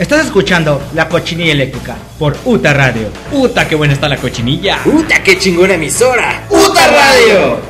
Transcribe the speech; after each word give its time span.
Estás 0.00 0.24
escuchando 0.24 0.82
La 0.94 1.10
Cochinilla 1.10 1.52
Eléctrica 1.52 1.94
por 2.18 2.34
UTA 2.46 2.72
Radio. 2.72 3.08
¡Puta, 3.30 3.68
qué 3.68 3.74
buena 3.74 3.92
está 3.92 4.08
la 4.08 4.16
cochinilla! 4.16 4.78
¡Puta, 4.82 5.22
qué 5.22 5.38
chingona 5.38 5.74
emisora! 5.74 6.46
¡Puta 6.48 6.86
Radio! 6.90 7.60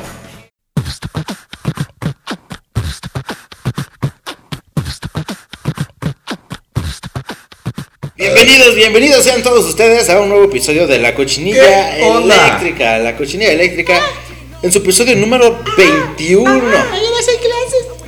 Bienvenidos, 8.15 8.75
bienvenidos 8.75 9.23
sean 9.25 9.43
todos 9.43 9.65
ustedes 9.65 10.09
a 10.09 10.21
un 10.21 10.29
nuevo 10.29 10.45
episodio 10.45 10.87
de 10.87 10.99
La 10.99 11.13
Cochinilla. 11.13 11.97
Eléctrica. 11.97 12.97
La 12.99 13.17
Cochinilla 13.17 13.51
Eléctrica 13.51 13.99
en 14.61 14.71
su 14.71 14.77
episodio 14.77 15.17
número 15.17 15.61
21. 15.75 16.61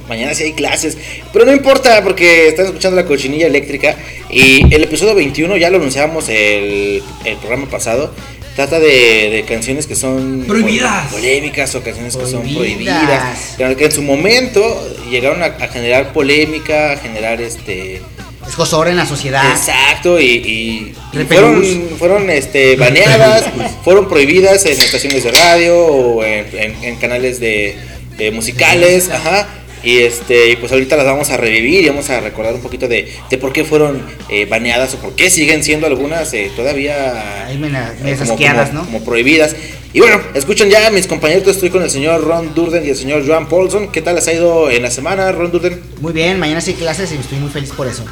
Mañana 0.08 0.34
sí 0.34 0.44
hay 0.44 0.54
clases. 0.54 0.98
Pero 1.32 1.46
no 1.46 1.54
importa 1.54 2.04
porque 2.04 2.50
están 2.50 2.66
escuchando 2.66 2.96
la 2.98 3.06
cochinilla 3.06 3.48
eléctrica 3.48 3.96
y 4.30 4.74
el 4.74 4.84
episodio 4.84 5.16
21 5.16 5.56
ya 5.58 5.70
lo 5.70 5.78
anunciamos 5.78 6.28
el, 6.30 7.02
el 7.26 7.38
programa 7.38 7.70
pasado. 7.70 8.14
Trata 8.56 8.80
de, 8.80 9.30
de 9.32 9.46
canciones 9.48 9.88
que 9.88 9.96
son 9.96 10.44
Prohibidas. 10.48 11.08
pol- 11.08 11.20
polémicas 11.22 11.74
o 11.74 11.82
canciones 11.82 12.16
que 12.16 12.26
son 12.28 12.44
Prohibidas. 12.54 13.56
que 13.58 13.86
en 13.86 13.92
su 13.92 14.04
momento 14.04 14.62
llegaron 15.10 15.42
a, 15.42 15.46
a 15.48 15.68
generar 15.70 16.14
polémica, 16.14 16.92
a 16.92 16.98
generar 16.98 17.42
este 17.42 18.02
Escosor 18.48 18.90
en 18.90 18.98
la 18.98 19.06
sociedad. 19.08 19.50
exacto 19.52 20.20
y, 20.20 20.26
y- 20.26 20.94
y 21.14 21.18
Repelús. 21.18 21.66
fueron 21.68 21.98
fueron 21.98 22.30
este 22.30 22.76
baneadas, 22.76 23.46
fueron 23.84 24.08
prohibidas 24.10 24.66
en 24.66 24.74
estaciones 24.74 25.24
de 25.24 25.32
radio 25.32 25.76
o 25.78 26.24
en, 26.24 26.46
en- 26.56 26.84
en 26.84 26.96
canales 26.98 27.40
de, 27.40 27.76
de 28.18 28.32
musicales, 28.32 29.10
ajá. 29.10 29.48
Y 29.84 30.00
este, 30.00 30.50
y 30.52 30.56
pues 30.56 30.72
ahorita 30.72 30.96
las 30.96 31.06
vamos 31.06 31.30
a 31.30 31.36
revivir 31.38 31.84
y 31.84 31.90
vamos 31.90 32.10
a 32.10 32.22
recordar 32.22 32.54
un 32.54 32.62
poquito 32.62 32.88
de, 32.88 33.12
de 33.30 33.38
por 33.38 33.52
qué 33.52 33.66
fueron 33.66 34.02
eh, 34.30 34.46
baneadas 34.46 34.94
o 34.94 34.98
por 34.98 35.14
qué 35.16 35.30
siguen 35.30 35.62
siendo 35.64 35.88
algunas 35.88 36.34
eh, 36.34 36.50
todavía 36.56 37.46
Ahí 37.48 37.58
me 37.58 37.70
la- 37.70 37.94
eh, 38.04 38.16
como, 38.18 38.38
como- 38.38 38.66
¿no? 38.74 38.86
como 38.86 39.04
prohibidas. 39.04 39.56
Y 39.92 40.00
bueno, 40.00 40.20
escuchen 40.34 40.70
ya 40.70 40.90
mis 40.90 41.06
compañeros, 41.06 41.46
estoy 41.48 41.70
con 41.70 41.84
el 41.84 41.90
señor 41.90 42.24
Ron 42.26 42.56
Durden 42.56 42.84
y 42.86 42.90
el 42.90 42.96
señor 42.96 43.28
Joan 43.28 43.48
Paulson. 43.50 43.92
¿Qué 43.92 44.02
tal 44.02 44.16
les 44.16 44.28
ha 44.28 44.34
ido 44.34 44.72
en 44.72 44.82
la 44.84 44.90
semana, 44.90 45.32
Ron 45.32 45.52
Durden? 45.52 45.82
Muy 46.02 46.14
bien, 46.14 46.40
mañana 46.40 46.62
sí 46.62 46.72
hay 46.72 46.78
clases 46.78 47.12
y 47.12 47.16
estoy 47.16 47.38
muy 47.38 47.50
feliz 47.52 47.72
por 47.74 47.86
eso. 47.88 48.04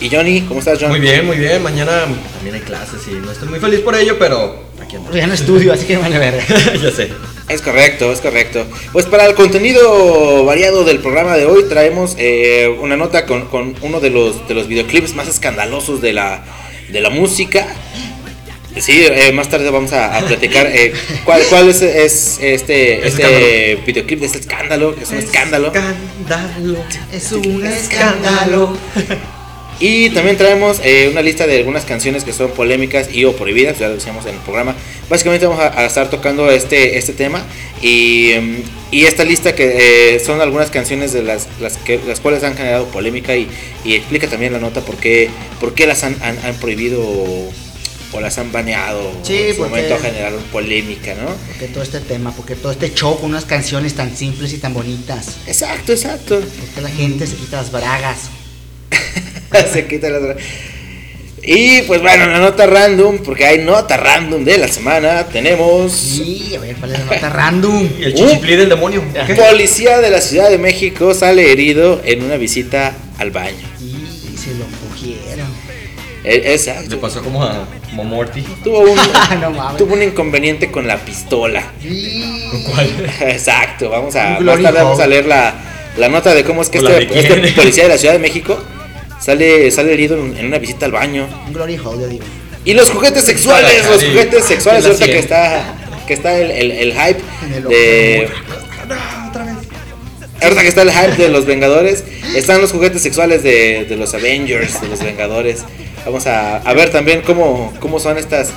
Y 0.00 0.08
Johnny, 0.10 0.40
¿cómo 0.42 0.58
estás, 0.60 0.78
John? 0.80 0.90
Muy 0.90 1.00
bien, 1.00 1.24
muy 1.26 1.36
bien. 1.36 1.62
Mañana 1.62 2.04
también 2.34 2.54
hay 2.54 2.62
clases 2.62 3.00
y 3.08 3.14
no 3.14 3.30
estoy 3.30 3.48
muy 3.48 3.60
feliz 3.60 3.80
por 3.80 3.94
ello, 3.94 4.16
pero 4.18 4.64
aquí 4.82 4.96
andamos. 4.96 5.16
Ya 5.16 5.26
no 5.26 5.34
estudio, 5.34 5.72
así 5.72 5.86
que 5.86 5.96
me 5.96 6.02
vale 6.02 6.18
verga. 6.18 6.42
ya 6.82 6.90
sé. 6.90 7.10
Es 7.48 7.62
correcto, 7.62 8.12
es 8.12 8.20
correcto. 8.20 8.66
Pues 8.92 9.06
para 9.06 9.24
el 9.26 9.34
contenido 9.34 10.44
variado 10.44 10.84
del 10.84 10.98
programa 10.98 11.36
de 11.36 11.46
hoy 11.46 11.64
traemos 11.68 12.14
eh, 12.18 12.68
una 12.80 12.96
nota 12.96 13.24
con, 13.24 13.46
con 13.46 13.74
uno 13.80 14.00
de 14.00 14.10
los, 14.10 14.46
de 14.46 14.54
los 14.54 14.68
videoclips 14.68 15.14
más 15.14 15.28
escandalosos 15.28 16.02
de 16.02 16.12
la, 16.12 16.44
de 16.90 17.00
la 17.00 17.08
música. 17.10 17.66
Sí, 18.76 19.02
eh, 19.02 19.32
más 19.32 19.48
tarde 19.48 19.70
vamos 19.70 19.92
a, 19.92 20.18
a 20.18 20.20
platicar 20.20 20.66
eh, 20.66 20.92
cuál, 21.24 21.42
cuál 21.48 21.68
es, 21.70 21.82
es 21.82 22.38
este, 22.40 23.06
Es 23.06 23.14
este 23.14 23.76
videoclip 23.86 24.20
de 24.20 24.26
este 24.26 24.38
escándalo, 24.38 24.94
que 24.94 25.04
es 25.04 25.10
un 25.10 25.18
escándalo. 25.18 25.68
Escándalo. 25.68 26.76
Es 27.10 27.32
un 27.32 27.66
escándalo. 27.66 28.76
Y 29.80 30.10
también 30.10 30.36
traemos 30.36 30.80
eh, 30.82 31.08
una 31.12 31.22
lista 31.22 31.46
de 31.46 31.56
algunas 31.58 31.84
canciones 31.84 32.24
que 32.24 32.32
son 32.32 32.50
polémicas 32.50 33.08
y 33.14 33.24
o 33.24 33.36
prohibidas, 33.36 33.78
ya 33.78 33.86
lo 33.88 33.94
decíamos 33.94 34.26
en 34.26 34.34
el 34.34 34.40
programa. 34.40 34.74
Básicamente 35.08 35.46
vamos 35.46 35.62
a, 35.62 35.78
a 35.80 35.86
estar 35.86 36.10
tocando 36.10 36.50
este, 36.50 36.98
este 36.98 37.12
tema 37.12 37.44
y, 37.80 38.32
mm, 38.40 38.56
y 38.90 39.04
esta 39.04 39.22
lista 39.24 39.54
que 39.54 40.16
eh, 40.16 40.20
son 40.20 40.40
algunas 40.40 40.70
canciones 40.70 41.12
de 41.12 41.22
las, 41.22 41.46
las, 41.60 41.76
que, 41.76 42.00
las 42.08 42.18
cuales 42.18 42.42
han 42.42 42.56
generado 42.56 42.86
polémica 42.86 43.36
y, 43.36 43.48
y 43.84 43.94
explica 43.94 44.26
también 44.26 44.52
la 44.52 44.58
nota 44.58 44.80
por 44.80 44.96
qué, 44.96 45.30
por 45.60 45.74
qué 45.74 45.86
las 45.86 46.02
han, 46.02 46.16
han, 46.22 46.38
han 46.44 46.54
prohibido 46.56 47.00
o, 47.00 47.52
o 48.14 48.20
las 48.20 48.36
han 48.38 48.50
baneado 48.50 49.12
Sí, 49.22 49.36
en 49.36 49.50
su 49.52 49.58
porque- 49.58 49.70
momento 49.70 49.98
generaron 50.02 50.42
polémica, 50.50 51.14
¿no? 51.14 51.28
Porque 51.46 51.68
todo 51.68 51.84
este 51.84 52.00
tema, 52.00 52.32
porque 52.32 52.56
todo 52.56 52.72
este 52.72 52.92
show 52.94 53.16
con 53.20 53.30
unas 53.30 53.44
canciones 53.44 53.94
tan 53.94 54.16
simples 54.16 54.52
y 54.54 54.58
tan 54.58 54.74
bonitas. 54.74 55.36
Exacto, 55.46 55.92
exacto. 55.92 56.40
Porque 56.40 56.80
la 56.80 56.90
gente 56.90 57.28
se 57.28 57.36
quita 57.36 57.58
las 57.58 57.70
bragas. 57.70 58.30
Se 59.72 59.86
quita 59.86 60.08
la 60.10 60.18
otra. 60.18 60.36
Y 61.42 61.82
pues 61.82 62.02
bueno, 62.02 62.26
la 62.26 62.40
nota 62.40 62.66
random, 62.66 63.18
porque 63.18 63.46
hay 63.46 63.58
nota 63.58 63.96
random 63.96 64.44
de 64.44 64.58
la 64.58 64.68
semana, 64.68 65.24
tenemos... 65.28 65.92
Sí, 65.92 66.52
a 66.56 66.60
ver, 66.60 66.76
¿cuál 66.76 66.92
es 66.92 66.98
la 66.98 67.04
nota 67.06 67.28
random? 67.30 67.88
El 68.00 68.12
chichiplí 68.14 68.56
del 68.56 68.68
demonio. 68.68 69.02
¿qué? 69.26 69.34
Policía 69.34 69.98
de 70.00 70.10
la 70.10 70.20
Ciudad 70.20 70.50
de 70.50 70.58
México 70.58 71.14
sale 71.14 71.50
herido 71.50 72.02
en 72.04 72.22
una 72.24 72.36
visita 72.36 72.94
al 73.18 73.30
baño. 73.30 73.56
Y 73.80 74.36
se 74.36 74.52
lo 74.56 74.66
cogieron. 74.90 75.46
E- 76.24 76.38
Le 76.38 76.52
Exacto. 76.54 77.00
pasó 77.00 77.22
como 77.22 77.42
a, 77.42 77.66
como 77.88 78.02
a 78.02 78.04
Morty. 78.04 78.42
Tuvo 78.64 78.80
un, 78.80 78.98
No 79.40 79.50
mames. 79.52 79.78
tuvo 79.78 79.94
un 79.94 80.02
inconveniente 80.02 80.70
con 80.70 80.86
la 80.86 80.98
pistola. 80.98 81.72
Y... 81.82 82.42
¿Cuál? 82.66 83.10
Exacto. 83.20 83.88
Vamos 83.88 84.14
a, 84.16 84.38
más 84.40 84.60
tarde 84.60 84.82
vamos 84.82 85.00
a 85.00 85.06
leer 85.06 85.24
la, 85.24 85.54
la 85.96 86.08
nota 86.10 86.34
de 86.34 86.44
cómo 86.44 86.60
es 86.60 86.68
que 86.68 86.80
¿O 86.80 86.82
la 86.82 86.98
este, 86.98 87.18
este 87.20 87.52
policía 87.52 87.84
de 87.84 87.88
la 87.90 87.96
Ciudad 87.98 88.12
de 88.14 88.20
México 88.20 88.62
sale, 89.20 89.70
sale 89.70 89.92
herido 89.92 90.16
en, 90.18 90.36
en 90.36 90.46
una 90.46 90.58
visita 90.58 90.86
al 90.86 90.92
baño. 90.92 91.26
Un 91.46 91.52
glory 91.52 91.76
hole, 91.78 92.02
yo 92.02 92.08
digo. 92.08 92.24
Y 92.64 92.74
los 92.74 92.90
juguetes 92.90 93.24
sexuales, 93.24 93.86
los 93.86 94.04
juguetes 94.04 94.44
sexuales, 94.44 94.84
¿Quién 94.84 94.98
la 94.98 95.04
ahorita 95.04 95.06
que 95.06 95.18
está, 95.18 95.74
que 96.06 96.14
está 96.14 96.38
el, 96.38 96.50
el- 96.50 96.72
el 96.72 96.92
hype 96.92 97.20
el 97.56 97.64
de... 97.64 98.28
Ahorita 100.40 100.62
que 100.62 100.68
está 100.68 100.82
el 100.82 100.92
hype 100.92 101.16
de 101.16 101.28
los 101.30 101.46
Vengadores, 101.46 102.04
están 102.36 102.60
los 102.60 102.70
juguetes 102.70 103.02
sexuales 103.02 103.42
de, 103.42 103.86
de 103.88 103.96
los 103.96 104.14
Avengers, 104.14 104.80
de 104.80 104.88
los 104.88 105.00
Vengadores. 105.02 105.64
Vamos 106.04 106.26
a, 106.26 106.58
a 106.58 106.74
ver 106.74 106.90
también 106.90 107.22
cómo, 107.22 107.72
cómo 107.80 107.98
son 107.98 108.18
estas 108.18 108.50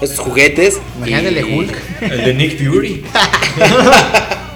estos 0.00 0.18
juguetes. 0.18 0.78
Imagínate 0.96 1.28
el 1.28 1.34
de 1.34 1.44
Hulk. 1.44 1.74
El 2.00 2.24
de 2.24 2.34
Nick 2.34 2.58
Fury. 2.58 3.04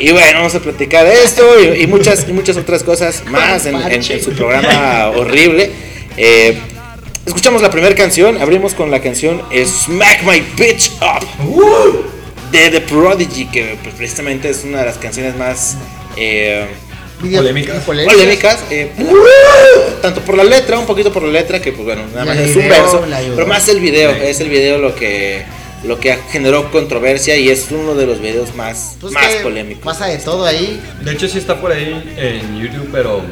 Y 0.00 0.10
bueno, 0.12 0.38
vamos 0.38 0.54
a 0.54 0.60
platicar 0.60 1.04
de 1.06 1.22
esto 1.24 1.44
y, 1.60 1.82
y 1.82 1.86
muchas, 1.86 2.26
y 2.28 2.32
muchas 2.32 2.56
otras 2.56 2.82
cosas 2.82 3.22
más 3.30 3.66
en, 3.66 3.76
en- 3.76 3.92
en 3.92 4.22
su 4.22 4.32
programa 4.32 5.08
horrible. 5.10 5.70
Eh, 6.16 6.58
escuchamos 7.26 7.62
la 7.62 7.70
primera 7.70 7.94
canción, 7.94 8.40
abrimos 8.40 8.74
con 8.74 8.90
la 8.90 9.00
canción 9.00 9.42
Smack 9.52 10.22
My 10.24 10.42
Bitch 10.56 10.92
Up 11.00 11.26
de 12.50 12.70
The 12.70 12.80
Prodigy, 12.80 13.44
que 13.46 13.76
pues, 13.82 13.94
precisamente 13.94 14.50
es 14.50 14.64
una 14.64 14.78
de 14.80 14.86
las 14.86 14.98
canciones 14.98 15.36
más 15.36 15.76
eh, 16.16 16.66
Polémicas. 17.20 17.82
polémicas. 18.16 18.58
eh, 18.70 18.90
tanto 20.02 20.20
por 20.22 20.36
la 20.36 20.44
letra, 20.44 20.78
un 20.78 20.86
poquito 20.86 21.12
por 21.12 21.22
la 21.22 21.30
letra, 21.32 21.60
que 21.60 21.70
pues 21.72 21.84
bueno, 21.84 22.02
nada 22.12 22.24
más 22.24 22.38
es 22.38 22.56
un 22.56 22.62
verso, 22.68 23.04
pero 23.36 23.46
más 23.46 23.68
el 23.68 23.78
video, 23.80 24.10
es 24.12 24.40
el 24.40 24.48
video 24.48 24.78
lo 24.78 24.94
que 24.94 25.42
lo 25.84 25.98
que 25.98 26.16
generó 26.30 26.70
controversia 26.70 27.36
y 27.36 27.48
es 27.48 27.68
uno 27.70 27.94
de 27.94 28.06
los 28.06 28.20
videos 28.20 28.54
más, 28.54 28.96
Pues 29.00 29.12
más 29.14 29.26
que 29.26 29.40
polémicos. 29.42 29.84
Pasa 29.84 30.06
de 30.06 30.18
todo 30.18 30.44
ahí, 30.46 30.80
De 31.02 31.12
hecho, 31.12 31.26
sí 31.28 31.38
está 31.38 31.60
por 31.60 31.72
ahí 31.72 32.12
en 32.16 32.58
YouTube, 32.60 32.88
pero 32.92 33.22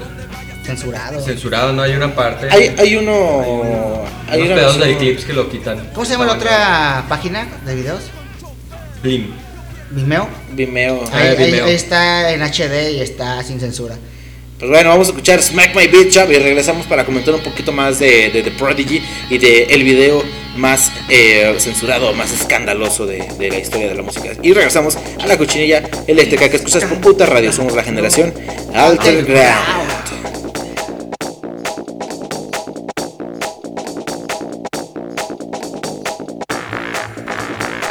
censurado. 0.65 1.21
censurado. 1.25 1.73
No 1.73 1.83
hay 1.83 1.93
una 1.93 2.15
parte. 2.15 2.49
Hay, 2.51 2.75
hay 2.79 2.97
uno. 2.97 4.05
Hay 4.29 4.43
unos 4.43 4.59
pedazos 4.59 4.79
versión- 4.79 4.99
clips 4.99 5.25
que 5.25 5.33
lo 5.33 5.49
quitan. 5.51 5.91
¿Cómo 5.95 6.05
se 6.07 6.13
llama 6.13 6.27
la 6.27 6.33
otra 6.35 7.05
página 7.09 7.47
de 7.65 7.75
videos? 7.75 8.01
Blim. 9.03 9.27
Vimeo. 9.91 10.29
Vimeo. 10.53 11.03
Ah, 11.13 11.19
Ahí, 11.19 11.29
ahí- 11.29 11.37
Vimeo. 11.51 11.65
ahí 11.67 11.75
está 11.75 12.31
en 12.33 12.43
HD 12.43 12.93
y 12.93 13.01
está 13.01 13.43
sin 13.43 13.59
censura. 13.61 13.97
Pues 14.59 14.71
bueno, 14.71 14.91
vamos 14.91 15.07
a 15.07 15.11
escuchar 15.13 15.41
Smack 15.41 15.75
My 15.77 15.87
Bitch 15.87 16.17
Up 16.17 16.31
y 16.33 16.37
regresamos 16.39 16.85
para 16.87 17.05
comentar 17.07 17.33
un 17.33 17.41
poquito 17.43 17.71
más 17.73 17.99
de, 18.01 18.29
de 18.31 18.43
The 18.43 18.51
Prodigy 18.51 19.01
y 19.31 19.39
de 19.39 19.63
el 19.71 19.85
video 19.85 20.23
más 20.59 20.93
eh, 21.09 21.55
censurado, 21.59 22.13
más 22.13 22.33
escandaloso 22.33 23.07
de, 23.07 23.19
la 23.39 23.59
historia 23.59 23.89
de 23.89 23.95
la 23.95 24.03
música. 24.03 24.31
Y 24.43 24.53
regresamos 24.53 24.97
a 24.97 25.27
la 25.27 25.39
cochinilla 25.39 25.83
eléctrica 26.07 26.49
que 26.51 26.57
escuchas 26.57 26.85
por 26.85 27.01
puta 27.01 27.25
radio. 27.25 27.53
Somos 27.53 27.75
la 27.75 27.83
generación 27.83 28.35
Alter 28.75 29.25
Ground. 29.25 29.89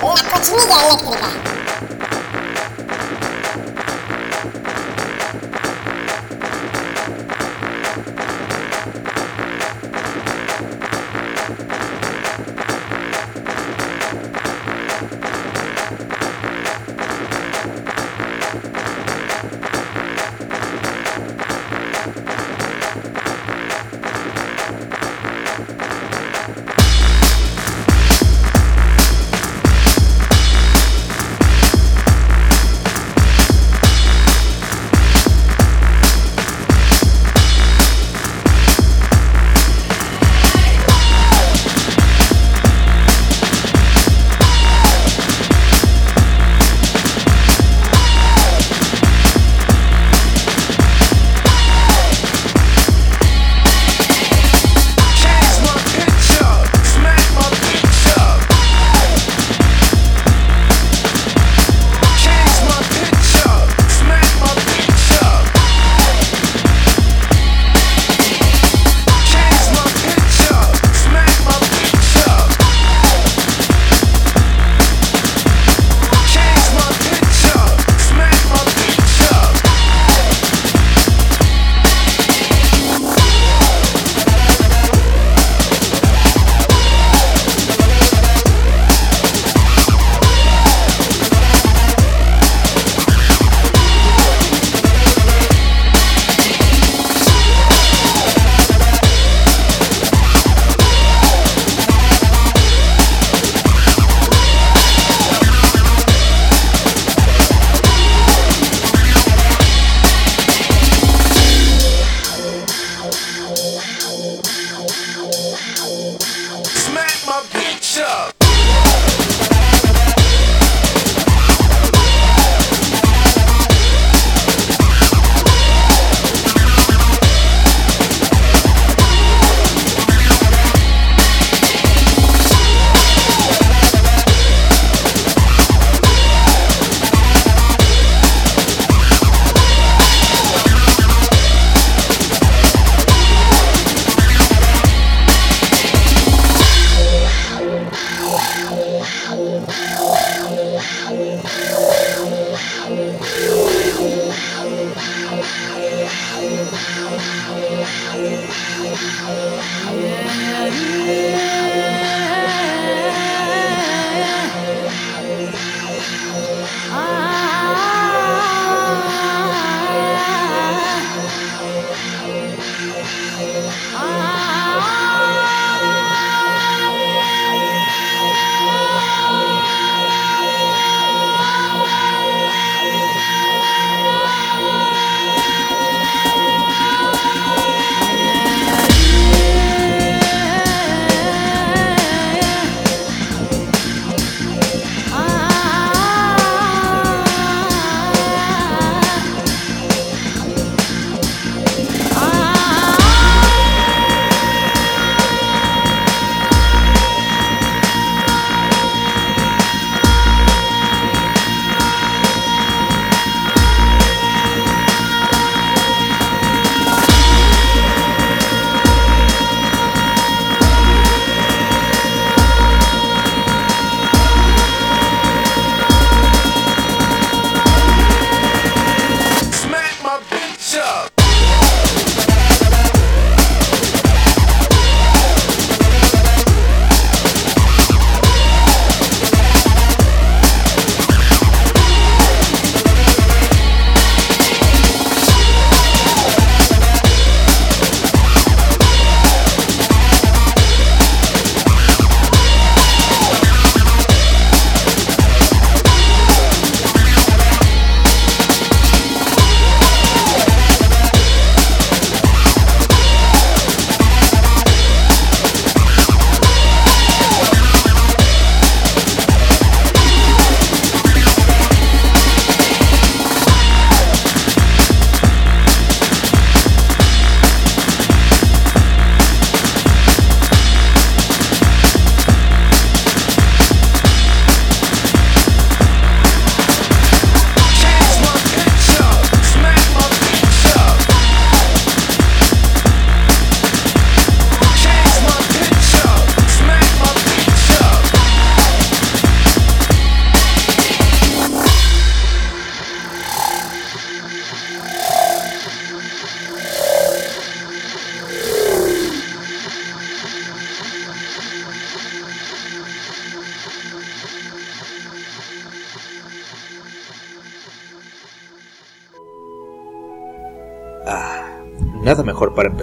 La 0.03 0.29
cochinilla 0.29 0.87
eléctrica. 0.87 1.56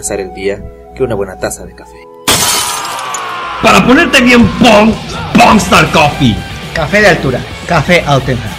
Empezar 0.05 0.19
el 0.19 0.35
día 0.35 0.61
que 0.95 1.01
una 1.01 1.15
buena 1.15 1.39
taza 1.39 1.65
de 1.65 1.73
café. 1.73 1.97
Para 3.63 3.83
ponerte 3.87 4.21
bien 4.21 4.47
pong, 4.59 4.93
Pongstar 5.33 5.91
Coffee. 5.91 6.35
Café 6.75 7.01
de 7.01 7.07
altura, 7.07 7.39
café 7.67 8.03
auténtico. 8.05 8.49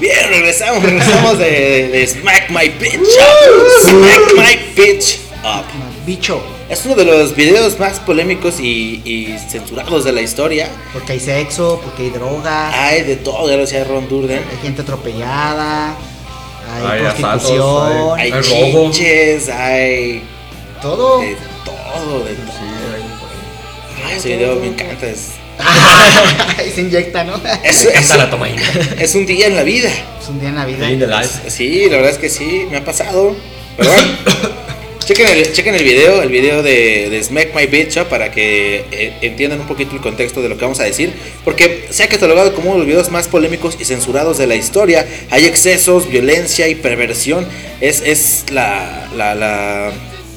Bien, 0.00 0.28
regresamos, 0.28 0.82
regresamos 0.82 1.38
de, 1.38 1.88
de 1.92 2.06
Smack 2.06 2.50
My 2.50 2.68
Bitch 2.68 2.98
Up. 2.98 3.88
Smack 3.88 4.34
My 4.36 4.74
Bitch 4.74 5.20
Up. 5.44 5.64
Bicho, 6.04 6.42
Es 6.68 6.84
uno 6.86 6.94
de 6.94 7.04
los 7.04 7.36
videos 7.36 7.78
más 7.78 8.00
polémicos 8.00 8.58
y, 8.58 9.02
y 9.04 9.36
censurados 9.50 10.04
de 10.04 10.12
la 10.12 10.22
historia. 10.22 10.68
porque 10.92 11.12
hay 11.12 11.20
sexo, 11.20 11.80
porque 11.84 12.04
hay 12.04 12.10
drogas, 12.10 12.74
Hay 12.74 13.02
de 13.02 13.16
todo, 13.16 13.48
ya 13.48 13.56
lo 13.56 13.62
decía 13.62 13.84
Ron 13.84 14.08
Durden. 14.08 14.38
hay 14.50 14.56
gente 14.62 14.82
atropellada, 14.82 15.94
hay, 16.74 16.86
Hay 17.00 17.06
asaltos, 17.06 17.50
prostitución, 17.50 18.18
Hay 18.20 18.32
Hay 18.32 18.40
robo. 18.40 18.90
chinches, 18.92 19.48
hay 19.50 20.22
todo. 20.80 21.20
de 21.20 21.36
todo, 21.64 22.24
de 22.24 22.34
todo. 22.34 22.46
Sí, 22.46 24.04
Ay, 24.06 24.16
ese 24.16 24.28
video 24.36 24.56
me 24.56 24.66
encanta. 24.68 25.06
Es, 25.06 25.28
Ahí 26.58 26.70
se 26.74 26.80
inyecta, 26.80 27.24
¿no? 27.24 27.36
es, 27.62 27.84
es- 27.84 27.86
encanta 27.90 28.16
la 28.16 28.30
tomaína. 28.30 28.62
es 28.98 29.14
un 29.14 29.26
día 29.26 29.46
en 29.48 29.56
la 29.56 29.62
vida. 29.62 29.88
Es 30.20 30.28
un 30.28 30.40
día 30.40 30.48
en 30.48 30.56
la 30.56 30.64
vida. 30.64 30.90
In 30.90 30.98
the 30.98 31.06
life. 31.06 31.48
Sí, 31.50 31.84
la 31.90 31.96
verdad 31.98 32.10
es 32.12 32.18
que 32.18 32.28
sí, 32.30 32.66
me 32.70 32.78
ha 32.78 32.84
pasado. 32.84 33.36
Pero 33.76 33.90
bueno, 33.92 34.08
chequen 35.06 35.28
el, 35.28 35.52
chequen 35.52 35.74
el 35.74 35.84
video, 35.84 36.22
el 36.22 36.28
video 36.28 36.62
de, 36.62 37.08
de 37.10 37.22
Smack 37.22 37.54
My 37.54 37.66
Bitch 37.66 37.96
Up 37.98 38.08
para 38.08 38.30
que 38.30 38.84
eh, 38.90 39.12
entiendan 39.22 39.60
un 39.60 39.66
poquito 39.66 39.94
el 39.94 40.00
contexto 40.00 40.42
de 40.42 40.48
lo 40.48 40.56
que 40.56 40.62
vamos 40.62 40.80
a 40.80 40.84
decir. 40.84 41.12
Porque 41.44 41.86
se 41.90 42.02
ha 42.02 42.08
catalogado 42.08 42.54
como 42.54 42.68
uno 42.70 42.74
de 42.74 42.78
los 42.80 42.86
videos 42.86 43.10
más 43.10 43.28
polémicos 43.28 43.76
y 43.80 43.84
censurados 43.84 44.38
de 44.38 44.46
la 44.46 44.54
historia. 44.56 45.06
Hay 45.30 45.44
excesos, 45.46 46.08
violencia 46.08 46.68
y 46.68 46.74
perversión. 46.74 47.46
Es, 47.80 48.00
es 48.04 48.44
la, 48.50 49.08
la, 49.16 49.34
la- 49.34 49.92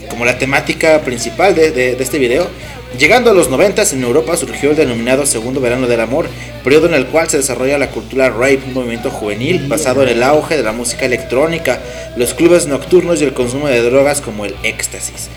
como 0.10 0.24
la 0.24 0.38
temática 0.40 1.02
principal 1.02 1.54
de, 1.54 1.72
de- 1.72 1.96
de 1.96 2.04
este 2.04 2.18
video. 2.18 2.48
Llegando 2.96 3.29
a 3.29 3.34
los 3.34 3.50
90 3.50 3.84
en 3.91 4.03
Europa 4.03 4.38
surgió 4.38 4.72
el 4.72 4.75
denominado 4.75 5.25
Segundo 5.25 5.60
Verano 5.60 5.88
del 5.88 6.00
Amor, 6.00 6.27
periodo 6.63 6.88
en 6.88 6.96
el 6.96 7.06
cual 7.08 7.29
se 7.29 7.38
desarrolla 7.38 7.77
la 7.77 7.91
cultura 7.91 8.29
rape, 8.29 8.62
un 8.65 8.74
movimiento 8.74 9.12
juvenil 9.12 9.67
basado 9.67 10.01
en 10.01 10.10
el 10.10 10.24
auge 10.24 10.58
de 10.58 10.63
la 10.63 10.72
música 10.72 11.06
electrónica, 11.06 11.79
los 12.15 12.34
clubes 12.34 12.65
nocturnos 12.65 13.22
y 13.22 13.25
el 13.25 13.34
consumo 13.34 13.67
de 13.67 13.84
drogas 13.84 14.22
como 14.22 14.46
el 14.46 14.56
éxtasis. 14.63 15.29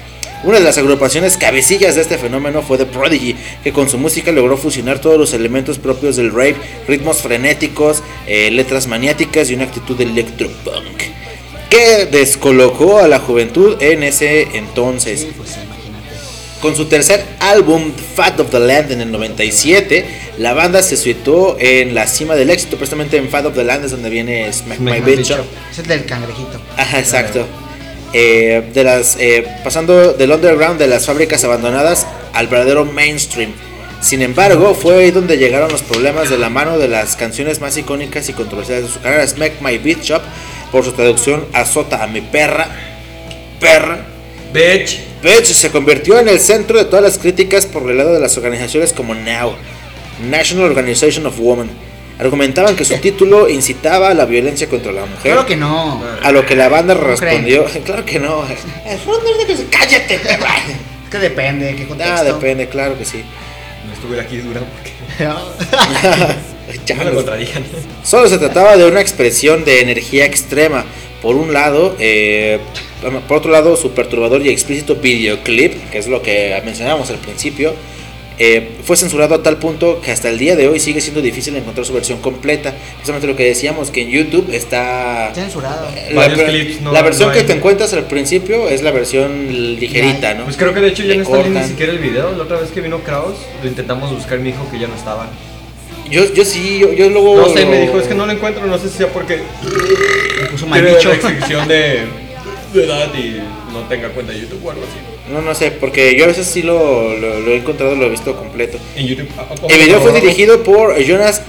Una 0.42 0.58
de 0.58 0.64
las 0.64 0.78
agrupaciones 0.78 1.36
cabecillas 1.36 1.96
de 1.96 2.00
este 2.00 2.16
fenómeno 2.16 2.62
fue 2.62 2.78
The 2.78 2.86
Prodigy, 2.86 3.36
que 3.62 3.74
con 3.74 3.90
su 3.90 3.98
música 3.98 4.32
logró 4.32 4.56
fusionar 4.56 4.98
todos 4.98 5.18
los 5.18 5.34
elementos 5.34 5.78
propios 5.78 6.16
del 6.16 6.30
rape, 6.30 6.56
ritmos 6.88 7.18
frenéticos, 7.18 8.02
eh, 8.26 8.50
letras 8.50 8.86
maniáticas 8.86 9.50
y 9.50 9.54
una 9.54 9.64
actitud 9.64 10.00
electropunk, 10.00 11.02
que 11.68 12.06
descolocó 12.06 13.00
a 13.00 13.08
la 13.08 13.18
juventud 13.18 13.76
en 13.82 14.02
ese 14.02 14.56
entonces. 14.56 15.26
Con 16.60 16.76
su 16.76 16.84
tercer 16.86 17.24
álbum, 17.40 17.92
Fat 18.14 18.38
of 18.40 18.50
the 18.50 18.60
Land, 18.60 18.92
en 18.92 19.00
el 19.00 19.10
97, 19.10 20.04
la 20.38 20.52
banda 20.52 20.82
se 20.82 20.96
situó 20.98 21.56
en 21.58 21.94
la 21.94 22.06
cima 22.06 22.34
del 22.34 22.50
éxito, 22.50 22.76
precisamente 22.76 23.16
en 23.16 23.30
Fat 23.30 23.46
of 23.46 23.54
the 23.54 23.64
Land 23.64 23.86
es 23.86 23.92
donde 23.92 24.10
viene 24.10 24.52
Smack, 24.52 24.78
My 24.78 24.92
My 24.92 25.00
Bitch. 25.00 25.30
Es 25.70 25.78
el 25.78 25.86
del 25.86 26.04
cangrejito. 26.04 26.60
Ajá, 26.76 26.98
exacto. 26.98 27.46
Eh, 28.12 28.70
de 28.74 28.84
las, 28.84 29.16
eh, 29.20 29.46
pasando 29.62 30.12
del 30.12 30.32
underground 30.32 30.78
de 30.78 30.88
las 30.88 31.06
fábricas 31.06 31.44
abandonadas 31.44 32.06
al 32.34 32.48
verdadero 32.48 32.84
mainstream. 32.84 33.52
Sin 34.02 34.20
embargo, 34.20 34.74
fue 34.74 35.04
ahí 35.04 35.10
donde 35.10 35.38
llegaron 35.38 35.70
los 35.70 35.82
problemas 35.82 36.28
de 36.28 36.36
la 36.36 36.50
mano 36.50 36.78
de 36.78 36.88
las 36.88 37.16
canciones 37.16 37.60
más 37.60 37.76
icónicas 37.76 38.28
y 38.28 38.32
controversiales 38.32 38.86
de 38.86 38.90
su 38.90 39.00
carrera, 39.00 39.26
Smack 39.26 39.60
My 39.60 39.78
Bitch 39.78 40.10
Up, 40.10 40.22
por 40.72 40.84
su 40.84 40.92
traducción 40.92 41.46
Azota 41.52 42.02
a 42.02 42.06
mi 42.06 42.20
perra, 42.20 42.68
perra, 43.60 44.04
Bitch. 44.52 45.09
Bitch 45.22 45.52
se 45.52 45.70
convirtió 45.70 46.18
en 46.18 46.28
el 46.28 46.40
centro 46.40 46.78
de 46.78 46.86
todas 46.86 47.02
las 47.02 47.18
críticas 47.18 47.66
por 47.66 47.90
el 47.90 47.98
lado 47.98 48.14
de 48.14 48.20
las 48.20 48.36
organizaciones 48.38 48.92
como 48.92 49.14
NOW, 49.14 49.54
National 50.30 50.66
Organization 50.66 51.26
of 51.26 51.38
Women. 51.38 51.70
Argumentaban 52.18 52.76
que 52.76 52.84
su 52.84 52.96
título 52.98 53.48
incitaba 53.48 54.10
a 54.10 54.14
la 54.14 54.26
violencia 54.26 54.68
contra 54.68 54.92
la 54.92 55.06
mujer. 55.06 55.32
Claro 55.32 55.46
que 55.46 55.56
no. 55.56 56.02
A 56.22 56.32
lo 56.32 56.44
que 56.44 56.54
la 56.54 56.68
banda 56.68 56.94
respondió, 56.94 57.64
claro 57.84 58.04
que 58.04 58.18
no. 58.18 58.44
Cállate. 59.70 60.14
Es 60.14 60.20
que 61.10 61.18
depende 61.18 61.66
de 61.66 61.76
qué 61.76 61.86
contexto. 61.86 62.14
Ah, 62.14 62.22
depende, 62.22 62.68
claro 62.68 62.98
que 62.98 63.04
sí. 63.04 63.24
No 63.86 63.92
estuviera 63.94 64.22
aquí 64.22 64.36
dura 64.38 64.60
porque 64.60 64.92
Ya 66.86 66.94
me 66.96 67.04
nos- 67.06 67.14
contrarían. 67.14 67.64
Solo 68.04 68.28
se 68.28 68.38
trataba 68.38 68.76
de 68.76 68.86
una 68.86 69.00
expresión 69.00 69.64
de 69.64 69.80
energía 69.80 70.24
extrema. 70.24 70.84
Por 71.22 71.36
un 71.36 71.52
lado, 71.52 71.96
eh, 71.98 72.58
por 73.28 73.38
otro 73.38 73.50
lado, 73.50 73.76
su 73.76 73.90
perturbador 73.92 74.40
y 74.44 74.48
explícito 74.48 74.94
videoclip, 74.96 75.90
que 75.90 75.98
es 75.98 76.08
lo 76.08 76.22
que 76.22 76.60
mencionábamos 76.64 77.10
al 77.10 77.16
principio, 77.18 77.74
eh, 78.42 78.70
fue 78.84 78.96
censurado 78.96 79.34
a 79.34 79.42
tal 79.42 79.58
punto 79.58 80.00
que 80.00 80.10
hasta 80.12 80.30
el 80.30 80.38
día 80.38 80.56
de 80.56 80.66
hoy 80.66 80.80
sigue 80.80 81.02
siendo 81.02 81.20
difícil 81.20 81.54
encontrar 81.56 81.84
su 81.84 81.92
versión 81.92 82.20
completa. 82.22 82.72
Precisamente 82.94 83.26
lo 83.26 83.36
que 83.36 83.44
decíamos, 83.44 83.90
que 83.90 84.00
en 84.00 84.08
YouTube 84.08 84.48
está... 84.54 85.30
Censurado. 85.34 85.88
La, 86.10 86.14
Varios 86.22 86.38
per- 86.40 86.48
clips, 86.48 86.80
no- 86.80 86.90
la 86.92 87.02
versión 87.02 87.28
no 87.28 87.34
que 87.34 87.42
te 87.44 87.52
encuentras 87.52 87.92
al 87.92 88.04
principio 88.06 88.66
es 88.70 88.80
la 88.82 88.92
versión 88.92 89.46
ligerita, 89.78 90.32
¿no? 90.32 90.44
Pues 90.44 90.56
creo 90.56 90.72
que 90.72 90.80
de 90.80 90.88
hecho 90.88 91.02
ya 91.02 91.10
Le 91.10 91.16
no 91.18 91.22
está 91.24 91.36
ni 91.60 91.68
siquiera 91.68 91.92
el 91.92 91.98
video. 91.98 92.32
La 92.34 92.44
otra 92.44 92.58
vez 92.58 92.70
que 92.70 92.80
vino 92.80 93.00
Kraus, 93.00 93.34
lo 93.62 93.68
intentamos 93.68 94.10
buscar 94.10 94.38
y 94.38 94.42
me 94.42 94.48
dijo 94.52 94.66
que 94.72 94.78
ya 94.78 94.88
no 94.88 94.94
estaba. 94.94 95.28
Yo, 96.10 96.32
yo 96.34 96.44
sí, 96.44 96.78
yo, 96.80 96.92
yo 96.92 97.08
luego... 97.08 97.36
No 97.36 97.48
sé, 97.48 97.64
me 97.66 97.80
dijo, 97.82 97.98
es 98.00 98.06
que 98.08 98.14
no 98.14 98.26
lo 98.26 98.32
encuentro, 98.32 98.66
no 98.66 98.78
sé 98.78 98.88
si 98.88 98.98
sea 98.98 99.08
porque 99.08 99.40
Me 100.42 100.48
puso 100.48 100.66
mal 100.66 100.82
tiene 100.82 100.98
restricción 100.98 101.68
de, 101.68 102.00
de 102.74 102.84
edad 102.84 103.08
y 103.14 103.40
no 103.72 103.80
tenga 103.88 104.08
cuenta 104.08 104.32
de 104.32 104.40
YouTube 104.40 104.64
o 104.66 104.70
algo 104.70 104.82
así. 104.82 105.32
No, 105.32 105.40
no 105.42 105.54
sé, 105.54 105.70
porque 105.70 106.16
yo 106.16 106.24
a 106.24 106.26
veces 106.26 106.46
sí 106.48 106.62
lo, 106.62 107.16
lo- 107.16 107.38
lo 107.40 107.50
he 107.52 107.56
encontrado, 107.58 107.94
lo 107.94 108.06
he 108.06 108.08
visto 108.08 108.34
completo. 108.36 108.78
En 108.96 109.06
YouTube. 109.06 109.28
¿a- 109.38 109.42
a- 109.42 109.72
El 109.72 109.80
video 109.86 110.00
fue 110.00 110.12
dirigido 110.12 110.62
por 110.64 111.00
Jonas 111.00 111.42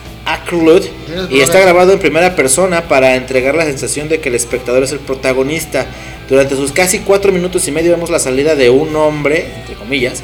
Jonas 0.51 0.88
y 1.32 1.39
está 1.41 1.60
grabado 1.60 1.91
en 1.94 2.00
primera 2.00 2.36
persona 2.36 2.84
para 2.88 3.15
entregar 3.15 3.56
la 3.56 3.65
sensación 3.65 4.08
de 4.08 4.20
que 4.20 4.30
el 4.30 4.36
espectador 4.36 4.84
es 4.84 4.91
el 4.91 5.00
protagonista. 5.00 5.88
Durante 6.30 6.56
sus 6.56 6.72
casi 6.72 7.00
cuatro 7.00 7.32
minutos 7.32 7.68
y 7.68 7.72
medio 7.72 7.91
vemos 7.91 8.12
la 8.12 8.20
salida 8.20 8.56
de 8.56 8.70
un 8.70 8.96
hombre, 8.96 9.48
entre 9.62 9.74
comillas, 9.75 10.22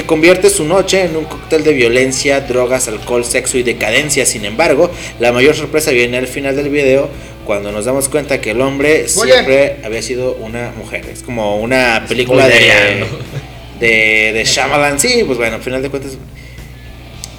que 0.00 0.06
convierte 0.06 0.48
su 0.48 0.64
noche 0.64 1.04
en 1.04 1.14
un 1.16 1.24
cóctel 1.24 1.62
de 1.62 1.74
violencia, 1.74 2.40
drogas, 2.40 2.88
alcohol, 2.88 3.22
sexo 3.24 3.58
y 3.58 3.62
decadencia. 3.62 4.24
Sin 4.24 4.46
embargo, 4.46 4.90
la 5.18 5.30
mayor 5.30 5.54
sorpresa 5.54 5.90
viene 5.90 6.16
al 6.16 6.26
final 6.26 6.56
del 6.56 6.70
video 6.70 7.10
cuando 7.44 7.70
nos 7.70 7.84
damos 7.84 8.08
cuenta 8.08 8.40
que 8.40 8.52
el 8.52 8.60
hombre 8.62 9.08
siempre 9.08 9.76
había 9.84 10.00
sido 10.00 10.34
una 10.36 10.72
mujer. 10.76 11.04
Es 11.12 11.22
como 11.22 11.56
una 11.56 12.06
película 12.08 12.48
de, 12.48 13.04
de, 13.78 14.32
de 14.32 14.44
Shyamalan. 14.44 14.98
Sí, 14.98 15.22
pues 15.26 15.36
bueno, 15.36 15.56
al 15.56 15.62
final 15.62 15.82
de 15.82 15.90
cuentas... 15.90 16.12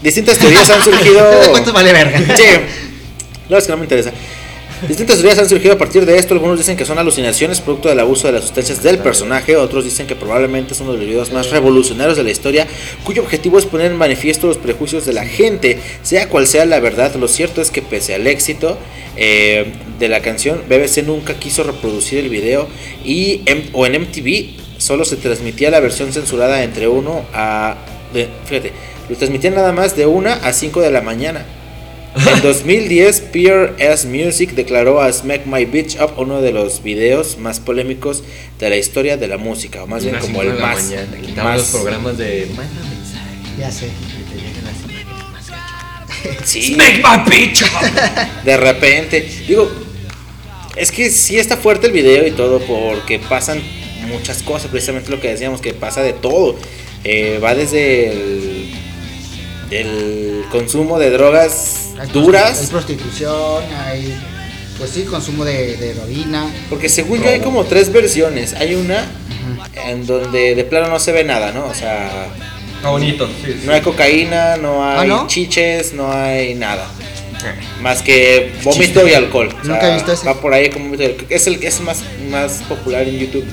Distintas 0.04 0.38
teorías 0.38 0.70
han 0.70 0.84
surgido... 0.84 1.24
¿Cuánto 1.52 1.74
vale 1.74 1.94
verga? 1.94 2.20
Sí, 2.36 2.44
no, 3.50 3.58
es 3.58 3.66
que 3.66 3.72
no 3.72 3.78
me 3.78 3.84
interesa. 3.84 4.12
Distintas 4.88 5.18
teorías 5.18 5.38
han 5.38 5.48
surgido 5.48 5.74
a 5.76 5.78
partir 5.78 6.06
de 6.08 6.18
esto. 6.18 6.34
Algunos 6.34 6.58
dicen 6.58 6.76
que 6.76 6.86
son 6.86 6.98
alucinaciones 6.98 7.62
producto 7.62 7.88
del 7.90 8.00
abuso 8.00 8.28
de 8.28 8.34
las 8.34 8.44
sustancias 8.44 8.82
del 8.82 8.98
personaje. 8.98 9.56
Otros 9.56 9.84
dicen 9.84 10.08
que 10.08 10.16
probablemente 10.16 10.74
es 10.74 10.80
uno 10.82 10.94
de 10.94 10.98
los 10.98 11.08
videos 11.08 11.32
más 11.32 11.52
revolucionarios 11.52 12.18
de 12.18 12.24
la 12.24 12.32
historia, 12.32 12.68
cuyo 13.04 13.22
objetivo 13.22 13.60
es 13.60 13.66
poner 13.66 13.92
en 13.92 13.98
manifiesto 13.98 14.48
los 14.48 14.58
prejuicios 14.58 15.06
de 15.06 15.14
la 15.14 15.26
gente. 15.26 15.78
Sea 16.02 16.30
cual 16.30 16.48
sea 16.48 16.66
la 16.66 16.80
verdad, 16.80 17.14
lo 17.16 17.28
cierto 17.28 17.62
es 17.62 17.70
que 17.70 17.82
pese 17.84 18.16
al 18.16 18.26
éxito 18.26 18.78
eh, 19.18 19.72
de 20.00 20.10
la 20.10 20.22
canción, 20.22 20.62
BBC 20.68 21.04
nunca 21.06 21.36
quiso 21.36 21.64
reproducir 21.64 22.18
el 22.20 22.30
video 22.30 22.68
y 23.06 23.42
em- 23.46 23.66
o 23.74 23.86
en 23.86 24.02
MTV 24.02 24.56
solo 24.80 25.06
se 25.06 25.16
transmitía 25.16 25.70
la 25.70 25.80
versión 25.80 26.12
censurada 26.12 26.64
entre 26.64 26.88
1 26.88 27.26
a... 27.34 27.76
de- 28.14 28.30
fíjate, 28.46 28.72
lo 29.10 29.16
transmitían 29.16 29.54
nada 29.54 29.74
más 29.74 29.96
de 29.96 30.08
1 30.08 30.30
a 30.42 30.54
5 30.54 30.82
de 30.82 30.90
la 30.92 31.02
mañana. 31.02 31.46
En 32.14 32.42
2010, 32.42 33.22
PRS 33.32 34.06
Music 34.06 34.52
declaró 34.52 35.02
a 35.02 35.12
Smack 35.12 35.46
My 35.46 35.64
Bitch 35.66 35.96
Up 36.02 36.12
uno 36.18 36.42
de 36.42 36.52
los 36.52 36.84
videos 36.84 37.38
más 37.38 37.62
polémicos 37.62 38.24
de 38.60 38.70
la 38.70 38.76
historia 38.76 39.16
de 39.16 39.28
la 39.28 39.38
música, 39.38 39.84
o 39.84 39.88
más 39.88 40.04
bien 40.04 40.18
como 40.20 40.42
el 40.42 40.54
más, 40.60 40.84
mañana, 40.84 41.16
el 41.16 41.22
quitamos 41.26 41.54
los 41.54 41.62
más 41.64 41.72
programas 41.72 42.18
de. 42.18 42.48
Manda 42.56 42.82
mensaje. 42.84 43.58
Ya 43.58 43.72
sé. 43.72 43.86
que 43.88 44.36
te 44.36 44.42
lleguen 44.42 44.66
las 44.66 44.84
imágenes 44.84 45.32
más 45.32 46.48
sí, 46.48 46.76
Make 46.76 47.02
my 47.02 47.30
bitch 47.30 47.64
up. 47.64 48.44
de 48.44 48.58
repente, 48.58 49.22
digo, 49.48 49.72
es 50.76 50.92
que 50.92 51.10
sí 51.10 51.38
está 51.38 51.56
fuerte 51.56 51.88
el 51.88 51.94
video 51.94 52.28
y 52.28 52.32
todo 52.32 52.60
porque 52.60 53.20
pasan 53.20 53.62
muchas 54.10 54.44
cosas, 54.44 54.70
precisamente 54.70 55.10
lo 55.10 55.22
que 55.22 55.30
decíamos 55.30 55.62
que 55.62 55.74
pasa 55.74 56.02
de 56.02 56.14
todo, 56.14 56.58
Eh, 57.04 57.40
va 57.44 57.56
desde 57.56 58.12
el, 58.12 58.70
el 59.72 60.44
consumo 60.52 61.00
de 61.00 61.10
drogas 61.10 61.81
Hay 62.00 62.08
duras. 62.10 62.68
prostitución, 62.70 63.64
hay. 63.86 64.16
Pues 64.78 64.92
sí, 64.92 65.04
consumo 65.04 65.46
de, 65.46 65.78
de 65.78 65.92
heroína. 65.92 66.48
Porque 66.70 66.90
según 66.90 67.22
yo 67.22 67.30
hay 67.30 67.40
como 67.40 67.66
tres 67.66 67.92
versiones. 67.92 68.54
Hay 68.54 68.74
una 68.76 69.06
en 69.86 70.06
donde 70.06 70.56
de 70.56 70.64
plano 70.64 70.88
no 70.88 71.00
se 71.00 71.12
ve 71.12 71.24
nada, 71.24 71.52
¿no? 71.52 71.66
O 71.66 71.74
sea, 71.74 72.28
Está 72.78 72.90
bonito, 72.90 73.28
sí. 73.28 73.54
sí. 73.54 73.62
no 73.66 73.74
hay 73.74 73.82
cocaína, 73.82 74.58
no 74.58 74.84
hay 74.84 75.08
¿no? 75.08 75.28
chiches, 75.28 75.94
no 75.94 76.12
hay 76.12 76.56
nada. 76.56 76.88
Más 77.82 78.02
que 78.02 78.52
vómito 78.64 79.08
y 79.08 79.14
alcohol. 79.14 79.50
O 79.64 79.68
Nunca 79.68 79.90
he 79.90 79.94
visto 79.96 80.12
ese. 80.12 80.26
Va 80.26 80.40
por 80.40 80.54
ahí 80.54 80.70
como 80.70 80.86
vómito 80.86 81.04
y 81.04 81.06
alcohol. 81.08 81.28
Es 81.30 81.48
el 81.48 81.60
que 81.60 81.68
es 81.68 81.80
más, 81.82 82.04
más 82.30 82.64
popular 82.68 83.08
en 83.08 83.18
YouTube. 83.18 83.46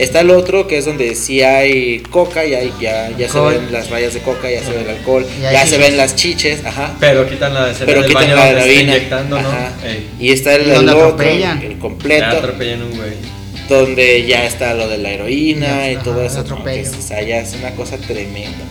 Está 0.00 0.20
el 0.20 0.30
otro 0.30 0.66
que 0.66 0.78
es 0.78 0.86
donde 0.86 1.14
sí 1.14 1.42
hay 1.42 2.00
coca, 2.00 2.44
ya, 2.46 2.58
hay- 2.58 2.72
ya, 2.80 3.10
ya 3.18 3.28
se 3.28 3.38
ven 3.38 3.70
las 3.70 3.90
rayas 3.90 4.14
de 4.14 4.20
coca, 4.20 4.50
ya 4.50 4.62
se 4.64 4.70
ve 4.72 4.80
el 4.82 4.88
alcohol, 4.90 5.26
ya 5.42 5.66
se 5.66 5.76
ven 5.76 5.96
las 5.98 6.16
chiches, 6.16 6.64
ajá. 6.64 6.96
Pero 6.98 7.28
quitan 7.28 7.52
la 7.52 7.70
escena 7.70 7.84
Pero 7.86 8.00
del 8.00 8.08
quitan 8.08 8.22
baño 8.24 8.36
la 8.36 8.48
heroína. 8.50 8.96
Y 10.18 10.30
está 10.30 10.54
el, 10.54 10.66
Y 10.66 10.70
el 10.70 10.88
otro, 10.88 11.04
atropellan. 11.04 11.62
el 11.62 11.72
Ya 11.74 11.78
completo. 11.78 12.24
atropellan 12.26 12.82
un 12.82 12.96
güey. 12.96 13.10
donde 13.68 14.26
ya 14.26 14.46
está 14.46 14.74
lo 14.74 14.88
de 14.88 14.98
la 14.98 15.10
heroína 15.10 15.66
Ya, 15.66 15.92
y 15.92 15.94
ajá, 15.94 16.02
todo 16.04 16.22
eso. 16.24 16.44
Que, 16.44 16.80
o 16.80 17.02
sea, 17.02 17.22
ya 17.22 17.38
es 17.38 17.54
una 17.54 17.70
cosa 17.72 17.98
tremenda. 17.98 18.64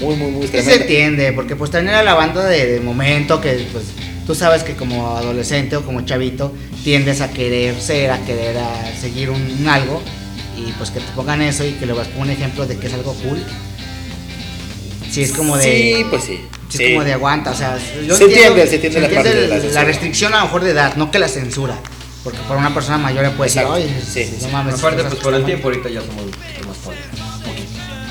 Muy, 0.00 0.14
muy, 0.16 0.30
muy 0.30 0.42
Sí 0.46 0.52
se 0.52 0.62
tremenda. 0.62 0.82
entiende, 0.84 1.32
porque 1.32 1.56
pues 1.56 1.70
también 1.70 1.94
era 1.94 2.02
la 2.02 2.14
banda 2.14 2.46
de, 2.46 2.64
de 2.66 2.80
momento 2.80 3.38
que 3.42 3.66
pues 3.72 3.84
tú 4.26 4.34
sabes 4.34 4.62
que 4.62 4.74
como 4.76 5.14
adolescente 5.16 5.76
o 5.76 5.82
como 5.84 6.02
chavito 6.06 6.54
tiendes 6.84 7.20
a 7.20 7.30
querer 7.30 7.78
ser, 7.80 8.12
a 8.12 8.18
querer 8.24 8.56
a 8.56 8.92
seguir 8.98 9.28
un, 9.28 9.42
un 9.60 9.68
algo 9.68 10.00
y 10.68 10.72
pues 10.78 10.90
que 10.90 11.00
te 11.00 11.12
pongan 11.14 11.42
eso 11.42 11.64
y 11.64 11.72
que 11.72 11.86
le 11.86 11.92
vas 11.92 12.08
como 12.08 12.22
un 12.22 12.30
ejemplo 12.30 12.66
de 12.66 12.76
que 12.78 12.86
es 12.86 12.94
algo 12.94 13.14
cool. 13.14 13.42
Sí, 15.10 15.22
es 15.22 15.32
como 15.32 15.56
de... 15.56 15.64
Sí, 15.64 16.06
pues 16.08 16.24
sí. 16.24 16.40
sí. 16.68 16.84
es 16.84 16.90
como 16.90 17.04
de 17.04 17.12
aguanta, 17.14 17.50
o 17.50 17.54
sea, 17.54 17.76
yo 18.06 18.16
Se 18.16 18.24
entiendo- 18.24 18.60
entiende, 18.60 18.66
se 18.68 18.74
entiende 18.76 19.00
la 19.00 19.08
parte 19.14 19.34
de 19.34 19.72
la 19.72 19.84
restricción 19.84 20.34
a 20.34 20.38
lo 20.38 20.44
mejor 20.44 20.62
de 20.64 20.70
edad, 20.70 20.94
no 20.96 21.10
que 21.10 21.18
la 21.18 21.28
censura, 21.28 21.76
porque 22.22 22.38
para 22.46 22.60
una 22.60 22.72
persona 22.72 22.96
mayor 22.98 23.24
le 23.24 23.30
puede 23.30 23.48
decir, 23.50 23.62
Exacto, 23.62 23.82
oye, 23.82 24.02
sí, 24.08 24.36
no 24.42 24.48
mames, 24.50 24.74
Aparte, 24.78 25.02
pues 25.02 25.14
por 25.16 25.34
el 25.34 25.40
está 25.40 25.40
mal". 25.40 25.44
tiempo 25.46 25.68
ahorita 25.68 25.88
ya 25.88 26.00
somos 26.00 26.24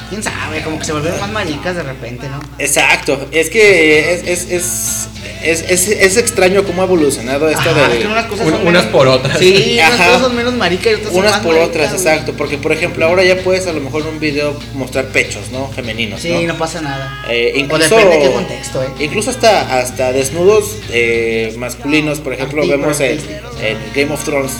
Quién 0.09 0.23
sabe, 0.23 0.61
como 0.63 0.79
que 0.79 0.85
se 0.85 0.91
volvieron 0.93 1.19
más 1.19 1.31
maricas 1.31 1.75
de 1.75 1.83
repente, 1.83 2.27
¿no? 2.29 2.39
Exacto. 2.57 3.27
Es 3.31 3.49
que 3.49 4.13
es, 4.13 4.23
es, 4.27 4.51
es, 4.51 5.07
es, 5.43 5.61
es- 5.69 5.87
es 5.87 6.17
extraño 6.17 6.63
cómo 6.63 6.81
ha 6.81 6.85
evolucionado 6.85 7.47
esto 7.47 7.69
Ajá, 7.69 7.87
de. 7.89 7.97
es 7.97 8.01
que 8.01 8.07
unas 8.07 8.25
cosas 8.25 8.45
Un- 8.47 8.51
son 8.53 8.61
unas 8.67 8.73
menos- 8.85 8.85
por 8.97 9.07
otras. 9.07 9.37
Sí, 9.39 9.73
unas 9.79 9.93
Ajá. 9.93 10.05
cosas 10.07 10.21
son 10.21 10.35
menos 10.35 10.53
maricas 10.55 10.87
y 10.91 10.95
otras 10.95 11.09
son 11.11 11.19
Unas 11.19 11.31
más 11.33 11.41
por 11.41 11.53
maricas, 11.55 11.69
otras, 11.69 11.91
güey. 11.93 12.01
exacto. 12.01 12.33
Porque, 12.37 12.57
por 12.57 12.71
ejemplo, 12.71 13.05
ahora 13.05 13.23
ya 13.23 13.37
puedes 13.37 13.67
a 13.67 13.73
lo 13.73 13.81
mejor 13.81 14.01
en 14.01 14.07
un 14.09 14.19
video 14.19 14.57
mostrar 14.73 15.05
pechos, 15.09 15.49
¿no? 15.51 15.67
Femeninos. 15.69 16.21
Sí, 16.21 16.29
¿no? 16.31 16.53
no 16.53 16.57
pasa 16.57 16.81
nada. 16.81 17.23
Eh, 17.29 17.51
o 17.55 17.57
incluso, 17.59 17.95
depende 17.95 18.17
de 18.17 18.23
qué 18.23 18.31
contexto, 18.31 18.83
¿eh? 18.83 18.87
Incluso 18.99 19.29
hasta, 19.29 19.79
hasta 19.79 20.11
desnudos 20.11 20.77
eh, 20.91 21.53
masculinos, 21.57 22.19
por 22.19 22.33
ejemplo, 22.33 22.61
Artículos, 22.63 22.97
vemos 22.97 22.99
en, 23.01 23.65
en 23.65 23.77
Game 23.95 24.13
of 24.13 24.23
Thrones, 24.23 24.51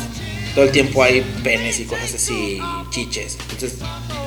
todo 0.55 0.65
el 0.65 0.71
tiempo 0.71 1.03
hay 1.03 1.21
penes 1.43 1.79
y 1.79 1.83
cosas 1.85 2.13
así, 2.15 2.59
chiches. 2.89 3.37
Entonces, 3.51 3.73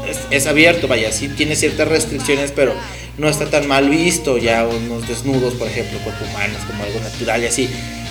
es, 0.08 0.18
es 0.30 0.46
abierto, 0.46 0.88
vaya, 0.88 1.10
sí 1.12 1.28
tiene 1.28 1.56
ciertas 1.56 1.88
restricciones, 1.88 2.52
pero 2.54 2.74
no 3.18 3.28
está 3.28 3.46
tan 3.50 3.66
mal 3.68 3.90
visto 3.90 4.38
ya 4.38 4.66
unos 4.66 5.06
desnudos, 5.08 5.54
por 5.54 5.68
ejemplo, 5.68 5.98
cuerpo 6.00 6.24
humanos, 6.30 6.58
como 6.66 6.82
algo 6.84 7.00
natural 7.00 7.42
y 7.42 7.46
así. 7.46 7.68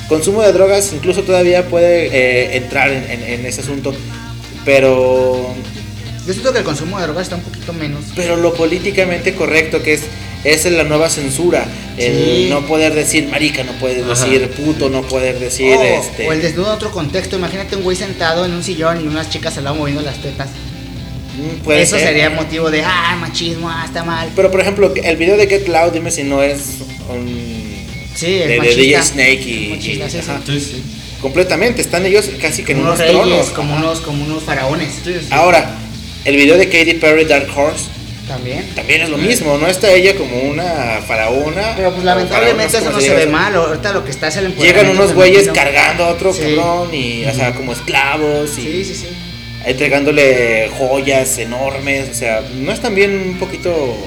Consumo 0.08 0.42
de 0.42 0.52
drogas 0.52 0.92
incluso 0.94 1.24
todavía 1.24 1.68
puede 1.70 2.08
eh, 2.08 2.58
entrar 2.58 2.92
en, 2.92 3.10
en- 3.10 3.24
en 3.24 3.46
ese 3.46 3.62
asunto, 3.62 3.94
pero 4.66 5.56
Yo 6.28 6.34
siento 6.34 6.52
que 6.54 6.60
el 6.60 6.64
consumo 6.66 6.98
de 7.00 7.06
drogas 7.06 7.24
está 7.24 7.36
un 7.38 7.44
poquito 7.44 7.74
menos. 7.74 8.04
pero 8.16 8.36
lo 8.36 8.54
políticamente 8.54 9.34
correcto 9.34 9.82
que 9.82 9.94
es 9.94 10.02
es 10.44 10.66
la 10.66 10.84
nueva 10.84 11.10
censura 11.10 11.66
el 11.98 12.14
Sí. 12.16 12.48
no 12.50 12.66
poder 12.66 12.94
decir 12.96 13.28
marica 13.28 13.64
no 13.64 13.74
puedes 13.74 14.04
Ajá. 14.04 14.26
decir 14.26 14.50
puto 14.52 14.90
no 14.90 15.04
poder 15.04 15.38
decir 15.40 15.76
o, 15.76 15.82
este 15.84 16.28
o 16.28 16.34
el 16.34 16.42
desnudo 16.42 16.68
en 16.68 16.74
otro 16.74 16.92
contexto. 16.92 17.36
Imagínate 17.38 17.76
un 17.76 17.84
güey 17.84 17.96
sentado 17.98 18.46
en 18.46 18.54
un 18.54 18.64
sillón 18.64 19.04
y 19.04 19.08
unas 19.08 19.30
chicas 19.30 19.58
al 19.58 19.66
lado 19.66 19.76
moviendo 19.76 20.02
las 20.02 20.18
tetas. 20.22 20.50
mm, 21.38 21.64
puede 21.64 21.82
Eso 21.84 21.98
ser. 21.98 22.08
sería 22.08 22.30
motivo 22.30 22.70
de, 22.72 22.82
ah, 22.84 23.16
machismo, 23.20 23.70
ah, 23.70 23.84
está 23.86 24.04
mal. 24.04 24.30
pero 24.36 24.50
por 24.52 24.60
ejemplo 24.62 24.94
el 24.96 25.16
video 25.18 25.38
de 25.38 25.48
Get 25.48 25.68
Loud 25.68 25.92
dime 25.94 26.12
si 26.12 26.24
no 26.24 26.42
es 26.42 26.78
un 27.10 27.72
Sí, 28.16 28.36
es 28.36 28.48
de. 28.50 28.60
DJ 28.60 29.02
Snake 29.04 29.42
y, 29.48 29.68
Machista, 29.70 30.06
y- 30.08 30.10
sí, 30.10 30.18
sí. 30.22 30.30
ajá. 30.30 30.42
Sí, 30.46 30.60
sí. 30.60 30.84
completamente 31.22 31.82
están 31.82 32.06
ellos 32.06 32.30
casi 32.42 32.64
que 32.64 32.72
en 32.74 32.80
Como 32.80 32.90
unos 32.92 33.00
unos 33.00 33.08
reyes, 33.12 33.28
tronos 33.30 33.50
como 33.52 33.76
unos, 33.76 34.00
como 34.02 34.26
unos 34.26 34.44
faraones. 34.44 34.90
ahora 35.30 35.76
el 36.26 36.36
video 36.36 36.58
de 36.58 36.68
Katy 36.68 36.96
Perry 36.96 37.26
Dark 37.26 37.48
Horse 37.56 37.86
También. 38.28 38.66
también 38.76 39.02
es 39.02 39.10
lo 39.10 39.18
mismo, 39.18 39.58
no 39.58 39.68
está 39.68 39.92
ella 39.92 40.16
como 40.16 40.40
una 40.42 41.02
faraona. 41.06 41.74
Pero 41.76 41.92
pues 41.92 42.04
lamentablemente 42.06 42.78
eso 42.78 42.86
no 42.86 42.92
¿cómo 42.92 43.02
se 43.02 43.14
ve 43.14 43.26
mal. 43.26 43.54
Ahorita 43.56 43.92
lo 43.92 44.06
que 44.06 44.12
está 44.12 44.28
es 44.30 44.38
el 44.38 44.56
Llegan 44.56 44.90
unos 44.90 45.14
güeyes 45.14 45.50
cargando 45.50 46.06
a 46.06 46.10
otro 46.10 46.32
Sí. 46.34 46.56
cabrón 46.56 46.94
y, 46.94 47.26
o 47.26 47.34
sea, 47.34 47.54
como 47.54 47.74
esclavos 47.74 48.58
y 48.58 48.62
Sí, 48.62 48.86
sí, 48.86 48.96
sí. 48.96 49.08
entregándole 49.66 50.70
joyas 50.78 51.38
enormes, 51.40 52.10
o 52.10 52.14
sea, 52.14 52.42
no 52.56 52.72
es 52.72 52.80
también 52.80 53.12
un 53.16 53.38
poquito 53.40 53.98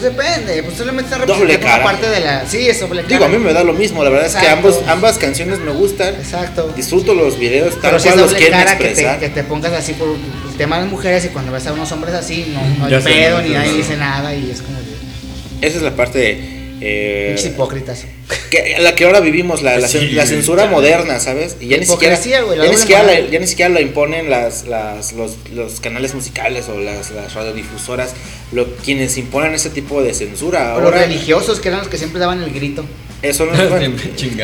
Pues 0.00 0.14
depende, 0.16 0.62
pues 0.62 0.76
solamente 0.76 1.12
está 1.12 1.24
Doble 1.26 1.34
representando 1.54 1.66
una 1.66 1.72
cara. 1.72 1.84
parte 1.84 2.08
de 2.08 2.20
la. 2.20 2.46
Sí, 2.46 2.68
es 2.68 2.80
doble 2.80 3.02
Digo, 3.02 3.24
a 3.24 3.26
cara. 3.26 3.38
mí 3.38 3.44
me 3.44 3.52
da 3.52 3.64
lo 3.64 3.72
mismo, 3.72 4.04
la 4.04 4.10
verdad 4.10 4.26
es 4.26 4.36
que 4.36 4.48
ambos, 4.48 4.80
ambas 4.86 5.18
canciones 5.18 5.58
me 5.60 5.70
gustan. 5.72 6.14
Exacto. 6.14 6.72
Disfruto 6.76 7.14
los 7.14 7.38
videos 7.38 7.72
tal 7.80 7.90
Pero 7.90 7.98
si 8.00 8.08
es 8.08 8.16
los 8.16 8.26
doble 8.30 8.38
quieren 8.38 8.58
cara 8.58 8.76
que 8.78 8.84
te, 8.84 8.90
expresar. 8.90 9.18
que 9.20 9.28
te 9.30 9.42
pongas 9.44 9.72
así 9.72 9.92
por 9.94 10.08
el 10.08 10.56
tema 10.56 10.76
de 10.76 10.82
las 10.82 10.90
mujeres 10.92 11.24
y 11.24 11.28
cuando 11.28 11.52
ves 11.52 11.66
a 11.66 11.72
unos 11.72 11.90
hombres 11.92 12.14
así, 12.14 12.52
no, 12.54 12.60
no 12.78 12.84
hay 12.86 12.90
Ya 12.92 13.00
pedo 13.00 13.38
no 13.38 13.42
ni 13.48 13.54
nadie 13.54 13.70
no. 13.72 13.76
dice 13.76 13.96
nada 13.96 14.34
y 14.34 14.50
es 14.50 14.62
como 14.62 14.78
de. 14.78 15.66
Esa 15.66 15.76
es 15.78 15.82
la 15.82 15.96
parte 15.96 16.57
eh, 16.80 17.32
Pinches 17.34 17.46
hipócritas. 17.52 18.06
que, 18.50 18.76
la 18.78 18.94
que 18.94 19.04
ahora 19.04 19.20
vivimos, 19.20 19.62
la, 19.62 19.78
la, 19.78 19.88
Sí, 19.88 20.10
la 20.10 20.26
censura 20.26 20.64
ya. 20.64 20.70
moderna, 20.70 21.18
¿sabes? 21.20 21.56
Y 21.60 21.68
ya 21.68 21.76
ni 21.78 21.84
siquiera, 21.86 22.14
Hipocresía, 22.14 22.42
güey, 22.42 22.58
la 22.58 22.64
ya 22.66 22.70
ni 22.70 22.76
siquiera, 22.76 23.02
la, 23.04 23.20
ya 23.20 23.38
ni 23.40 23.46
siquiera 23.46 23.68
lo 23.70 23.80
imponen 23.80 24.30
las, 24.30 24.66
las, 24.66 25.12
los, 25.12 25.36
los 25.54 25.80
canales 25.80 26.14
musicales 26.14 26.68
o 26.68 26.78
las, 26.78 27.10
las 27.10 27.34
radiodifusoras, 27.34 28.14
lo, 28.52 28.66
quienes 28.76 29.16
imponen 29.18 29.54
ese 29.54 29.70
tipo 29.70 30.02
de 30.02 30.14
censura. 30.14 30.74
O 30.74 30.80
los 30.80 30.86
Ahora, 30.92 31.02
religiosos 31.06 31.60
que 31.60 31.68
eran 31.68 31.80
los 31.80 31.88
que 31.88 31.98
siempre 31.98 32.20
daban 32.20 32.42
el 32.42 32.52
grito. 32.52 32.84
Eso 33.22 33.46
no 33.46 33.54
es 33.60 33.68
bueno. 33.70 33.94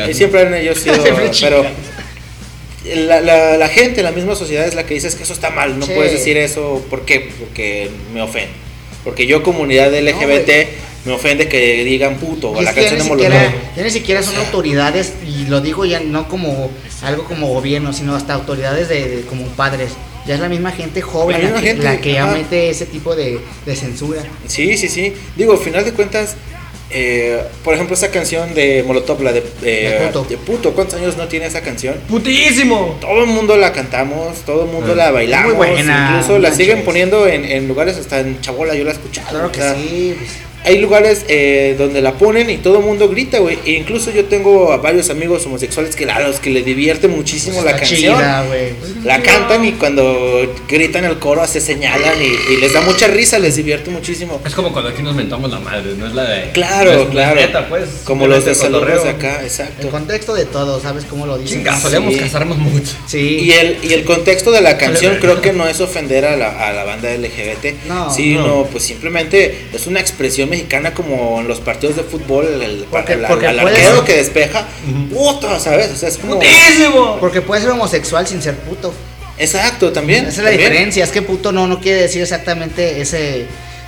Y 0.09 0.13
siempre 0.13 0.41
han 0.41 0.53
ellos 0.53 0.77
sido. 0.79 0.95
Siempre 1.01 1.31
pero 1.41 1.65
la, 3.07 3.19
la, 3.21 3.57
la 3.57 3.67
gente, 3.67 4.03
la 4.03 4.11
misma 4.11 4.35
sociedad 4.35 4.67
es 4.67 4.75
la 4.75 4.85
que 4.85 4.93
dice 4.93 5.07
es 5.07 5.15
que 5.15 5.23
eso 5.23 5.33
está 5.33 5.49
mal. 5.49 5.79
No 5.79 5.85
Sí. 5.85 5.93
puedes 5.95 6.11
decir 6.11 6.37
eso. 6.37 6.85
¿Por 6.89 7.05
qué? 7.05 7.29
Porque 7.39 7.89
me 8.13 8.21
ofende. 8.21 8.49
Porque 9.03 9.25
yo, 9.27 9.41
comunidad 9.43 9.91
LGBT, 9.93 10.67
me 11.05 11.13
ofende 11.13 11.47
que 11.47 11.83
digan 11.83 12.15
puto 12.15 12.51
o 12.51 12.61
la 12.61 12.73
canción 12.73 12.97
de 12.97 13.03
siquiera, 13.05 13.35
Molotov. 13.39 13.61
ya 13.77 13.83
ni 13.83 13.89
siquiera 13.91 14.23
son 14.23 14.35
autoridades, 14.37 15.13
y 15.25 15.45
lo 15.45 15.61
digo 15.61 15.85
ya 15.85 15.99
no 15.99 16.27
como 16.27 16.71
algo 17.03 17.25
como 17.25 17.47
gobierno, 17.47 17.93
sino 17.93 18.15
hasta 18.15 18.33
autoridades 18.33 18.89
de, 18.89 19.07
de- 19.17 19.21
como 19.23 19.45
padres. 19.49 19.91
Ya 20.25 20.33
es 20.33 20.39
la 20.39 20.49
misma 20.49 20.71
gente 20.71 21.01
joven 21.03 21.39
La 21.43 21.53
que, 21.61 21.67
gente, 21.67 21.83
la 21.83 21.97
que 22.01 22.13
ya 22.13 22.25
mete 22.25 22.69
ese 22.71 22.87
tipo 22.87 23.15
de, 23.15 23.39
de 23.65 23.75
censura. 23.75 24.23
Sí, 24.47 24.75
sí, 24.75 24.89
sí. 24.89 25.13
Digo, 25.35 25.51
al 25.53 25.59
final 25.59 25.85
de 25.85 25.91
cuentas, 25.93 26.35
eh, 26.89 27.43
por 27.63 27.75
ejemplo, 27.75 27.93
esa 27.95 28.09
canción 28.09 28.55
de 28.55 28.83
Molotov, 28.87 29.21
la 29.21 29.31
de, 29.33 29.43
eh, 29.61 30.07
Puto. 30.07 30.23
de 30.27 30.37
puto, 30.37 30.73
¿cuántos 30.73 30.99
años 30.99 31.15
no 31.15 31.27
tiene 31.27 31.45
esa 31.45 31.61
canción? 31.61 31.93
¡Putísimo! 32.07 32.97
Todo 33.01 33.21
el 33.23 33.27
mundo 33.27 33.55
la 33.55 33.71
cantamos, 33.71 34.37
todo 34.45 34.65
el 34.65 34.71
mundo 34.71 34.93
Ah. 34.93 34.95
la 34.95 35.11
bailamos, 35.11 35.53
muy 35.53 35.57
buena, 35.57 36.09
incluso 36.15 36.39
la 36.39 36.49
manches. 36.49 36.57
siguen 36.57 36.83
poniendo 36.83 37.27
en, 37.27 37.45
en 37.45 37.67
lugares 37.67 37.95
hasta 37.97 38.19
en 38.21 38.41
Chabola, 38.41 38.73
yo 38.73 38.83
la 38.83 38.91
he 38.91 38.93
escuchado. 38.93 39.29
Claro 39.29 39.47
o 39.47 39.51
que 39.51 39.59
sea, 39.61 39.75
sí. 39.75 40.15
pues. 40.17 40.29
Hay 40.65 40.79
lugares 40.79 41.25
eh, 41.27 41.75
donde 41.77 42.01
la 42.01 42.13
ponen 42.13 42.49
y 42.49 42.57
todo 42.57 42.79
el 42.79 42.85
mundo 42.85 43.07
grita, 43.09 43.39
güey. 43.39 43.59
E 43.65 43.71
incluso 43.71 44.11
yo 44.11 44.25
tengo 44.25 44.71
a 44.71 44.77
varios 44.77 45.09
amigos 45.09 45.45
homosexuales 45.45 45.95
que 45.95 46.05
a 46.09 46.19
los 46.27 46.39
que 46.39 46.49
les 46.49 46.65
divierte 46.65 47.07
muchísimo 47.07 47.61
la 47.63 47.71
Está 47.71 47.81
canción. 47.81 48.17
chida, 48.17 48.43
güey. 48.47 48.73
La 49.03 49.21
cantan 49.21 49.63
y 49.65 49.73
cuando 49.73 50.55
gritan 50.67 51.05
el 51.05 51.19
coro 51.19 51.45
se 51.47 51.61
señalan 51.61 52.15
y, 52.21 52.53
y 52.53 52.57
les 52.57 52.73
da 52.73 52.81
mucha 52.81 53.07
risa, 53.07 53.37
les 53.39 53.55
divierte 53.55 53.91
muchísimo. 53.91 54.41
Es 54.45 54.53
como 54.55 54.71
cuando 54.73 54.89
aquí 54.89 55.03
nos 55.03 55.15
mentamos 55.15 55.51
la 55.51 55.59
madre, 55.59 55.93
no 55.97 56.07
es 56.07 56.13
la 56.13 56.23
de. 56.23 56.51
Claro, 56.51 56.93
no 56.93 57.01
es- 57.03 57.07
claro. 57.09 57.35
neta, 57.39 57.69
pues. 57.69 57.83
Como 58.03 58.27
los 58.27 58.43
de 58.45 58.55
simplemente 58.55 58.87
saludos 58.95 59.03
de 59.03 59.09
acá, 59.27 59.39
El 59.41 59.45
exacto. 59.45 59.89
contexto 59.89 60.33
de 60.33 60.45
todo, 60.45 60.79
¿sabes 60.81 61.05
cómo 61.05 61.25
lo 61.27 61.37
dicen? 61.37 61.59
Chinga, 61.59 61.75
Sí. 61.75 61.81
solemos 61.83 62.15
casarnos 62.15 62.57
mucho. 62.57 62.91
Sí. 63.07 63.19
Y 63.41 63.51
el, 63.51 63.77
y 63.83 63.93
el 63.93 64.03
contexto 64.03 64.51
de 64.51 64.61
la 64.61 64.77
canción 64.77 65.17
creo 65.21 65.41
que 65.41 65.53
no 65.53 65.67
es 65.67 65.79
ofender 65.81 66.25
a 66.25 66.35
la, 66.35 66.67
a 66.67 66.73
la 66.73 66.83
banda 66.83 67.09
LGBT, 67.13 67.75
No, 67.87 68.11
sino 68.11 68.47
no. 68.47 68.63
pues 68.71 68.83
simplemente 68.83 69.65
es 69.73 69.85
una 69.87 69.99
expresión 69.99 70.49
mexicana 70.55 70.93
como 70.93 71.39
en 71.41 71.47
los 71.47 71.59
partidos 71.59 71.95
de 71.95 72.03
fútbol, 72.03 72.45
el, 72.61 72.85
Porque- 72.89 73.13
el- 73.13 73.21
porque 73.25 73.47
arquero 73.47 74.03
que 74.05 74.13
despeja, 74.17 74.65
puto, 75.13 75.59
¿sabes? 75.59 75.91
O 75.91 75.95
sea, 75.95 76.09
es 76.09 76.17
como... 76.17 76.35
¡Putísimo! 76.35 77.17
Porque 77.19 77.41
puede 77.41 77.61
ser 77.61 77.71
homosexual 77.71 78.27
sin 78.27 78.41
ser 78.41 78.55
puto. 78.55 78.93
Exacto, 79.37 79.91
también. 79.91 80.25
Esa 80.25 80.29
es 80.29 80.37
la 80.37 80.43
también. 80.51 80.69
diferencia. 80.71 81.03
Es 81.03 81.11
que 81.11 81.21
puto 81.21 81.51
no, 81.51 81.67
no 81.67 81.79
quiere 81.81 82.01
decir 82.03 82.21
exactamente 82.21 83.01
ese, 83.01 83.45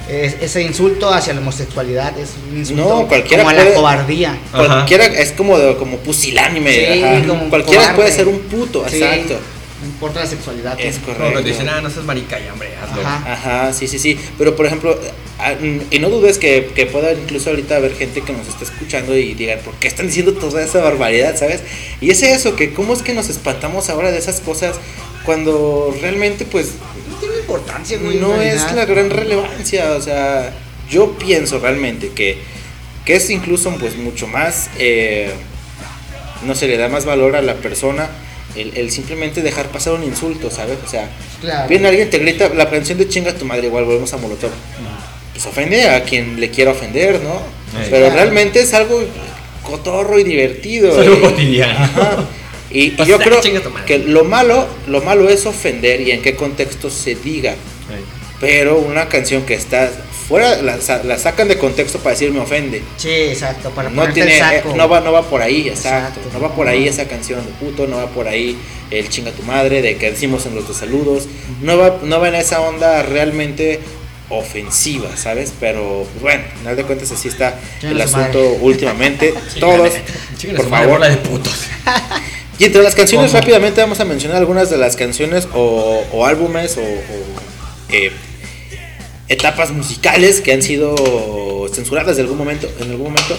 es- 0.09 0.35
ese 0.41 0.61
insulto 0.61 1.09
hacia 1.13 1.33
la 1.33 1.39
homosexualidad. 1.39 2.17
Es 2.19 2.31
un 2.51 2.57
insulto 2.57 2.83
No, 2.83 3.07
cualquiera 3.07 3.43
como 3.43 3.49
a 3.49 3.53
la 3.53 3.63
puede- 3.63 3.75
cobardía. 3.75 4.37
Ajá. 4.51 4.65
Cualquiera 4.65 5.05
es 5.05 5.31
como, 5.31 5.57
de- 5.57 5.77
como 5.77 5.97
pusilánime. 5.97 6.71
Sí, 6.73 7.27
como 7.27 7.49
Cualquiera 7.49 7.81
cobarde. 7.83 7.95
puede 7.95 8.11
ser 8.11 8.27
un 8.27 8.39
puto, 8.39 8.85
Sí, 8.89 8.97
exacto. 9.01 9.39
No 9.81 9.87
importa 9.87 10.21
la 10.21 10.25
sexualidad. 10.27 10.79
Es 10.79 10.97
correcto. 10.97 11.41
Te 11.41 11.49
dicen, 11.49 11.69
ah, 11.69 11.81
no 11.81 11.89
seas 11.89 12.05
marica 12.05 12.39
y 12.39 12.47
hombre, 12.49 12.69
hazlo. 12.81 13.01
Ajá. 13.01 13.33
Ajá, 13.33 13.73
sí, 13.73 13.87
sí, 13.87 13.99
sí. 13.99 14.17
Pero 14.37 14.55
por 14.55 14.65
ejemplo, 14.65 14.99
ah, 15.37 15.53
mm, 15.59 15.81
y 15.91 15.99
no 15.99 16.09
dudes 16.09 16.39
que, 16.39 16.71
que 16.73 16.87
pueda 16.87 17.13
incluso 17.13 17.51
ahorita 17.51 17.75
haber 17.75 17.95
gente 17.95 18.21
que 18.21 18.33
nos 18.33 18.47
está 18.47 18.63
escuchando 18.63 19.15
y 19.15 19.35
digan, 19.35 19.59
¿por 19.59 19.75
qué 19.75 19.87
están 19.87 20.07
diciendo 20.07 20.33
toda 20.33 20.63
esa 20.63 20.81
barbaridad, 20.81 21.37
sabes? 21.37 21.61
Y 22.01 22.09
es 22.09 22.23
eso, 22.23 22.55
que 22.55 22.73
cómo 22.73 22.93
es 22.93 23.03
que 23.03 23.13
nos 23.13 23.29
espantamos 23.29 23.89
ahora 23.89 24.11
de 24.11 24.17
esas 24.17 24.41
cosas 24.41 24.77
cuando 25.25 25.95
realmente 26.01 26.45
pues 26.45 26.71
No 27.09 27.17
tiene 27.17 27.35
importancia, 27.39 27.99
güey. 27.99 28.17
no 28.17 28.41
es 28.41 28.71
la 28.73 28.85
gran 28.85 29.09
relevancia. 29.11 29.91
O 29.91 30.01
sea, 30.01 30.53
yo 30.89 31.17
pienso 31.19 31.59
realmente 31.59 32.09
que, 32.15 32.37
que 33.05 33.15
es 33.15 33.29
incluso 33.29 33.69
pues 33.77 33.95
mucho 33.95 34.25
más, 34.25 34.69
eh, 34.79 35.31
no 36.45 36.55
se 36.55 36.67
le 36.67 36.77
da 36.77 36.87
más 36.89 37.05
valor 37.05 37.35
a 37.35 37.41
la 37.41 37.55
persona. 37.55 38.09
El, 38.57 38.71
el 38.75 38.91
simplemente 38.91 39.41
dejar 39.41 39.67
pasar 39.67 39.93
un 39.93 40.03
insulto, 40.03 40.49
¿sabes? 40.49 40.77
O 40.85 40.89
sea, 40.89 41.09
Claro. 41.41 41.69
Viene 41.69 41.87
alguien, 41.87 42.09
te 42.09 42.17
grita 42.17 42.49
la 42.49 42.69
canción 42.69 42.97
de 42.97 43.07
chinga 43.07 43.33
tu 43.33 43.45
madre, 43.45 43.67
igual 43.67 43.85
volvemos 43.85 44.11
a 44.13 44.17
Molotov. 44.17 44.49
Pues 45.33 45.45
ofende 45.45 45.87
a 45.89 46.03
quien 46.03 46.39
le 46.39 46.49
quiera 46.49 46.71
ofender, 46.71 47.21
¿no? 47.21 47.35
Sí. 47.71 47.87
Pero 47.91 48.05
Claro. 48.07 48.15
realmente 48.15 48.59
es 48.61 48.73
algo 48.73 49.03
cotorro 49.61 50.17
y 50.19 50.23
divertido. 50.23 50.91
Es 50.99 51.07
algo 51.07 51.17
y- 51.17 51.21
cotidiano. 51.21 51.73
Ajá. 51.79 52.25
Y, 52.71 52.79
y 52.85 52.89
Pues, 52.91 53.07
yo 53.07 53.17
creo 53.19 53.39
que 53.85 53.99
lo 53.99 54.23
malo, 54.23 54.67
lo 54.87 55.01
malo 55.01 55.29
es 55.29 55.45
ofender 55.45 56.01
y 56.01 56.11
en 56.11 56.21
qué 56.23 56.35
contexto 56.35 56.89
se 56.89 57.13
diga. 57.15 57.55
Pero 58.39 58.77
una 58.79 59.07
canción 59.09 59.43
que 59.43 59.53
está 59.53 59.89
fuera, 60.27 60.61
la, 60.61 60.79
sa- 60.81 61.03
la 61.03 61.17
sacan 61.17 61.47
de 61.47 61.57
contexto 61.57 61.99
para 61.99 62.11
decir 62.11 62.31
me 62.31 62.39
ofende. 62.39 62.83
Sí, 62.97 63.09
exacto. 63.09 63.69
Para 63.71 63.89
No, 63.89 64.07
tiene, 64.13 64.31
el 64.37 64.37
eh, 64.37 64.57
saco. 64.61 64.75
no, 64.75 64.87
va, 64.89 64.99
no 65.01 65.11
va 65.11 65.23
por 65.23 65.41
ahí, 65.41 65.67
exacto. 65.69 66.19
Exacto. 66.19 66.37
No 66.39 66.41
va 66.47 66.55
por 66.55 66.67
ahí 66.67 66.87
esa 66.87 67.05
canción 67.07 67.45
de 67.45 67.51
puto, 67.53 67.87
no 67.87 67.97
va 67.97 68.07
por 68.07 68.27
ahí 68.27 68.57
el 68.91 69.09
chinga 69.09 69.31
tu 69.31 69.43
madre 69.43 69.81
de 69.81 69.97
que 69.97 70.11
decimos 70.11 70.45
en 70.45 70.55
los 70.55 70.67
dos 70.67 70.77
saludos. 70.77 71.27
No 71.61 71.77
va, 71.77 71.97
no 72.03 72.19
va 72.19 72.27
en 72.29 72.35
esa 72.35 72.61
onda 72.61 73.03
realmente 73.03 73.79
ofensiva, 74.29 75.15
¿sabes? 75.15 75.53
Pero 75.59 76.05
pues, 76.11 76.21
bueno, 76.21 76.43
al 76.51 76.57
final 76.59 76.75
de 76.75 76.83
cuentas 76.83 77.11
así 77.11 77.29
está 77.29 77.57
el 77.81 77.97
su 77.97 78.03
asunto 78.03 78.39
madre. 78.43 78.57
últimamente. 78.61 79.33
Todos, 79.59 79.93
por 80.55 80.69
favor. 80.69 80.87
bola 80.89 81.09
de 81.09 81.17
putos. 81.17 81.53
Y 82.59 82.65
entre 82.65 82.81
las 82.81 82.95
canciones 82.95 83.29
¿Cómo? 83.31 83.39
rápidamente 83.39 83.81
vamos 83.81 83.99
a 83.99 84.05
mencionar 84.05 84.37
algunas 84.37 84.69
de 84.69 84.77
las 84.77 84.95
canciones 84.95 85.47
o, 85.53 86.03
o 86.11 86.25
álbumes 86.25 86.75
o, 86.77 86.81
o, 86.81 86.85
eh, 87.89 88.11
etapas 89.29 89.71
musicales 89.71 90.41
que 90.41 90.53
han 90.53 90.61
sido 90.61 91.67
censuradas 91.73 92.15
de 92.15 92.23
algún 92.23 92.37
momento, 92.37 92.69
en 92.79 92.91
algún 92.91 93.07
momento. 93.07 93.37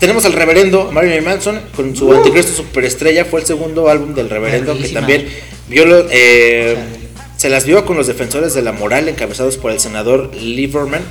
Tenemos 0.00 0.24
al 0.24 0.32
reverendo 0.32 0.92
Marilyn 0.92 1.24
Manson 1.24 1.60
con 1.74 1.94
su 1.96 2.12
Anticristo 2.12 2.52
Superestrella, 2.52 3.24
fue 3.24 3.40
el 3.40 3.46
segundo 3.46 3.88
álbum 3.88 4.14
del 4.14 4.30
reverendo 4.30 4.78
que 4.78 4.88
también 4.88 5.26
vio 5.68 5.84
eh, 6.10 6.76
se 7.36 7.48
las 7.48 7.64
vio 7.64 7.84
con 7.84 7.96
los 7.96 8.06
defensores 8.06 8.54
de 8.54 8.62
la 8.62 8.72
moral 8.72 9.08
encabezados 9.08 9.56
por 9.56 9.72
el 9.72 9.80
senador 9.80 10.34
Lieberman, 10.34 11.02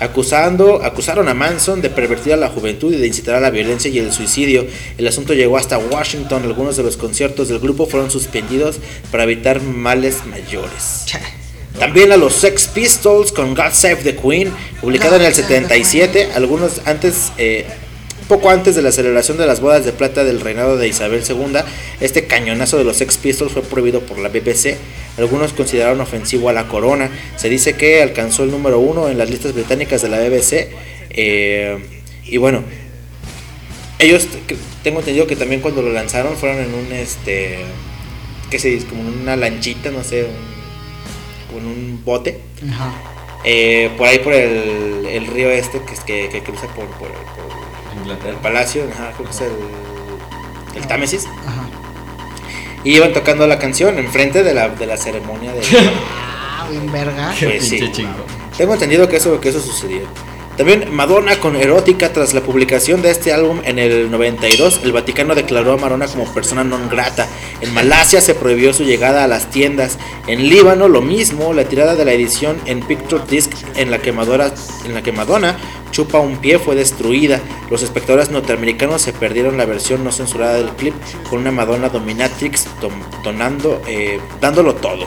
acusando, 0.00 0.82
acusaron 0.84 1.28
a 1.28 1.34
Manson 1.34 1.80
de 1.82 1.90
pervertir 1.90 2.32
a 2.32 2.36
la 2.36 2.48
juventud 2.48 2.92
y 2.92 2.96
de 2.96 3.06
incitar 3.06 3.34
a 3.34 3.40
la 3.40 3.50
violencia 3.50 3.90
y 3.90 3.98
el 3.98 4.12
suicidio. 4.12 4.66
El 4.98 5.06
asunto 5.06 5.34
llegó 5.34 5.56
hasta 5.56 5.78
Washington, 5.78 6.44
algunos 6.44 6.76
de 6.76 6.82
los 6.84 6.96
conciertos 6.96 7.48
del 7.48 7.58
grupo 7.58 7.86
fueron 7.86 8.10
suspendidos 8.10 8.78
para 9.10 9.24
evitar 9.24 9.62
males 9.62 10.26
mayores. 10.26 11.02
Cha. 11.06 11.20
También 11.78 12.12
a 12.12 12.16
los 12.16 12.34
Sex 12.34 12.68
Pistols 12.68 13.32
con 13.32 13.54
God 13.54 13.72
Save 13.72 13.96
the 13.96 14.16
Queen, 14.16 14.52
publicada 14.80 15.16
en 15.16 15.22
el 15.22 15.34
77, 15.34 16.30
algunos 16.34 16.80
antes, 16.86 17.32
eh, 17.38 17.66
poco 18.26 18.50
antes 18.50 18.74
de 18.74 18.82
la 18.82 18.92
celebración 18.92 19.38
de 19.38 19.46
las 19.46 19.60
bodas 19.60 19.84
de 19.84 19.92
plata 19.92 20.24
del 20.24 20.40
reinado 20.40 20.76
de 20.76 20.88
Isabel 20.88 21.22
II. 21.28 21.60
Este 22.00 22.26
cañonazo 22.26 22.78
de 22.78 22.84
los 22.84 22.96
Sex 22.96 23.16
Pistols 23.16 23.52
fue 23.52 23.62
prohibido 23.62 24.00
por 24.00 24.18
la 24.18 24.28
BBC. 24.28 24.76
Algunos 25.16 25.52
consideraron 25.52 26.00
ofensivo 26.00 26.48
a 26.48 26.52
la 26.52 26.68
corona. 26.68 27.10
Se 27.36 27.48
dice 27.48 27.74
que 27.74 28.02
alcanzó 28.02 28.42
el 28.42 28.50
número 28.50 28.80
uno 28.80 29.08
en 29.08 29.18
las 29.18 29.30
listas 29.30 29.54
británicas 29.54 30.02
de 30.02 30.08
la 30.08 30.18
BBC. 30.18 30.68
eh, 31.10 31.78
y 32.30 32.36
bueno, 32.36 32.62
ellos 33.98 34.28
tengo 34.84 35.00
entendido 35.00 35.26
que 35.26 35.36
también 35.36 35.60
cuando 35.60 35.82
lo 35.82 35.92
lanzaron 35.92 36.36
fueron 36.36 36.58
en 36.58 36.74
un 36.74 36.92
este 36.92 37.58
qué 38.50 38.58
se 38.58 38.68
dice 38.68 38.86
como 38.86 39.02
en 39.02 39.20
una 39.20 39.36
lanchita 39.36 39.90
no 39.90 40.04
sé 40.04 40.24
un, 40.24 40.57
como 41.58 41.70
en 41.70 41.78
un 41.78 42.02
bote 42.04 42.40
Ajá. 42.72 42.90
eh, 43.44 43.90
por 43.96 44.06
ahí 44.08 44.18
por 44.18 44.32
el, 44.32 45.06
el 45.06 45.26
río 45.26 45.50
este 45.50 45.80
que, 45.82 45.94
es- 45.94 46.00
que, 46.00 46.28
que 46.28 46.42
cruza 46.42 46.66
por, 46.68 46.86
por- 46.86 47.08
por 47.10 48.28
el 48.28 48.36
palacio 48.36 48.84
ajá, 48.92 49.12
creo 49.16 49.26
que 49.28 49.34
es 49.34 49.40
el, 49.42 49.52
el 50.76 50.86
Támesis 50.86 51.26
Ajá. 51.46 51.64
y 52.84 52.96
iban 52.96 53.12
tocando 53.12 53.46
la 53.46 53.58
canción 53.58 53.98
enfrente 53.98 54.42
de 54.42 54.54
la, 54.54 54.68
de 54.68 54.86
la 54.86 54.96
ceremonia 54.96 55.52
de, 55.52 55.60
bien 56.70 56.90
verga. 56.92 57.34
Qué 57.38 57.46
Pues 57.46 57.68
sí. 57.68 57.90
chingo. 57.92 58.10
Tengo 58.56 58.74
entendido 58.74 59.08
que 59.08 59.16
eso, 59.16 59.40
que 59.40 59.48
eso 59.48 59.60
sucedió. 59.60 60.00
También 60.58 60.92
Madonna 60.92 61.38
con 61.38 61.54
Erótica, 61.54 62.12
tras 62.12 62.34
la 62.34 62.40
publicación 62.40 63.00
de 63.00 63.12
este 63.12 63.32
álbum 63.32 63.60
en 63.62 63.78
el 63.78 64.10
92, 64.10 64.80
el 64.82 64.90
Vaticano 64.90 65.36
declaró 65.36 65.74
a 65.74 65.76
Madonna 65.76 66.08
como 66.08 66.26
persona 66.34 66.64
non 66.64 66.88
grata. 66.90 67.28
En 67.60 67.72
Malasia 67.72 68.20
se 68.20 68.34
prohibió 68.34 68.74
su 68.74 68.82
llegada 68.82 69.22
a 69.22 69.28
las 69.28 69.50
tiendas. 69.50 69.98
En 70.26 70.48
Líbano 70.48 70.88
lo 70.88 71.00
mismo, 71.00 71.54
la 71.54 71.62
tirada 71.62 71.94
de 71.94 72.04
la 72.04 72.12
edición 72.12 72.58
en 72.66 72.80
Picture 72.80 73.22
Disc 73.30 73.52
en 73.76 73.92
la 73.92 74.02
que 74.02 74.10
Madonna, 74.10 74.52
en 74.84 74.94
la 74.94 75.02
que 75.02 75.12
Madonna 75.12 75.56
chupa 75.92 76.18
un 76.18 76.38
pie 76.38 76.58
fue 76.58 76.74
destruida. 76.74 77.40
Los 77.70 77.84
espectadores 77.84 78.30
norteamericanos 78.30 79.00
se 79.00 79.12
perdieron 79.12 79.58
la 79.58 79.64
versión 79.64 80.02
no 80.02 80.10
censurada 80.10 80.54
del 80.54 80.70
clip 80.70 80.94
con 81.30 81.38
una 81.38 81.52
Madonna 81.52 81.88
dominatrix 81.88 82.66
donando, 83.22 83.80
eh, 83.86 84.18
dándolo 84.40 84.74
todo. 84.74 85.06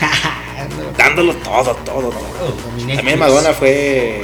Dándolo 0.96 1.34
todo, 1.34 1.74
todo, 1.84 2.08
todo. 2.08 2.96
También 2.96 3.18
Madonna 3.18 3.52
fue 3.52 4.22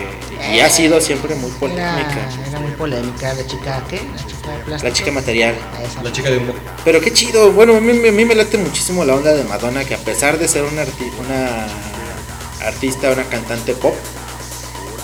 y 0.53 0.61
ha 0.61 0.69
sido 0.69 1.01
siempre 1.01 1.35
muy 1.35 1.51
polémica. 1.53 2.29
era 2.49 2.61
muy 2.61 2.73
polémica. 2.73 3.33
La 3.35 3.47
chica, 3.47 3.83
¿qué? 3.89 3.97
La 3.97 4.27
chica 4.27 4.51
de 4.53 4.59
plástico. 4.65 4.89
La 4.89 4.93
chica 4.93 5.11
material. 5.13 5.55
La 6.03 6.13
chica 6.13 6.31
de 6.31 6.39
humo. 6.39 6.55
Pero 6.85 7.01
qué 7.01 7.13
chido. 7.13 7.53
Bueno, 7.53 7.77
a 7.77 7.81
mí, 7.81 7.91
a 8.09 8.13
mí 8.13 8.25
me 8.25 8.35
late 8.35 8.59
muchísimo 8.59 9.05
la 9.05 9.15
onda 9.15 9.33
de 9.33 9.45
Madonna, 9.45 9.85
que 9.85 9.95
a 9.95 9.99
pesar 9.99 10.39
de 10.39 10.49
ser 10.49 10.63
una, 10.65 10.83
arti- 10.85 11.13
una 11.25 11.67
artista, 12.67 13.11
una 13.11 13.25
cantante 13.25 13.75
pop, 13.75 13.95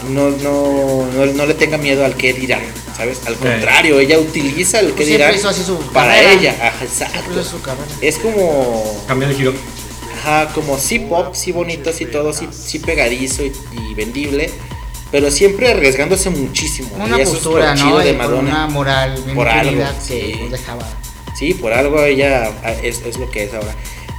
no, 0.09 0.31
no, 0.31 1.07
no, 1.14 1.26
no 1.26 1.46
le 1.46 1.55
tenga 1.55 1.76
miedo 1.79 2.05
al 2.05 2.16
que 2.16 2.33
dirán, 2.33 2.62
¿sabes? 2.96 3.20
Al 3.26 3.35
contrario, 3.37 4.00
ella 4.00 4.18
utiliza 4.18 4.81
el 4.81 4.88
que 4.88 4.94
Pues 4.94 5.09
dirán 5.09 5.35
hizo 5.35 5.48
así 5.48 5.62
su 5.62 5.79
para 5.92 6.14
carrera. 6.14 6.33
ella. 6.33 6.57
Ajá, 6.68 6.85
exacto. 6.85 7.31
hizo 7.33 7.44
su 7.44 7.61
carrera. 7.62 7.87
Es 8.00 8.18
como 8.18 9.05
Cambia 9.07 9.29
de 9.29 9.35
giro. 9.35 9.53
Ajá, 10.22 10.53
como 10.55 10.79
sí 10.79 10.98
pop, 11.00 11.35
sí 11.35 11.50
bonito, 11.53 11.92
sí 11.92 12.05
todo, 12.07 12.33
sí, 12.33 12.48
sí 12.53 12.79
pegadizo 12.79 13.42
y, 13.42 13.53
y 13.72 13.94
vendible, 13.94 14.50
pero 15.10 15.30
siempre 15.30 15.68
arriesgándose 15.70 16.30
muchísimo. 16.30 16.90
Una 16.98 17.18
y 17.18 17.22
eso 17.22 17.32
postura, 17.32 17.74
es 17.74 17.80
lo 17.80 17.90
¿no? 17.90 17.98
de 17.98 18.10
Y 18.10 18.14
con 18.14 18.26
una 18.26 18.28
Madonna. 18.28 18.66
moral 18.68 19.22
bien 19.24 19.34
Por 19.36 19.48
algo, 19.48 19.82
sí. 20.02 20.14
que 20.14 20.36
nos 20.40 20.50
dejaba. 20.52 20.88
Sí, 21.36 21.54
por 21.54 21.72
algo 21.72 22.02
ella 22.04 22.52
ah, 22.62 22.72
es, 22.82 23.02
es 23.06 23.18
lo 23.18 23.30
que 23.30 23.44
es 23.44 23.54
ahora. 23.54 23.74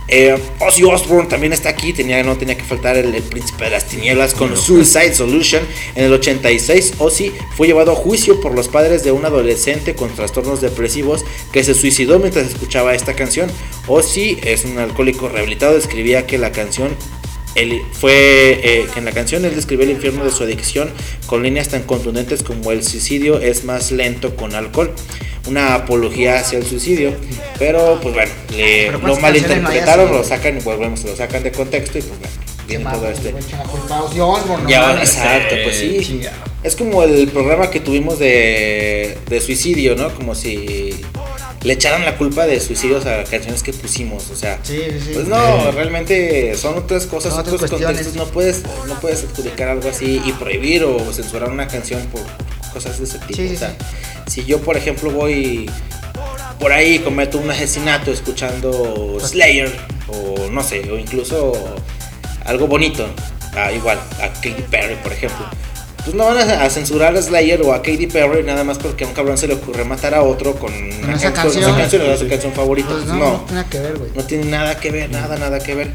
Eh, 0.08 0.38
Ozzy 0.60 0.84
Osbourne 0.84 1.30
también 1.30 1.54
está 1.54 1.70
aquí, 1.70 1.94
tenía, 1.94 2.22
no 2.24 2.36
tenía 2.36 2.58
que 2.58 2.64
faltar 2.66 2.98
el, 2.98 3.16
el 3.16 3.24
príncipe 3.24 3.64
de 3.66 3.70
las 3.70 3.86
tinieblas 3.86 4.34
con 4.34 4.58
Suicide 4.58 5.14
Solution. 5.14 5.64
En 5.96 6.06
el 6.06 6.14
86, 6.14 6.96
Ozzy 6.98 7.32
fue 7.56 7.68
llevado 7.68 7.94
a 7.94 7.96
juicio 7.96 8.42
por 8.42 8.54
los 8.54 8.68
padres 8.68 9.06
de 9.06 9.14
un 9.14 9.24
adolescente 9.24 9.96
con 9.96 10.14
trastornos 10.14 10.60
depresivos 10.60 11.24
que 11.54 11.64
se 11.64 11.74
suicidó 11.74 12.20
mientras 12.20 12.48
escuchaba 12.48 12.94
esta 12.94 13.14
canción. 13.14 13.50
Ozzy 13.88 14.38
es 14.44 14.66
un 14.66 14.80
alcohólico 14.80 15.30
rehabilitado, 15.30 15.76
describía 15.76 16.26
que 16.28 16.38
la 16.38 16.52
canción 16.52 16.94
él 17.56 17.82
fue 17.92 18.60
eh, 18.64 18.88
que 18.94 19.00
en 19.00 19.06
la 19.06 19.12
canción 19.12 19.44
él 19.46 19.56
describió 19.56 19.86
el 19.86 19.92
infierno 19.92 20.24
de 20.24 20.32
su 20.32 20.44
adicción 20.44 20.90
con 21.26 21.44
líneas 21.44 21.70
tan 21.70 21.84
contundentes 21.84 22.44
como 22.44 22.72
el 22.72 22.84
suicidio 22.84 23.40
es 23.40 23.66
más 23.66 23.92
lento 23.92 24.36
con 24.36 24.56
alcohol, 24.56 24.94
una 25.48 25.76
apología 25.76 26.40
hacia 26.40 26.60
el 26.60 26.66
suicidio, 26.66 27.14
pero 27.60 28.00
pues 28.02 28.14
bueno, 28.14 28.32
le, 28.52 28.86
Pero 28.86 28.98
lo 29.00 29.00
¿cuántas 29.00 29.22
canciones 29.22 29.48
no 29.50 29.54
hay 29.54 29.62
malinterpretaron, 29.64 30.12
lo 30.12 30.24
sacan 30.24 30.58
y 30.58 30.62
volvemos, 30.62 31.04
lo 31.04 31.16
sacan 31.16 31.44
de 31.44 31.52
contexto 31.52 31.98
y 31.98 32.02
pues 32.02 32.20
bueno, 32.20 32.36
viene 32.68 32.86
todo 32.86 33.10
este. 33.10 33.34
Exacto, 35.00 35.56
pues 35.64 35.78
sí. 35.78 36.22
Es 36.64 36.76
como 36.76 37.04
el 37.04 37.28
programa 37.30 37.72
que 37.72 37.80
tuvimos 37.80 38.20
de, 38.20 39.18
de 39.28 39.42
suicidio, 39.42 39.96
¿no? 39.96 40.14
Como 40.14 40.36
si 40.36 41.02
le 41.64 41.74
echaran 41.74 42.04
la 42.06 42.18
culpa 42.18 42.46
de 42.48 42.60
suicidios 42.60 43.06
a 43.06 43.24
canciones 43.24 43.62
que 43.64 43.72
pusimos, 43.74 44.30
o 44.32 44.36
sea. 44.36 44.60
Sí, 44.64 44.80
sí, 44.92 45.00
sí. 45.06 45.12
Pues 45.14 45.28
no, 45.28 45.72
realmente 45.72 46.56
son 46.56 46.78
otras 46.78 47.06
cosas, 47.06 47.34
Son 47.34 47.42
otros 47.42 47.60
cuestiones. 47.60 47.88
contextos. 47.88 48.16
No 48.16 48.26
puedes, 48.32 48.64
no 48.88 49.00
puedes 49.00 49.24
adjudicar 49.24 49.70
algo 49.70 49.90
así 49.90 50.22
y 50.26 50.32
prohibir 50.34 50.84
o 50.84 51.14
censurar 51.14 51.50
una 51.50 51.68
canción 51.68 52.06
por 52.08 52.22
cosas 52.74 52.98
de 52.98 53.04
ese 53.06 53.20
tipo. 53.20 53.34
Sí, 53.36 53.48
sí, 53.50 53.56
o 53.56 53.60
sea, 53.60 53.76
si 54.28 54.44
yo, 54.46 54.60
por 54.62 54.76
ejemplo, 54.78 55.12
voy 55.12 55.70
por 56.60 56.72
ahí 56.72 56.96
y 56.96 57.00
cometo 57.00 57.38
un 57.38 57.50
asesinato 57.50 58.12
escuchando 58.12 59.18
Pues 59.20 59.32
Slayer 59.32 59.72
o 60.08 60.50
no 60.50 60.64
sé, 60.64 60.90
o 60.92 60.98
incluso 60.98 61.54
algo 62.46 62.68
bonito, 62.68 63.08
ah, 63.56 63.72
igual, 63.72 64.00
a 64.22 64.30
Katy 64.34 64.64
Perry, 64.70 64.96
por 64.96 65.12
ejemplo. 65.14 65.46
Pues 66.04 66.16
no 66.16 66.26
van 66.26 66.38
a, 66.38 66.64
a 66.64 66.70
censurar 66.70 67.16
a 67.16 67.22
Slayer 67.22 67.62
o 67.62 67.74
a 67.74 67.78
Katy 67.84 68.08
Perry 68.08 68.44
nada 68.44 68.64
más 68.64 68.78
porque 68.80 69.04
a 69.04 69.08
un 69.08 69.14
cabrón 69.14 69.38
se 69.38 69.48
le 69.48 69.54
ocurre 69.54 69.84
matar 69.86 70.16
a 70.16 70.24
otro 70.24 70.56
con 70.56 70.74
una 70.74 71.16
esa 71.16 71.32
canción. 71.32 71.76
canción, 71.76 72.10
o 72.10 72.18
su 72.18 72.28
canción 72.28 72.54
favorita. 72.54 72.90
Pues 72.90 73.06
no, 73.06 73.14
no 73.16 73.20
no. 73.20 73.46
tiene 73.46 73.54
nada 73.54 73.70
que 73.70 73.80
ver, 73.80 73.98
güey. 74.00 74.12
No 74.16 74.24
tiene 74.24 74.46
nada 74.46 74.80
que 74.80 74.92
ver, 74.92 75.10
nada, 75.12 75.38
nada 75.38 75.60
que 75.60 75.76
ver. 75.76 75.92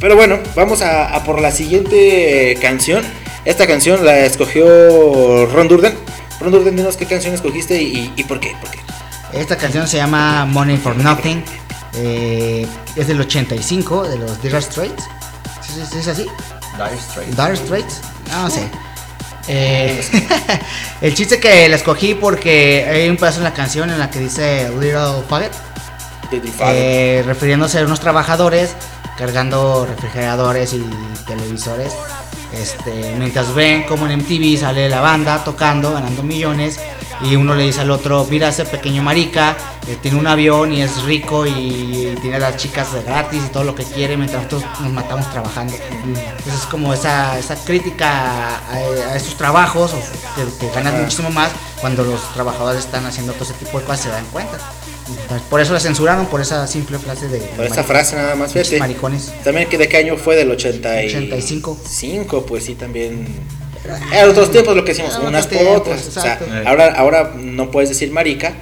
Pero 0.00 0.16
bueno, 0.16 0.40
vamos 0.56 0.82
a, 0.82 1.14
a 1.14 1.22
por 1.22 1.40
la 1.40 1.52
siguiente 1.52 2.56
canción. 2.60 3.04
Esta 3.44 3.66
canción 3.68 4.04
la 4.04 4.18
escogió 4.20 5.46
Ron 5.46 5.68
Durden. 5.68 5.94
Ron 6.40 6.50
Durden, 6.50 6.74
dinos 6.76 6.96
qué 6.96 7.06
canción 7.06 7.34
escogiste 7.34 7.80
y, 7.80 8.12
y 8.16 8.24
por 8.24 8.40
qué. 8.40 8.54
¿Por 8.60 8.70
qué? 8.70 8.78
Esta 9.32 9.56
canción 9.56 9.86
se 9.86 9.98
llama 9.98 10.44
Money 10.46 10.76
for 10.78 10.96
Nothing. 10.96 11.42
eh, 11.94 12.66
es 12.96 13.06
del 13.06 13.20
85, 13.20 14.08
de 14.08 14.18
los 14.18 14.42
Dire 14.42 14.60
Straits. 14.60 15.04
¿Sí, 15.60 15.72
sí, 15.74 15.80
sí, 15.92 15.98
¿Es 16.00 16.08
así? 16.08 16.22
Dire 16.76 17.00
Straits. 17.00 17.36
Dire 17.36 17.56
Straits. 17.56 18.00
No 18.32 18.50
sé. 18.50 18.62
Eh, 19.48 20.00
el 21.00 21.14
chiste 21.14 21.40
que 21.40 21.68
la 21.68 21.76
escogí 21.76 22.14
porque 22.14 22.86
hay 22.88 23.08
un 23.08 23.16
pedazo 23.16 23.38
en 23.38 23.44
la 23.44 23.54
canción 23.54 23.90
en 23.90 23.98
la 23.98 24.10
que 24.10 24.18
dice 24.18 24.68
Little 24.70 25.22
Faggot. 25.28 25.52
Eh, 26.60 27.22
refiriéndose 27.26 27.78
a 27.78 27.84
unos 27.84 28.00
trabajadores 28.00 28.74
cargando 29.18 29.86
refrigeradores 29.86 30.72
y 30.72 30.84
televisores. 31.26 31.92
Este, 32.52 33.14
mientras 33.18 33.54
ven 33.54 33.84
como 33.84 34.06
en 34.06 34.18
MTV 34.18 34.58
sale 34.58 34.88
la 34.88 35.00
banda 35.00 35.42
tocando, 35.42 35.92
ganando 35.92 36.22
millones, 36.22 36.78
y 37.22 37.36
uno 37.36 37.54
le 37.54 37.64
dice 37.64 37.80
al 37.80 37.90
otro, 37.90 38.26
mira 38.30 38.48
ese 38.48 38.64
pequeño 38.64 39.02
marica, 39.02 39.56
eh, 39.88 39.96
tiene 40.02 40.18
un 40.18 40.26
avión 40.26 40.72
y 40.72 40.82
es 40.82 41.02
rico 41.02 41.46
y 41.46 42.14
tiene 42.20 42.36
a 42.36 42.38
las 42.40 42.56
chicas 42.56 42.92
de 42.92 43.02
gratis 43.02 43.42
y 43.46 43.48
todo 43.52 43.64
lo 43.64 43.74
que 43.74 43.84
quiere 43.84 44.16
mientras 44.16 44.44
nosotros 44.44 44.64
nos 44.80 44.92
matamos 44.92 45.30
trabajando. 45.30 45.74
Entonces 46.04 46.54
es 46.54 46.66
como 46.66 46.92
esa, 46.92 47.38
esa 47.38 47.54
crítica 47.56 48.58
a, 48.58 48.74
a 48.74 49.16
esos 49.16 49.36
trabajos, 49.36 49.92
que, 50.36 50.66
que 50.66 50.72
ganan 50.74 51.00
muchísimo 51.00 51.30
más 51.30 51.50
cuando 51.80 52.02
los 52.04 52.20
trabajadores 52.34 52.84
están 52.84 53.06
haciendo 53.06 53.32
todo 53.34 53.44
ese 53.44 53.54
tipo 53.54 53.78
de 53.78 53.84
cosas 53.84 54.00
se 54.00 54.08
dan 54.10 54.24
cuenta. 54.32 54.58
Entonces, 55.08 55.42
por 55.50 55.60
eso 55.60 55.72
la 55.74 55.80
censuraron, 55.80 56.26
por 56.26 56.40
esa 56.40 56.66
simple 56.66 56.98
frase 56.98 57.28
de... 57.28 57.38
Por 57.38 57.66
esa 57.66 57.82
frase 57.84 58.16
nada 58.16 58.34
más, 58.36 58.52
fíjate. 58.52 58.78
maricones. 58.78 59.32
También 59.44 59.68
que 59.68 59.76
de 59.76 59.88
qué 59.88 59.96
año 59.98 60.16
fue 60.16 60.36
del 60.36 60.50
80 60.50 61.02
y- 61.02 61.06
85. 61.08 61.76
5, 61.86 62.46
pues 62.46 62.64
sí, 62.64 62.74
también. 62.76 63.26
Eran 64.12 64.30
otros 64.30 64.50
tiempos 64.50 64.76
lo 64.76 64.84
que 64.84 64.92
decimos, 64.92 65.14
Eran 65.14 65.28
unas 65.28 65.46
por 65.46 65.66
otras. 65.66 66.16
O 66.16 66.20
sea, 66.20 66.38
ahora, 66.66 66.94
ahora 66.94 67.32
no 67.36 67.70
puedes 67.70 67.88
decir 67.88 68.10
marica, 68.10 68.54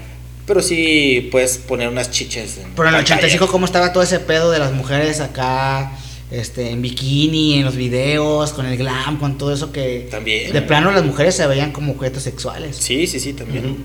pero 0.46 0.62
sí 0.62 1.28
puedes 1.30 1.58
poner 1.58 1.88
unas 1.88 2.10
chiches. 2.10 2.58
En 2.58 2.70
Pero 2.74 2.88
en 2.88 2.94
el 2.94 3.00
pantalla. 3.00 3.18
85 3.18 3.48
cómo 3.48 3.66
estaba 3.66 3.92
todo 3.92 4.02
ese 4.02 4.20
pedo 4.20 4.50
de 4.50 4.58
las 4.58 4.72
mujeres 4.72 5.20
acá 5.20 5.92
este 6.30 6.70
en 6.70 6.80
bikini, 6.80 7.58
en 7.58 7.64
los 7.64 7.76
videos, 7.76 8.52
con 8.52 8.66
el 8.66 8.76
glam, 8.76 9.18
con 9.18 9.36
todo 9.36 9.52
eso 9.52 9.72
que 9.72 10.06
También. 10.10 10.52
de 10.52 10.62
plano 10.62 10.92
las 10.92 11.04
mujeres 11.04 11.34
se 11.34 11.46
veían 11.46 11.72
como 11.72 11.92
objetos 11.92 12.22
sexuales. 12.22 12.76
Sí, 12.76 13.06
sí, 13.06 13.18
sí, 13.18 13.32
también. 13.32 13.76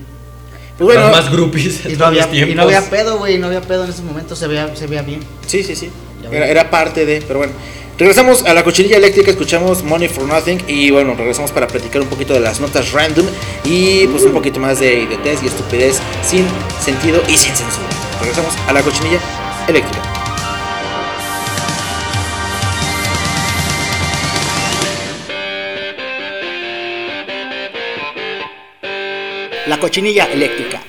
Pues 0.78 0.94
bueno, 0.94 1.10
más 1.10 1.30
groupies 1.32 1.86
Y 1.86 1.92
en 1.92 1.98
no, 1.98 2.04
había, 2.06 2.28
y 2.32 2.54
no 2.54 2.62
había 2.62 2.82
pedo, 2.88 3.18
güey, 3.18 3.38
no 3.38 3.46
había 3.46 3.62
pedo 3.62 3.84
en 3.84 3.90
ese 3.90 4.02
momento, 4.02 4.36
se 4.36 4.46
veía, 4.46 4.74
se 4.76 4.86
veía 4.86 5.02
bien. 5.02 5.20
sí, 5.46 5.62
sí, 5.62 5.74
sí. 5.74 5.90
Era, 6.30 6.48
era 6.48 6.70
parte 6.70 7.06
de, 7.06 7.22
pero 7.22 7.38
bueno. 7.38 7.52
Regresamos 7.98 8.44
a 8.44 8.52
la 8.52 8.62
cochinilla 8.62 8.98
eléctrica, 8.98 9.30
escuchamos 9.30 9.82
Money 9.82 10.08
for 10.08 10.24
Nothing 10.24 10.62
y 10.66 10.90
bueno, 10.90 11.14
regresamos 11.14 11.50
para 11.50 11.66
platicar 11.66 12.02
un 12.02 12.08
poquito 12.08 12.34
de 12.34 12.40
las 12.40 12.60
notas 12.60 12.92
random 12.92 13.24
y 13.64 14.06
pues 14.08 14.22
un 14.24 14.32
poquito 14.32 14.60
más 14.60 14.80
de 14.80 15.00
idiotez 15.00 15.42
y 15.42 15.46
estupidez 15.46 15.98
sin 16.22 16.44
sentido 16.78 17.22
y 17.26 17.38
sin 17.38 17.56
censura. 17.56 17.88
Regresamos 18.20 18.52
a 18.68 18.72
la 18.74 18.82
cochinilla 18.82 19.18
eléctrica. 19.66 20.02
La 29.66 29.80
cochinilla 29.80 30.26
eléctrica. 30.26 30.82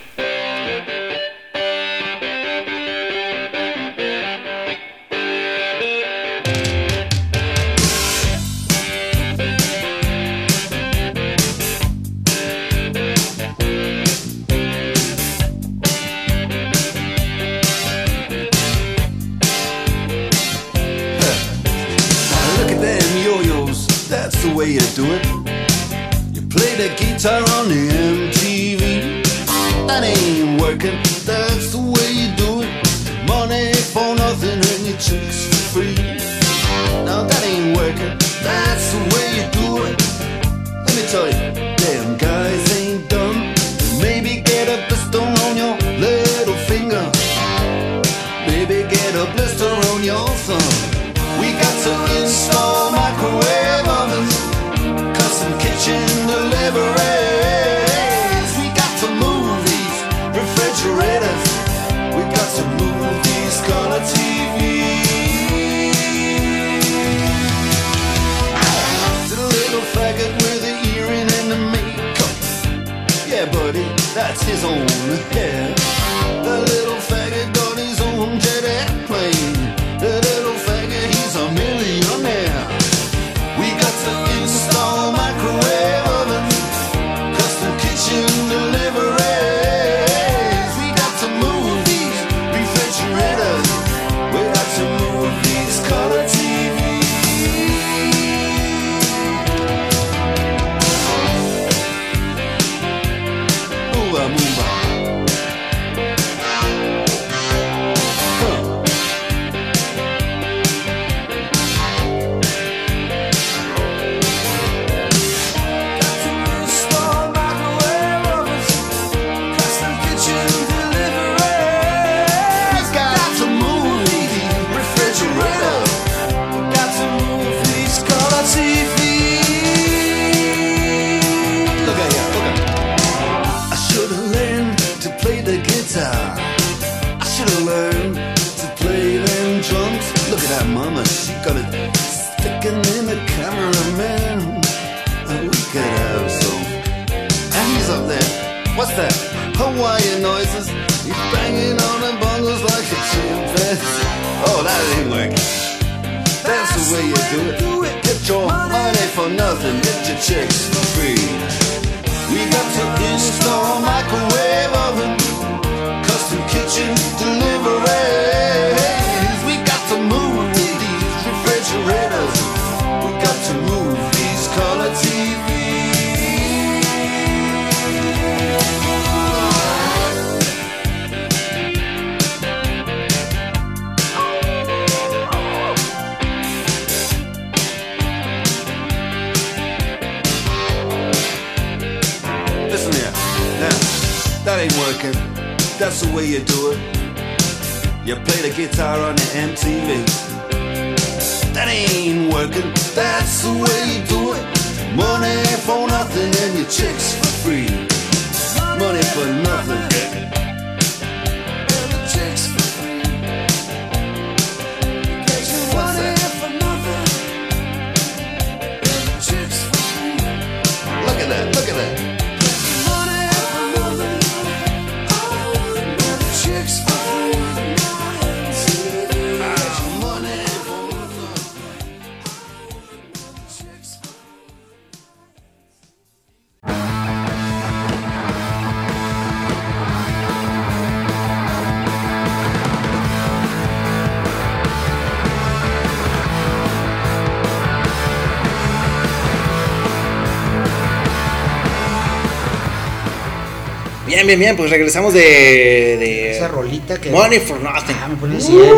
Bien, 254.28 254.40
bien, 254.40 254.50
bien, 254.50 254.58
pues 254.58 254.70
regresamos 254.70 255.14
de. 255.14 255.22
de 255.22 256.32
Esa 256.36 256.50
rolita 256.50 257.00
que. 257.00 257.12
Money 257.12 257.40
for 257.40 257.62
Nothing. 257.62 257.96
Ah, 257.98 258.10
me 258.10 258.18
pone 258.18 258.36
así. 258.36 258.58
¿eh? 258.58 258.72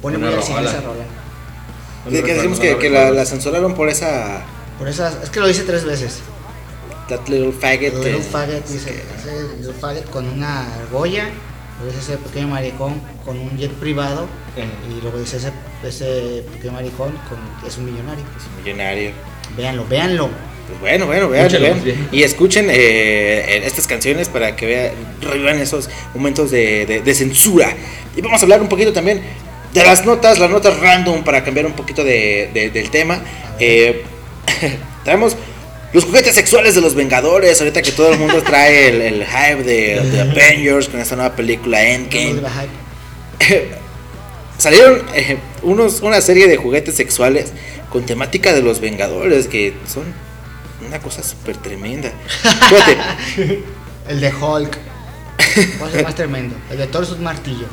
Pone 0.00 0.18
muy 0.18 0.32
así 0.32 0.52
esa 0.52 0.80
rola. 0.82 1.04
Que 2.08 2.34
decimos 2.34 2.60
que, 2.60 2.78
que 2.78 2.90
la, 2.90 3.10
la 3.10 3.24
censuraron 3.24 3.74
por 3.74 3.88
esa. 3.88 4.44
Por 4.78 4.86
esas. 4.86 5.20
Es 5.24 5.30
que 5.30 5.40
lo 5.40 5.50
hice 5.50 5.64
tres 5.64 5.84
veces. 5.84 6.20
That 7.08 7.26
little 7.28 7.50
faggot. 7.50 7.92
Little 7.94 8.18
eh, 8.18 8.22
faggot, 8.22 8.64
dice. 8.68 9.02
Ese 9.18 9.56
little 9.58 9.72
faggot 9.72 10.08
con 10.10 10.28
una 10.28 10.72
argolla. 10.76 11.28
Luego 11.80 11.92
dice 11.98 12.12
ese 12.12 12.22
pequeño 12.22 12.46
maricón 12.46 13.00
con 13.24 13.36
un 13.36 13.58
jet 13.58 13.72
privado. 13.72 14.28
Y 14.56 15.00
luego 15.00 15.18
dice 15.18 15.38
ese, 15.38 15.50
ese 15.82 16.44
pequeño 16.52 16.74
maricón 16.74 17.10
con, 17.28 17.38
es 17.66 17.76
un 17.78 17.86
millonario. 17.86 18.22
Millonario. 18.62 19.10
Véanlo, 19.56 19.84
véanlo. 19.88 20.28
Pues 20.68 20.80
bueno, 20.80 21.06
bueno, 21.06 21.28
vean, 21.28 21.44
vean. 21.60 21.80
Y 22.12 22.22
escuchen 22.22 22.68
eh, 22.70 23.62
estas 23.64 23.86
canciones 23.86 24.28
para 24.28 24.56
que 24.56 24.66
vean, 24.66 24.92
revivan 25.20 25.58
esos 25.58 25.90
momentos 26.14 26.50
de, 26.50 26.86
de- 26.86 27.00
de 27.02 27.14
censura. 27.14 27.72
Y 28.16 28.20
vamos 28.22 28.40
a 28.40 28.44
hablar 28.44 28.60
un 28.62 28.68
poquito 28.68 28.92
también 28.92 29.20
de 29.72 29.82
las 29.84 30.04
notas, 30.06 30.38
las 30.38 30.50
notas 30.50 30.78
random 30.80 31.22
para 31.24 31.44
cambiar 31.44 31.66
un 31.66 31.72
poquito 31.72 32.02
de- 32.04 32.50
de- 32.54 32.70
del 32.70 32.90
tema. 32.90 33.20
Eh, 33.60 34.02
traemos 35.04 35.36
los 35.92 36.04
juguetes 36.04 36.34
sexuales 36.34 36.74
de 36.74 36.80
los 36.80 36.94
Vengadores. 36.94 37.60
Ahorita 37.60 37.82
que 37.82 37.92
todo 37.92 38.12
el 38.12 38.18
mundo 38.18 38.42
trae 38.42 38.88
el, 38.88 39.00
el 39.02 39.26
hype 39.26 39.62
de, 39.64 40.00
de 40.00 40.20
Avengers 40.22 40.88
con 40.88 40.98
esta 41.00 41.14
nueva 41.16 41.36
película 41.36 41.82
Endgame. 41.84 42.40
Salieron 44.58 45.02
eh, 45.14 45.36
unos, 45.62 46.00
una 46.00 46.20
serie 46.20 46.46
de 46.48 46.56
juguetes 46.56 46.94
sexuales 46.94 47.52
con 47.90 48.06
temática 48.06 48.52
de 48.52 48.62
los 48.62 48.80
Vengadores 48.80 49.46
que 49.48 49.74
son 49.92 50.04
una 50.94 51.02
cosa 51.02 51.24
súper 51.24 51.56
tremenda. 51.56 52.12
Fíjate, 52.68 53.62
El 54.08 54.20
de 54.20 54.32
Hulk. 54.32 54.78
¿Cuál 55.78 55.90
es 55.90 55.96
el 55.96 56.04
más 56.04 56.14
tremendo? 56.14 56.54
El 56.70 56.78
de 56.78 56.86
Thor 56.86 57.02
es 57.02 57.10
un 57.10 57.24
martillo. 57.24 57.66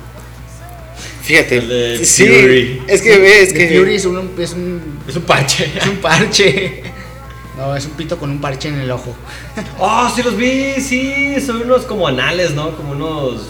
fíjate. 1.22 1.58
El 1.60 1.68
de 1.70 2.06
sí, 2.06 2.26
Fury. 2.26 2.82
es 2.88 3.02
que 3.04 3.18
ve, 3.20 3.44
es 3.44 3.54
que 3.54 3.78
Fury 3.78 3.96
es 3.96 4.06
un, 4.06 4.32
es 4.40 4.54
un, 4.54 5.00
Es 5.08 5.16
un 5.16 5.22
parche. 5.22 5.72
es 5.78 5.86
un 5.88 5.98
parche. 5.98 6.82
No, 7.58 7.76
es 7.76 7.86
un 7.86 7.92
pito 7.92 8.18
con 8.18 8.32
un 8.32 8.42
parche 8.42 8.70
en 8.70 8.80
el 8.80 8.90
ojo. 8.90 9.16
Oh, 9.78 10.12
sí 10.16 10.24
los 10.24 10.36
vi, 10.36 10.82
sí, 10.82 11.36
son 11.46 11.58
unos 11.62 11.84
como 11.84 12.08
anales, 12.08 12.52
¿no? 12.56 12.76
Como 12.76 12.94
unos 12.94 13.42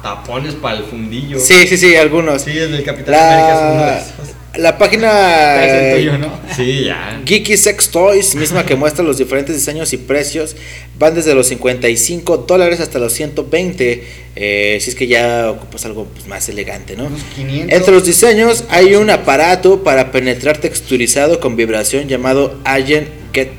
tapones 0.00 0.54
para 0.54 0.76
el 0.78 0.84
fundillo. 0.84 1.40
Sí, 1.40 1.66
sí, 1.66 1.76
sí, 1.76 1.96
algunos. 1.96 2.42
Sí, 2.42 2.56
el 2.56 2.70
del 2.70 2.84
Capitán 2.84 3.14
América 3.16 3.54
es 3.54 4.12
uno 4.14 4.24
de 4.24 4.37
La, 4.58 4.76
página 4.76 5.64
el 5.64 5.96
tuyo, 5.96 6.18
¿no? 6.18 6.38
Sí, 6.54 6.84
ya. 6.84 7.20
Geeky 7.24 7.56
Sex 7.56 7.90
Toys, 7.90 8.34
misma 8.34 8.66
que 8.66 8.74
muestra 8.74 9.04
los 9.04 9.18
diferentes 9.18 9.54
diseños 9.54 9.92
y 9.92 9.96
precios, 9.96 10.56
van 10.98 11.14
desde 11.14 11.34
los 11.34 11.46
55 11.46 12.38
dólares 12.38 12.80
hasta 12.80 12.98
los 12.98 13.12
120, 13.12 14.04
eh, 14.36 14.78
si 14.80 14.90
es 14.90 14.96
que 14.96 15.06
ya 15.06 15.50
ocupas 15.50 15.84
algo 15.84 16.06
pues, 16.06 16.26
más 16.26 16.48
elegante, 16.48 16.96
¿no? 16.96 17.06
Unos 17.06 17.22
500. 17.36 17.76
Entre 17.76 17.94
los 17.94 18.04
diseños 18.04 18.64
hay 18.68 18.94
un 18.94 19.10
aparato 19.10 19.82
para 19.82 20.10
penetrar 20.10 20.58
texturizado 20.58 21.40
con 21.40 21.56
vibración 21.56 22.08
llamado 22.08 22.58
Agent 22.64 23.08
Get, 23.32 23.50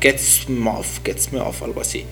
Gets 0.00 0.48
Me 0.48 0.70
Off, 0.70 1.00
Gets 1.04 1.32
Me 1.32 1.40
Off, 1.40 1.62
algo 1.62 1.80
así. 1.80 2.04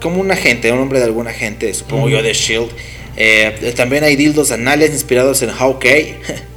Como 0.00 0.20
un 0.20 0.30
agente, 0.30 0.70
un 0.72 0.78
nombre 0.78 0.98
de 0.98 1.06
algún 1.06 1.26
agente, 1.26 1.72
supongo 1.74 2.08
yo, 2.08 2.22
de 2.22 2.32
Shield. 2.32 2.70
Eh, 3.16 3.72
también 3.74 4.04
hay 4.04 4.14
dildos 4.16 4.50
anales 4.50 4.90
inspirados 4.90 5.42
en 5.42 5.50
Hawkeye, 5.50 6.16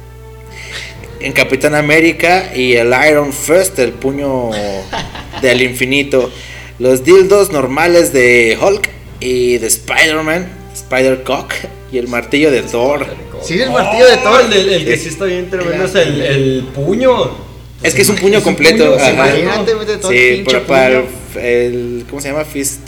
en 1.20 1.32
Capitán 1.32 1.74
América 1.74 2.52
y 2.54 2.74
el 2.74 2.92
Iron 3.08 3.32
Fist, 3.32 3.78
el 3.78 3.92
puño 3.92 4.50
del 5.42 5.62
infinito. 5.62 6.30
Los 6.78 7.04
dildos 7.04 7.52
normales 7.52 8.12
de 8.12 8.58
Hulk 8.60 8.88
y 9.20 9.58
de 9.58 9.66
Spider-Man, 9.66 10.48
Spider-Cock 10.74 11.52
y 11.92 11.98
el 11.98 12.08
martillo 12.08 12.50
de 12.50 12.62
Thor. 12.62 13.04
Sí, 13.42 13.60
el 13.60 13.70
martillo 13.70 14.06
de 14.06 14.16
Thor. 14.18 14.42
El, 14.50 14.68
el 14.70 14.84
que 14.86 14.96
sí 14.96 15.08
está 15.08 15.26
bien 15.26 15.50
tremendo 15.50 15.84
es 15.84 15.94
el, 15.94 16.22
el 16.22 16.64
puño. 16.74 17.50
Es 17.82 17.94
que 17.94 18.02
es 18.02 18.08
un 18.08 18.16
puño 18.16 18.38
Es 18.38 18.44
un 18.46 18.54
completo. 18.54 18.96
Imagínate, 18.96 19.74
mete 19.74 19.96
todo 19.98 20.10
el 20.10 20.18
Sí, 20.18 20.34
pinche 20.36 20.60
para, 20.60 20.66
para 20.66 20.88
el, 20.98 21.02
puño. 21.04 21.44
el- 21.44 22.04
¿Cómo 22.08 22.20
se 22.22 22.28
llama? 22.28 22.44
Fist. 22.44 22.80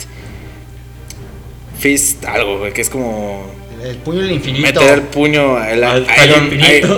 Fist, 1.79 2.23
algo, 2.25 2.59
güey, 2.59 2.73
que 2.73 2.81
es 2.81 2.89
como. 2.89 3.45
El 3.83 3.97
puño 3.97 4.21
del 4.21 4.31
infinito. 4.31 4.61
Meter 4.81 4.93
el 4.93 5.01
puño 5.03 5.57
al 5.57 5.83
Al- 5.83 6.07
al 6.09 6.29
Iron, 6.29 6.43
infinito. 6.45 6.97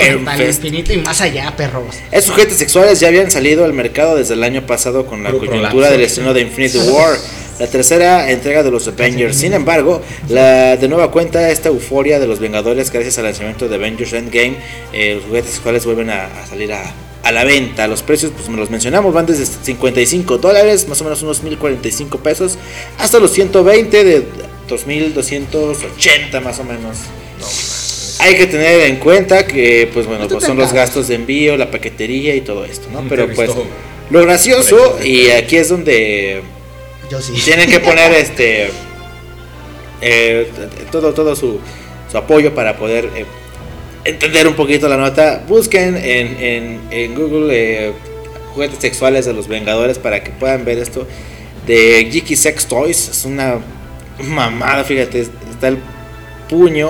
Y 0.93 0.97
más 0.97 1.19
allá, 1.21 1.55
perros. 1.55 1.95
Estos 2.11 2.31
juguetes 2.33 2.57
sexuales 2.57 2.99
ya 2.99 3.07
habían 3.07 3.31
salido 3.31 3.65
al 3.65 3.73
mercado 3.73 4.15
desde 4.15 4.35
el 4.35 4.43
año 4.43 4.65
pasado 4.67 5.05
con 5.05 5.23
la 5.23 5.31
coyuntura 5.31 5.89
del 5.89 6.01
estreno 6.01 6.33
de 6.33 6.41
Infinity 6.41 6.77
War, 6.89 7.17
la 7.59 7.67
tercera 7.67 8.29
entrega 8.29 8.61
de 8.61 8.69
los 8.69 8.87
Avengers. 8.87 9.35
Sin 9.35 9.53
embargo, 9.53 10.01
la 10.29 10.77
de 10.77 10.87
nueva 10.87 11.09
cuenta 11.11 11.49
esta 11.49 11.69
euforia 11.69 12.19
de 12.19 12.27
los 12.27 12.39
Vengadores 12.39 12.91
gracias 12.91 13.17
al 13.17 13.23
lanzamiento 13.25 13.67
de 13.67 13.75
Avengers 13.75 14.13
Endgame, 14.13 14.57
eh, 14.93 15.15
los 15.15 15.23
juguetes 15.25 15.51
sexuales 15.51 15.85
vuelven 15.85 16.11
a, 16.11 16.25
a 16.25 16.45
salir 16.45 16.71
a, 16.71 16.83
a 17.23 17.31
la 17.31 17.43
venta. 17.45 17.87
Los 17.87 18.03
precios, 18.03 18.31
pues 18.35 18.47
me 18.49 18.57
los 18.57 18.69
mencionamos, 18.69 19.11
van 19.11 19.25
desde 19.25 19.45
55 19.47 20.37
dólares, 20.37 20.87
más 20.87 21.01
o 21.01 21.03
menos 21.05 21.23
unos 21.23 21.41
1045 21.41 22.19
pesos, 22.19 22.59
hasta 22.99 23.17
los 23.19 23.31
120 23.31 24.03
de 24.03 24.27
2280 24.67 26.41
más 26.41 26.59
o 26.59 26.63
menos. 26.63 26.97
Hay 28.19 28.35
que 28.35 28.47
tener 28.47 28.81
en 28.81 28.97
cuenta 28.97 29.45
que, 29.45 29.89
pues 29.93 30.05
bueno, 30.05 30.21
¿Cuánto 30.21 30.35
pues 30.35 30.45
son 30.45 30.57
los 30.57 30.71
gastos 30.73 31.07
de 31.07 31.15
envío, 31.15 31.57
la 31.57 31.69
paquetería 31.69 32.35
y 32.35 32.41
todo 32.41 32.65
esto, 32.65 32.87
¿no? 32.91 33.03
Pero 33.09 33.27
pues 33.33 33.51
lo 34.09 34.21
gracioso, 34.21 34.99
y 35.03 35.29
aquí 35.31 35.57
es 35.57 35.69
donde 35.69 36.41
Yo 37.09 37.21
sí. 37.21 37.33
tienen 37.43 37.69
que 37.69 37.79
poner 37.79 38.11
este 38.17 38.69
eh, 40.01 40.47
todo, 40.91 41.13
todo 41.13 41.35
su, 41.35 41.59
su 42.11 42.17
apoyo 42.17 42.53
para 42.53 42.77
poder 42.77 43.09
eh, 43.15 43.25
entender 44.05 44.47
un 44.47 44.53
poquito 44.53 44.87
la 44.87 44.97
nota. 44.97 45.43
Busquen 45.47 45.97
en, 45.97 46.37
en, 46.39 46.81
en 46.91 47.15
Google 47.15 47.49
eh, 47.51 47.91
juguetes 48.53 48.79
sexuales 48.79 49.25
de 49.25 49.33
los 49.33 49.47
Vengadores 49.47 49.99
para 49.99 50.23
que 50.23 50.31
puedan 50.31 50.63
ver 50.63 50.77
esto 50.77 51.07
de 51.65 52.07
Geeky 52.11 52.35
Sex 52.35 52.67
Toys. 52.67 53.09
Es 53.09 53.25
una 53.25 53.59
mamada, 54.19 54.83
fíjate, 54.83 55.21
está 55.21 55.67
el 55.69 55.77
puño 56.49 56.89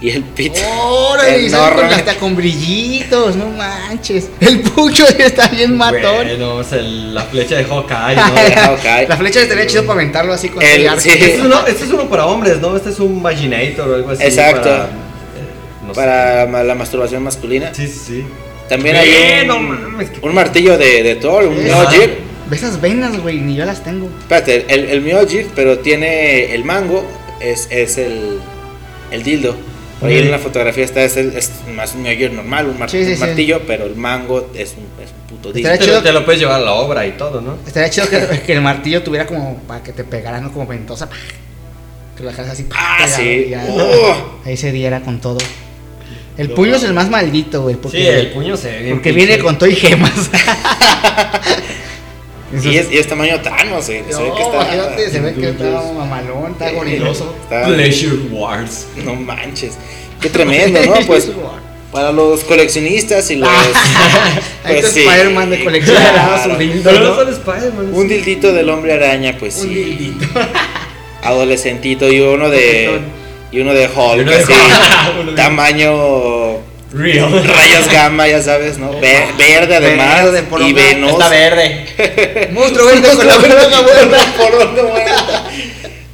y 0.00 0.10
el 0.10 0.22
pito. 0.24 0.60
Órale, 0.84 1.42
y 1.42 1.48
sale 1.50 1.68
con, 1.70 1.78
enorme. 1.78 1.94
hasta 1.94 2.14
con 2.16 2.34
brillitos, 2.36 3.36
no 3.36 3.46
manches. 3.50 4.30
El 4.40 4.60
pucho 4.60 5.06
está 5.06 5.46
bien 5.48 5.76
matón. 5.76 6.26
Bueno, 6.26 6.60
es 6.60 6.72
el- 6.72 7.14
la 7.14 7.22
flecha 7.22 7.56
de 7.56 7.64
Hawkeye, 7.64 8.16
¿no? 8.16 8.72
ok. 8.74 9.08
La 9.08 9.16
flecha 9.16 9.42
estaría 9.42 9.66
chido 9.66 9.82
para 9.86 10.00
aventarlo 10.00 10.32
así 10.32 10.48
con 10.48 10.62
El- 10.62 10.80
el 10.82 10.88
arco. 10.88 11.00
sí. 11.00 11.10
Este 11.10 11.34
es, 11.36 11.40
uno, 11.40 11.66
este 11.66 11.84
es 11.84 11.90
uno 11.90 12.08
para 12.08 12.26
hombres, 12.26 12.60
¿no? 12.60 12.76
Este 12.76 12.90
es 12.90 12.98
un 12.98 13.22
Vaginator 13.22 13.88
o 13.88 13.94
algo 13.94 14.10
así. 14.10 14.24
Exacto. 14.24 14.62
Para, 14.62 14.84
eh, 14.86 15.86
no. 15.86 15.92
Para 15.92 16.64
la 16.64 16.74
masturbación 16.74 17.22
masculina. 17.22 17.72
Sí, 17.72 17.86
sí, 17.86 18.00
sí. 18.06 18.24
También 18.68 18.96
Bien, 19.04 19.40
hay 19.40 19.46
no 19.46 19.56
un, 19.56 19.68
mames, 19.92 20.10
qué- 20.10 20.18
un 20.26 20.34
martillo 20.34 20.78
de, 20.78 21.02
de 21.02 21.14
Thor, 21.16 21.44
un 21.44 21.70
Ajá. 21.70 21.90
Esas 22.50 22.80
venas, 22.80 23.18
güey, 23.20 23.40
ni 23.40 23.54
yo 23.54 23.64
las 23.64 23.82
tengo. 23.82 24.08
Espérate, 24.20 24.66
el, 24.68 24.84
el 24.90 25.00
Mjolnir, 25.00 25.48
pero 25.54 25.78
tiene 25.78 26.54
el 26.54 26.64
mango, 26.64 27.04
es, 27.40 27.66
es 27.70 27.96
el, 27.98 28.38
el 29.10 29.22
dildo. 29.22 29.56
Por 30.00 30.10
ahí 30.10 30.18
en 30.18 30.30
la 30.32 30.38
fotografía 30.40 30.84
está, 30.84 31.02
es, 31.04 31.16
el, 31.16 31.36
es 31.36 31.50
más 31.74 31.94
un 31.94 32.02
Mjolnir 32.02 32.32
normal, 32.32 32.66
un, 32.68 32.78
mar- 32.78 32.90
Sí, 32.90 33.04
sí, 33.04 33.10
un 33.12 33.16
sí. 33.16 33.20
martillo, 33.20 33.62
pero 33.66 33.86
el 33.86 33.94
mango 33.96 34.50
es 34.54 34.74
un, 34.76 34.84
es 35.02 35.10
un 35.12 35.26
puto 35.28 35.52
dildo. 35.52 35.70
Chido- 35.76 35.94
lo- 35.94 36.02
te 36.02 36.12
lo 36.12 36.24
puedes 36.24 36.40
llevar 36.40 36.56
a 36.60 36.64
la 36.64 36.72
obra 36.72 37.06
y 37.06 37.12
todo, 37.12 37.40
¿no? 37.40 37.56
Estaría 37.66 37.88
chido 37.88 38.08
que, 38.08 38.40
que 38.46 38.52
el 38.52 38.60
martillo 38.60 39.02
tuviera 39.02 39.26
como 39.26 39.56
para 39.68 39.82
que 39.82 39.92
te 39.92 40.02
pegara, 40.04 40.40
¿no? 40.40 40.52
Como 40.52 40.66
ventosa. 40.66 41.08
pa, 41.08 41.16
Que 42.16 42.24
lo 42.24 42.30
dejaras 42.30 42.50
así. 42.52 42.64
pa, 42.64 42.76
Ah, 42.78 42.96
pegado 43.04 43.22
sí. 43.22 43.28
y 43.28 43.48
ya. 43.50 43.64
Oh. 43.70 44.40
Ahí 44.44 44.56
se 44.56 44.72
diera 44.72 45.00
con 45.00 45.20
todo. 45.20 45.38
El 46.36 46.50
puño 46.50 46.74
es 46.76 46.82
el 46.82 46.94
más 46.94 47.08
maldito, 47.10 47.62
güey. 47.62 47.76
Porque, 47.76 47.98
Sí, 47.98 48.06
el 48.06 48.30
puño 48.32 48.56
se 48.56 48.70
ve 48.72 48.78
bien. 48.82 48.94
porque 48.96 49.10
pinche. 49.10 49.26
viene 49.26 49.42
con 49.42 49.56
todo 49.58 49.68
y 49.68 49.76
gemas. 49.76 50.12
Y 52.62 52.76
es, 52.76 52.92
y 52.92 52.98
es 52.98 53.06
tamaño 53.06 53.40
Thanos, 53.40 53.88
eh, 53.88 54.04
se 54.10 54.22
ve 54.22 54.28
No, 54.28 54.34
que 54.36 54.42
está. 54.42 54.54
imagínate, 54.56 55.10
se 55.10 55.20
ve 55.20 55.34
que 55.34 55.48
está 55.50 55.82
mamalón, 55.96 56.52
está 56.52 56.70
goriloso. 56.72 57.34
Pleasure 57.48 58.16
Wars. 58.30 58.86
no 59.04 59.14
manches. 59.14 59.74
Qué 60.20 60.28
tremendo, 60.28 60.80
¿no? 60.86 60.94
Pues 61.06 61.30
para 61.90 62.10
los 62.12 62.42
coleccionistas 62.44 63.30
y 63.30 63.36
los. 63.36 63.48
Pues 64.66 64.86
sí. 64.92 65.00
Spider-Man 65.00 65.50
de 65.50 65.64
colección 65.64 65.96
Claro. 65.96 66.58
¿no? 66.58 67.82
no. 67.82 67.96
Un 67.96 68.08
dildito 68.08 68.52
del 68.52 68.68
hombre 68.70 68.92
araña, 68.94 69.36
pues 69.38 69.56
Un 69.56 69.68
sí. 69.68 69.74
dildito. 69.74 70.26
Adolescentito 71.22 72.10
y 72.12 72.20
uno 72.20 72.48
de. 72.50 73.00
Y 73.50 73.60
uno 73.60 73.74
de 73.74 73.86
Hulk, 73.86 74.16
Y 74.16 74.20
uno 74.20 74.30
de 74.30 74.36
así. 74.36 74.52
Tamaño. 75.36 76.71
Real. 76.92 77.32
Rayos 77.46 77.88
gamma, 77.90 78.28
ya 78.28 78.42
sabes, 78.42 78.78
¿no? 78.78 78.92
Ve- 79.00 79.26
verde 79.38 79.76
además. 79.76 80.24
Verde, 80.24 80.42
por 80.44 80.60
y 80.62 80.72
venoso. 80.72 81.14
Está 81.14 81.28
verde. 81.28 82.48
Monstruo 82.52 82.86
verde 82.86 83.08
con 83.16 83.26
la 83.26 83.38
bronca 83.38 83.82
muerta. 83.82 85.50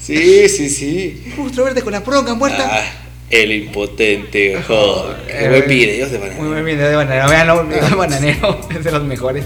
Sí, 0.01 0.49
sí, 0.49 0.71
sí. 0.71 1.33
Monstruo 1.37 1.67
verde 1.67 1.83
con 1.83 1.93
la 1.93 2.01
bronca 2.01 2.35
muerta. 2.35 2.69
Ah, 2.71 2.85
el 3.31 3.53
impotente 3.53 4.57
Hulk. 4.57 5.29
Eh, 5.29 5.49
buen 5.49 5.69
video 5.69 6.09
de 6.09 6.19
Banana. 6.19 6.41
Muy 6.41 6.49
buen 6.49 6.65
video 6.65 6.89
de 6.89 6.97
bananero. 6.97 7.29
Veanlo, 7.29 7.61
el 7.61 7.67
video 7.67 7.89
de 7.89 7.95
bananero 7.95 8.61
es 8.71 8.85
de 8.85 8.91
los 8.93 9.05
mejores. 9.05 9.45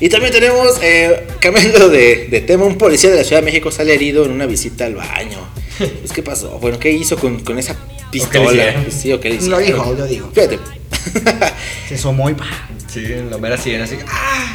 Y 0.00 0.08
también 0.08 0.32
tenemos, 0.32 0.78
eh, 0.82 1.26
cambiando 1.40 1.88
de, 1.88 2.26
de 2.28 2.40
tema, 2.40 2.64
un 2.64 2.76
policía 2.76 3.10
de 3.10 3.16
la 3.18 3.24
Ciudad 3.24 3.40
de 3.40 3.44
México 3.46 3.70
sale 3.70 3.94
herido 3.94 4.24
en 4.24 4.32
una 4.32 4.46
visita 4.46 4.84
al 4.84 4.96
baño. 4.96 5.38
Pues, 5.78 6.12
¿Qué 6.12 6.22
pasó? 6.22 6.58
Bueno, 6.60 6.78
¿qué 6.78 6.90
hizo 6.90 7.16
con, 7.16 7.40
con 7.40 7.58
esa 7.58 7.76
pistola? 8.12 8.84
sí, 8.90 9.12
¿o 9.12 9.18
qué 9.20 9.30
le 9.30 9.34
Lo 9.48 9.60
hicieron? 9.60 9.84
dijo, 9.84 9.94
lo 9.94 10.06
dijo. 10.06 10.30
Fíjate. 10.32 10.58
Se 11.88 11.94
asomó 11.96 12.30
y 12.30 12.34
pa. 12.34 12.44
Sí, 12.86 13.04
la 13.28 13.38
mera 13.38 13.56
sirena 13.56 13.84
así. 13.84 13.96
¡Ah! 14.06 14.54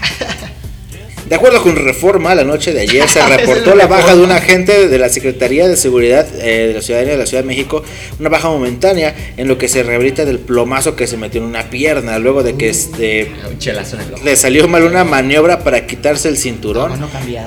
De 1.27 1.35
acuerdo 1.35 1.61
con 1.61 1.75
Reforma, 1.75 2.33
la 2.35 2.43
noche 2.43 2.73
de 2.73 2.81
ayer 2.81 3.07
se 3.09 3.25
reportó 3.37 3.75
la 3.75 3.87
baja 3.87 4.15
de 4.15 4.23
un 4.23 4.31
agente 4.31 4.87
de 4.87 4.97
la 4.97 5.09
Secretaría 5.09 5.67
de 5.67 5.75
Seguridad 5.75 6.27
eh, 6.41 6.67
de 6.67 6.73
la 6.73 6.81
Ciudadanía 6.81 7.13
de 7.13 7.19
la 7.19 7.25
Ciudad 7.25 7.43
de 7.43 7.47
México, 7.47 7.83
una 8.19 8.29
baja 8.29 8.49
momentánea 8.49 9.13
en 9.35 9.47
lo 9.47 9.57
que 9.57 9.67
se 9.67 9.83
rehabilita 9.83 10.25
del 10.25 10.39
plomazo 10.39 10.95
que 10.95 11.05
se 11.07 11.17
metió 11.17 11.41
en 11.41 11.47
una 11.47 11.69
pierna 11.69 12.17
luego 12.19 12.43
de 12.43 12.55
que 12.55 12.69
este, 12.69 13.21
el 13.21 14.13
ojo. 14.13 14.23
le 14.23 14.35
salió 14.35 14.67
mal 14.67 14.83
una 14.83 15.03
maniobra 15.03 15.59
para 15.59 15.85
quitarse 15.85 16.29
el 16.29 16.37
cinturón 16.37 16.97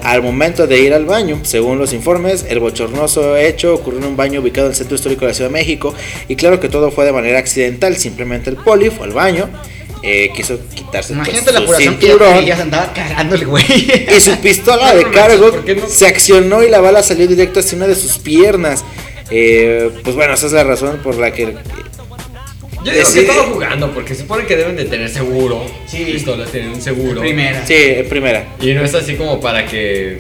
Ah, 0.02 0.12
al 0.12 0.22
momento 0.22 0.66
de 0.66 0.80
ir 0.80 0.94
al 0.94 1.04
baño. 1.04 1.40
Según 1.42 1.78
los 1.78 1.92
informes, 1.92 2.44
el 2.48 2.60
bochornoso 2.60 3.36
hecho 3.36 3.74
ocurrió 3.74 4.00
en 4.00 4.06
un 4.06 4.16
baño 4.16 4.40
ubicado 4.40 4.66
en 4.66 4.72
el 4.72 4.76
centro 4.76 4.96
histórico 4.96 5.22
de 5.22 5.28
la 5.28 5.34
Ciudad 5.34 5.50
de 5.50 5.54
México 5.54 5.94
y 6.28 6.36
claro 6.36 6.60
que 6.60 6.68
todo 6.68 6.90
fue 6.90 7.04
de 7.04 7.12
manera 7.12 7.38
accidental, 7.38 7.96
simplemente 7.96 8.50
el 8.50 8.56
poli 8.56 8.90
fue 8.90 9.06
al 9.06 9.12
baño, 9.12 9.48
eh, 10.02 10.30
quiso 10.34 10.58
quitarse 10.74 11.14
pues, 11.14 11.28
Imagínate 11.28 11.52
la 11.52 11.58
su 11.58 11.64
apuración 11.64 11.96
que 11.98 12.06
cinturón 12.06 12.44
ya 12.44 12.56
se 12.56 12.62
andaba 12.62 12.92
cagando 12.92 13.34
el 13.34 13.46
güey. 13.46 13.64
y 14.16 14.20
su 14.20 14.36
pistola 14.40 14.94
de 14.94 15.10
cargo 15.10 15.52
se 15.88 16.06
accionó 16.06 16.62
y 16.62 16.70
la 16.70 16.80
bala 16.80 17.02
salió 17.02 17.26
directo 17.26 17.60
hacia 17.60 17.76
una 17.76 17.86
de 17.86 17.94
sus 17.94 18.18
piernas. 18.18 18.84
Eh, 19.30 19.90
pues 20.02 20.16
bueno, 20.16 20.34
esa 20.34 20.46
es 20.46 20.52
la 20.52 20.64
razón 20.64 20.98
por 21.04 21.16
la 21.16 21.32
que 21.32 21.44
Yo 21.44 22.92
digo 22.92 23.04
Decide- 23.04 23.12
que 23.26 23.30
estaba 23.30 23.42
jugando 23.48 23.92
porque 23.92 24.14
se 24.14 24.22
supone 24.22 24.46
que 24.46 24.56
deben 24.56 24.74
de 24.76 24.86
tener 24.86 25.08
seguro. 25.10 25.64
Sí. 25.86 25.98
Pistolas 26.04 26.50
tienen 26.50 26.70
un 26.70 26.80
seguro. 26.80 27.20
Primera. 27.20 27.64
sí, 27.66 27.76
primera. 28.08 28.46
Y 28.60 28.72
no 28.72 28.82
es 28.84 28.94
así 28.94 29.14
como 29.16 29.38
para 29.40 29.66
que, 29.66 30.18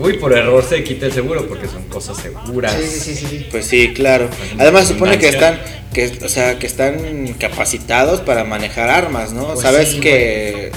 uy, 0.00 0.14
por 0.14 0.32
error 0.36 0.64
se 0.68 0.82
quite 0.84 1.06
el 1.06 1.12
seguro 1.12 1.46
porque 1.46 1.68
son 1.68 1.82
cosas 1.84 2.16
seguras. 2.18 2.74
Sí, 2.74 2.86
sí, 3.00 3.14
sí, 3.14 3.26
sí. 3.28 3.46
Pues 3.50 3.66
sí, 3.66 3.92
claro. 3.94 4.28
Además 4.58 4.86
se 4.88 4.94
supone 4.94 5.18
que 5.18 5.28
están 5.28 5.60
que 5.94 6.12
o 6.24 6.28
sea, 6.28 6.58
que 6.58 6.66
están 6.66 7.34
capacitados 7.38 8.20
para 8.20 8.44
manejar 8.44 8.88
armas, 8.90 9.32
¿no? 9.32 9.48
Pues 9.48 9.60
Sabes 9.60 9.88
sí, 9.90 10.00
que 10.00 10.70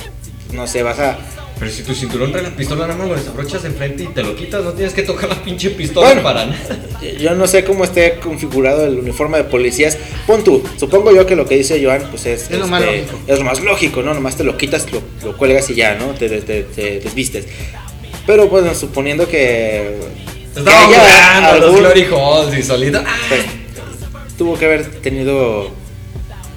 no 0.54 0.66
sé, 0.68 0.82
vas 0.84 1.00
a 1.00 1.18
Pero 1.60 1.72
si 1.72 1.84
tu 1.84 1.94
cinturón 1.94 2.32
trae 2.32 2.44
la 2.44 2.50
pistola, 2.56 2.88
nada 2.88 2.98
más 2.98 3.08
lo 3.08 3.16
desabrochas 3.16 3.62
de 3.64 3.70
enfrente 3.70 4.04
y 4.04 4.08
te 4.08 4.24
lo 4.24 4.36
quitas, 4.36 4.64
no 4.64 4.74
tienes 4.74 4.94
que 4.94 5.04
tocar 5.04 5.30
la 5.30 5.42
pinche 5.44 5.70
pistola 5.72 6.08
Bueno. 6.08 6.24
para 6.24 6.46
nada. 6.48 6.58
Yo 7.20 7.36
no 7.36 7.46
sé 7.48 7.64
cómo 7.64 7.84
esté 7.84 8.16
configurado 8.22 8.86
el 8.86 8.98
uniforme 9.00 9.38
de 9.38 9.44
policías. 9.46 9.98
Pon 10.26 10.44
tú, 10.44 10.64
supongo 10.78 11.12
yo 11.14 11.26
que 11.28 11.36
lo 11.36 11.46
que 11.46 11.56
dice 11.58 11.84
Joan, 11.84 12.08
pues 12.10 12.26
es, 12.26 12.50
Es 12.50 12.58
lo 12.60 12.68
más 12.68 12.82
este, 12.82 12.98
lógico. 13.02 13.20
es 13.28 13.40
lo 13.40 13.46
más 13.46 13.60
lógico, 13.62 14.02
¿no? 14.02 14.14
Nomás 14.14 14.36
te 14.36 14.44
lo 14.44 14.58
quitas, 14.58 14.92
lo, 14.92 15.02
lo 15.24 15.38
cuelgas 15.38 15.70
y 15.70 15.76
ya, 15.76 15.96
¿no? 15.96 16.08
Te, 16.14 16.28
te- 16.30 16.42
te- 16.42 16.64
te 16.64 17.00
desvistes. 17.02 17.46
Pero 18.26 18.48
bueno, 18.48 18.74
suponiendo 18.74 19.28
que. 19.28 20.00
que 20.54 20.60
Estaba 20.60 20.86
haya 20.88 21.00
jugando 21.00 21.54
los 21.60 21.64
algún- 21.64 21.80
Glory 21.80 22.08
Halls 22.12 22.58
y 22.58 22.64
solito. 22.64 23.04
pues, 23.30 23.42
tuvo 24.38 24.58
que 24.58 24.66
haber 24.66 24.86
tenido 25.02 25.72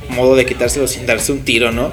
modo 0.08 0.36
de 0.36 0.46
quitárselo 0.46 0.86
sin 0.86 1.04
darse 1.06 1.32
un 1.32 1.44
tiro, 1.44 1.72
¿no? 1.72 1.90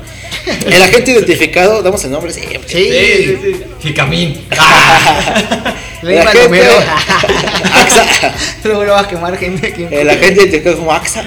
El 0.66 0.82
agente 0.84 1.12
identificado, 1.12 1.82
damos 1.82 2.04
el 2.06 2.12
nombre, 2.12 2.32
sí. 2.32 2.42
Sí, 2.42 2.52
Sí, 2.68 2.92
sí, 2.92 3.38
sí. 3.42 3.64
Jicamín. 3.82 4.46
Le 6.04 6.10
El 6.18 6.22
iba 6.22 6.30
a 6.30 6.34
agente-. 6.34 6.62
Axa. 7.74 8.34
Luego 8.66 8.84
lo 8.84 8.92
va 8.92 9.00
a 9.02 9.08
quemar 9.08 9.38
gente 9.38 9.68
aquí. 9.68 9.88
El 9.90 10.10
agente 10.10 10.42
identificado 10.42 10.78
como 10.78 10.94
AXA. 10.94 11.24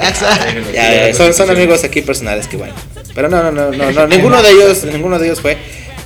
Axa. 0.00 0.38
Ya, 0.72 1.08
ya, 1.08 1.14
son, 1.14 1.32
son 1.34 1.50
amigos 1.50 1.82
aquí 1.84 2.00
personales 2.00 2.46
que 2.46 2.56
bueno. 2.56 2.74
Pero 3.14 3.28
no, 3.28 3.42
no, 3.42 3.50
no, 3.52 3.70
no, 3.72 3.90
no, 3.90 4.06
ninguno 4.06 4.42
de 4.42 4.50
ellos, 4.50 4.84
ninguno 4.84 5.18
de 5.18 5.26
ellos 5.26 5.40
fue. 5.40 5.56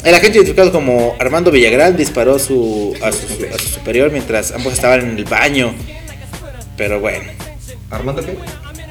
El 0.05 0.14
agente 0.14 0.38
identificado 0.38 0.72
como 0.72 1.16
Armando 1.18 1.51
Villagrán 1.51 1.96
disparó 1.96 2.38
su, 2.38 2.94
a, 3.03 3.11
su, 3.12 3.26
a 3.53 3.59
su 3.59 3.68
superior 3.68 4.11
mientras 4.11 4.53
ambos 4.53 4.72
estaban 4.72 5.01
en 5.01 5.18
el 5.18 5.24
baño. 5.24 5.74
Pero 6.76 7.01
bueno, 7.01 7.24
¿Armando 7.90 8.24
qué? 8.24 8.36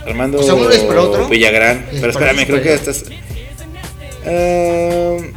Armando 0.05 0.39
O 0.39 0.43
sea, 0.43 0.55
uno 0.55 0.67
otro. 1.01 1.27
Villagrán. 1.27 1.85
¿Le 1.91 1.99
Pero 1.99 2.11
espérame, 2.11 2.45
creo 2.45 2.61
que 2.61 2.73
estás. 2.73 3.05
Eh, 4.25 5.31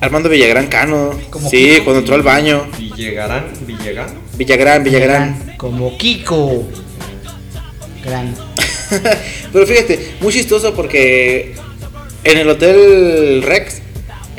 Armando 0.00 0.28
Villagrán 0.28 0.66
Cano. 0.66 1.18
Como 1.30 1.48
Sí, 1.48 1.70
Kiko. 1.72 1.84
cuando 1.84 2.00
entró 2.00 2.14
al 2.14 2.22
baño. 2.22 2.68
Villegarán, 2.78 3.46
Villegan. 3.66 4.06
Villagrán, 4.36 4.84
Villagrán. 4.84 5.54
Como 5.56 5.96
Kiko. 5.96 6.64
Gran. 8.04 8.34
Pero 9.52 9.66
fíjate, 9.66 10.14
muy 10.20 10.32
chistoso 10.32 10.74
porque 10.74 11.54
en 12.24 12.38
el 12.38 12.48
Hotel 12.48 13.42
Rex, 13.42 13.80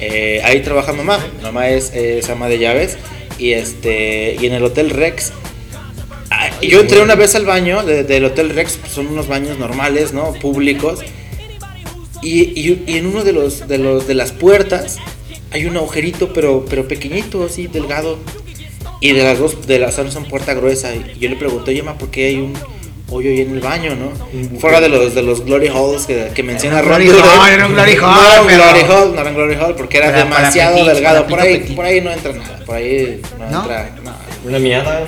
eh, 0.07 0.41
ahí 0.43 0.61
trabaja 0.61 0.93
mamá. 0.93 1.19
Mamá 1.41 1.69
es, 1.69 1.93
es 1.93 2.29
ama 2.29 2.47
de 2.49 2.59
llaves. 2.59 2.97
Y 3.37 3.53
este 3.53 4.37
y 4.39 4.45
en 4.45 4.53
el 4.53 4.63
Hotel 4.63 4.89
Rex, 4.91 5.31
ah, 6.29 6.49
yo 6.61 6.81
entré 6.81 7.01
una 7.01 7.15
vez 7.15 7.35
al 7.35 7.45
baño 7.45 7.83
de- 7.83 8.03
del 8.03 8.25
Hotel 8.25 8.49
Rex, 8.51 8.77
son 8.93 9.07
unos 9.07 9.27
baños 9.27 9.57
normales, 9.57 10.13
¿no? 10.13 10.33
Públicos. 10.33 10.99
Y, 12.21 12.41
y- 12.59 12.83
y 12.87 12.97
en 12.97 13.07
uno 13.07 13.23
de 13.23 13.33
los, 13.33 13.67
de 13.67 13.77
los 13.79 14.07
de 14.07 14.13
las 14.13 14.31
puertas 14.31 14.97
hay 15.51 15.65
un 15.65 15.75
agujerito, 15.77 16.31
pero, 16.33 16.65
pero 16.69 16.87
pequeñito, 16.87 17.43
así, 17.43 17.67
delgado. 17.67 18.17
Y 19.01 19.11
de 19.11 19.23
las 19.23 19.37
dos, 19.39 19.67
de 19.67 19.79
las 19.79 19.95
son 19.95 20.25
puerta 20.25 20.53
gruesa. 20.53 20.95
Y 20.95 21.19
yo 21.19 21.29
le 21.29 21.35
pregunté, 21.35 21.71
oye, 21.71 21.83
ma, 21.83 21.97
¿por 21.97 22.09
qué 22.09 22.27
hay 22.27 22.35
un 22.37 22.53
hoyo 23.13 23.29
ahí 23.29 23.41
en 23.41 23.51
el 23.51 23.59
baño, 23.59 23.95
no? 23.95 24.11
Un 24.37 24.59
Fuera 24.59 24.81
de 24.81 24.89
los, 24.89 25.13
de 25.15 25.21
los 25.21 25.45
Glory 25.45 25.67
Halls 25.67 26.05
que, 26.05 26.29
que 26.33 26.43
menciona 26.43 26.81
Ron 26.81 26.89
Glory 26.89 27.05
Durden. 27.07 27.25
Hall, 27.25 27.49
era 27.51 27.65
un 27.67 27.73
Glory 27.73 27.95
No 27.95 28.07
Hall, 28.07 28.25
era 28.31 28.41
un 28.41 28.47
pero- 28.47 28.63
Glory 28.63 28.81
Hall, 28.81 29.15
no 29.15 29.21
era 29.21 29.29
un 29.29 29.35
Glory 29.35 29.55
Hall 29.55 29.75
porque 29.75 29.97
era 29.97 30.11
demasiado 30.11 30.85
delgado. 30.85 31.27
Por 31.27 31.39
ahí, 31.39 31.57
petit. 31.59 31.75
por 31.75 31.85
ahí 31.85 32.01
no 32.01 32.11
entra 32.11 32.33
nada. 32.33 32.59
Por 32.65 32.75
ahí 32.75 33.21
no, 33.39 33.49
¿No? 33.51 33.61
entra 33.61 33.89
nada. 34.03 34.19
Una 34.45 34.59
miada. 34.59 35.07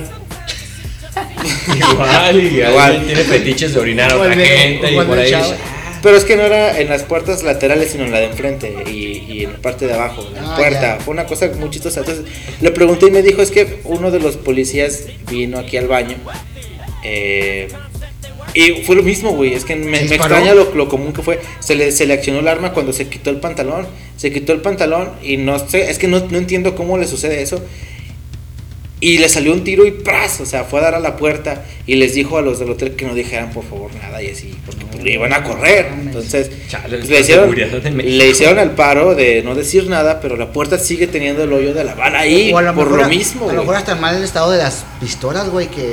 Igual, 1.92 2.40
Igual. 2.42 3.04
tiene 3.06 3.22
fetiches 3.22 3.74
de 3.74 3.80
orinar 3.80 4.12
a 4.12 4.16
otra 4.16 4.34
de- 4.36 4.44
gente 4.46 4.92
y 4.92 4.96
por 5.00 5.18
ahí. 5.18 5.30
chavo. 5.30 5.52
Pero 6.02 6.16
es 6.18 6.24
que 6.24 6.36
no 6.36 6.42
era 6.42 6.78
en 6.78 6.88
las 6.88 7.02
puertas 7.02 7.42
laterales, 7.42 7.90
sino 7.90 8.04
en 8.04 8.12
la 8.12 8.18
de 8.20 8.26
enfrente 8.26 8.72
y, 8.86 9.24
y 9.28 9.44
en 9.44 9.54
la 9.54 9.58
parte 9.58 9.86
de 9.86 9.94
abajo, 9.94 10.24
en 10.28 10.34
la 10.34 10.52
Ah, 10.52 10.56
puerta. 10.56 10.80
ya. 10.98 11.00
Fue 11.00 11.12
una 11.14 11.24
cosa 11.24 11.50
muy 11.58 11.70
chistosa. 11.70 12.00
Entonces 12.00 12.24
le 12.60 12.70
pregunté 12.70 13.06
y 13.06 13.10
me 13.10 13.22
dijo: 13.22 13.42
Es 13.42 13.50
que 13.50 13.80
uno 13.84 14.10
de 14.10 14.20
los 14.20 14.36
policías 14.36 15.04
vino 15.30 15.58
aquí 15.58 15.76
al 15.78 15.88
baño. 15.88 16.16
eh, 17.02 17.68
y 18.56 18.82
fue 18.84 18.96
lo 18.96 19.02
mismo, 19.02 19.32
güey. 19.32 19.52
Es 19.52 19.66
que 19.66 19.76
me, 19.76 19.98
extraña 19.98 20.54
lo, 20.54 20.74
lo 20.74 20.88
común 20.88 21.12
que 21.12 21.20
fue. 21.20 21.38
Se 21.60 21.74
le, 21.74 21.92
se 21.92 22.06
le 22.06 22.14
accionó 22.14 22.40
el 22.40 22.48
arma 22.48 22.72
cuando 22.72 22.94
se 22.94 23.06
quitó 23.06 23.28
el 23.28 23.36
pantalón. 23.36 23.86
Se 24.16 24.32
quitó 24.32 24.54
el 24.54 24.62
pantalón 24.62 25.10
y 25.22 25.36
no 25.36 25.58
sé, 25.58 25.90
es 25.90 25.98
que 25.98 26.08
no, 26.08 26.20
no 26.20 26.38
entiendo 26.38 26.74
cómo 26.74 26.96
le 26.96 27.06
sucede 27.06 27.42
eso. 27.42 27.62
Y 28.98 29.18
le 29.18 29.28
salió 29.28 29.52
un 29.52 29.62
tiro 29.62 29.84
y 29.84 29.90
¡pras! 29.90 30.40
O 30.40 30.46
sea, 30.46 30.64
fue 30.64 30.80
a 30.80 30.84
dar 30.84 30.94
a 30.94 31.00
la 31.00 31.18
puerta 31.18 31.66
y 31.88 31.94
les 31.96 32.14
dijo 32.14 32.36
a 32.36 32.42
los 32.42 32.58
del 32.58 32.70
hotel 32.70 32.96
que 32.96 33.04
no 33.06 33.14
dijeran 33.14 33.52
por 33.52 33.64
favor 33.64 33.94
nada 33.94 34.20
y 34.22 34.28
así, 34.30 34.52
porque 34.66 34.84
pues, 34.86 35.04
le 35.04 35.12
iban 35.12 35.32
a 35.32 35.44
correr. 35.44 35.86
Entonces, 36.00 36.50
Chale, 36.68 36.98
pues, 36.98 37.08
le, 37.08 37.20
hicieron, 37.20 37.54
le 37.96 38.28
hicieron 38.28 38.58
el 38.58 38.70
paro 38.72 39.14
de 39.14 39.42
no 39.44 39.54
decir 39.54 39.88
nada, 39.88 40.20
pero 40.20 40.36
la 40.36 40.52
puerta 40.52 40.78
sigue 40.78 41.06
teniendo 41.06 41.44
el 41.44 41.52
hoyo 41.52 41.72
de 41.74 41.84
la 41.84 41.94
bala 41.94 42.20
ahí, 42.20 42.52
O 42.52 42.58
a 42.58 42.62
lo 42.62 42.74
por 42.74 42.84
mejor 42.86 42.98
lo 42.98 43.04
a- 43.04 43.08
mismo. 43.08 43.48
A 43.48 43.52
lo 43.52 43.60
mejor 43.60 43.76
hasta 43.76 43.94
mal 43.94 44.16
el 44.16 44.24
estado 44.24 44.50
de 44.50 44.58
las 44.58 44.84
pistolas, 45.00 45.48
güey, 45.48 45.68
que. 45.68 45.86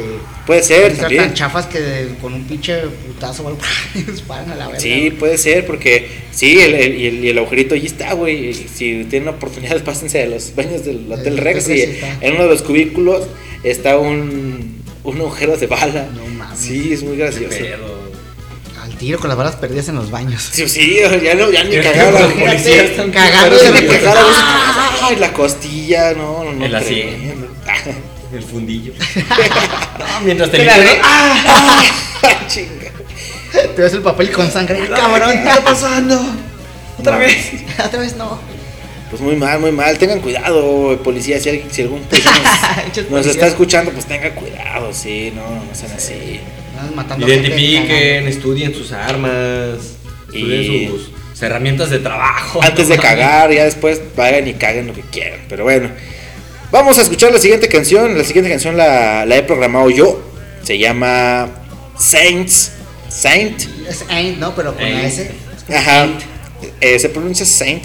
Puede 0.48 0.64
ser 0.64 0.98
también. 0.98 1.24
tan 1.26 1.34
chafas 1.36 1.68
que 1.68 2.08
con 2.22 2.34
un 2.34 2.44
pinche 2.44 2.76
putazo 3.08 3.44
o 3.44 3.48
algo 3.50 3.60
disparan 3.94 4.50
a 4.52 4.56
la 4.56 4.66
verga. 4.68 4.80
Sí, 4.82 5.12
puede 5.12 5.38
ser, 5.38 5.66
porque 5.66 6.08
sí, 6.32 6.60
el, 6.60 6.74
el- 6.74 6.96
y, 7.00 7.06
el, 7.08 7.26
el 7.28 7.38
agujerito 7.38 7.76
allí 7.76 7.86
está, 7.86 8.14
güey. 8.14 8.50
y 8.50 8.54
Si 8.54 9.06
tienen 9.12 9.30
oportunidad, 9.30 9.82
pásense 9.86 10.24
a 10.24 10.26
los 10.26 10.56
baños 10.56 10.84
del 10.86 11.10
Hotel 11.12 11.34
El 11.34 11.38
Rex 11.38 11.70
y 11.70 11.82
en 12.20 12.34
uno 12.34 12.44
de 12.44 12.50
los 12.50 12.62
cubículos 12.64 13.28
está 13.64 13.98
un, 13.98 14.83
un 15.04 15.20
agujero 15.20 15.58
de 15.58 15.68
bala. 15.68 16.08
No 16.14 16.26
mames. 16.28 16.60
Sí, 16.60 16.94
es 16.94 17.04
muy 17.04 17.18
gracioso. 17.18 17.56
Pero. 17.60 18.14
Al 18.82 18.96
tiro 18.98 19.18
con 19.20 19.30
las 19.30 19.38
balas 19.38 19.56
perdidas 19.56 19.88
en 19.90 19.96
los 19.96 20.12
baños. 20.12 20.50
Sí, 20.52 20.68
sí, 20.68 20.98
ya, 21.24 21.36
no, 21.36 21.50
ya 21.52 21.64
ni 21.64 21.78
cagaba. 21.78 22.20
están 22.22 23.12
cagando 23.12 23.58
risa. 23.58 24.02
cagaba, 24.02 24.30
Ay, 25.04 25.16
la 25.18 25.32
costilla, 25.34 26.14
no, 26.14 26.44
no, 26.44 26.52
no. 26.54 26.66
En 26.66 26.72
la 26.72 26.82
tremendo. 26.82 27.48
El 28.34 28.44
fundillo. 28.44 28.94
no, 30.00 30.20
mientras 30.26 30.50
te 30.52 30.58
limpias. 30.58 30.80
Ah, 31.04 31.84
chinga. 32.48 32.92
Te 33.76 33.82
ves 33.82 33.94
el 33.94 34.02
papel 34.02 34.32
con 34.32 34.52
sangre. 34.52 34.80
¡Ah, 34.92 34.96
cabrón! 34.96 35.32
¿Qué 35.32 35.38
está 35.50 35.64
pasando? 35.64 36.20
Otra 37.00 37.14
No. 37.14 37.20
vez. 37.20 37.52
Otra 37.86 38.00
vez 38.00 38.16
no. 38.18 38.40
Pues 39.14 39.22
muy 39.22 39.36
mal, 39.36 39.60
muy 39.60 39.72
mal. 39.72 39.96
Tengan 40.00 40.22
cuidado, 40.22 40.98
policía. 41.04 41.40
Si, 41.40 41.48
alguien- 41.50 41.68
si 41.72 41.84
algún 41.84 42.02
policía 42.02 42.32
nos, 43.12 43.28
está 43.28 43.46
escuchando, 43.46 43.92
pues 43.92 44.06
tengan 44.08 44.32
cuidado, 44.32 44.92
sí, 44.92 45.32
no, 45.36 45.48
no 45.64 45.76
sean 45.76 45.92
así. 45.92 46.40
Gente 47.20 47.26
Identifiquen, 47.28 48.28
estudien 48.28 48.74
sus 48.74 48.92
armas, 48.92 49.78
estudien 50.26 50.62
Y- 50.64 50.88
sus 50.88 51.12
herramientas 51.44 51.92
de 51.92 52.00
trabajo. 52.00 52.60
Antes 52.64 52.88
de 52.88 52.98
cagar, 53.08 53.52
ya 53.54 53.66
después 53.66 54.02
vayan 54.16 54.48
y 54.48 54.56
caguen 54.56 54.88
lo 54.88 54.96
que 54.96 55.02
quieran. 55.02 55.42
Pero 55.48 55.64
bueno, 55.64 55.90
vamos 56.72 56.98
a 56.98 57.04
escuchar 57.04 57.32
la 57.32 57.38
siguiente 57.38 57.68
canción. 57.68 58.18
La 58.18 58.24
siguiente 58.24 58.50
canción 58.50 58.76
la, 58.78 59.28
la 59.28 59.36
he 59.38 59.44
programado 59.44 59.92
yo. 59.92 60.24
Se 60.64 60.80
llama 60.80 61.50
Saints. 62.00 62.72
Saint. 63.10 63.62
Es 63.88 64.06
Ain't, 64.10 64.40
¿no? 64.40 64.56
Pero 64.56 64.74
con 64.74 64.92
la. 64.92 65.04
S. 65.06 65.30
Ajá. 65.72 66.08
Eh, 66.82 66.98
se 66.98 67.10
pronuncia 67.10 67.46
Saint. 67.46 67.84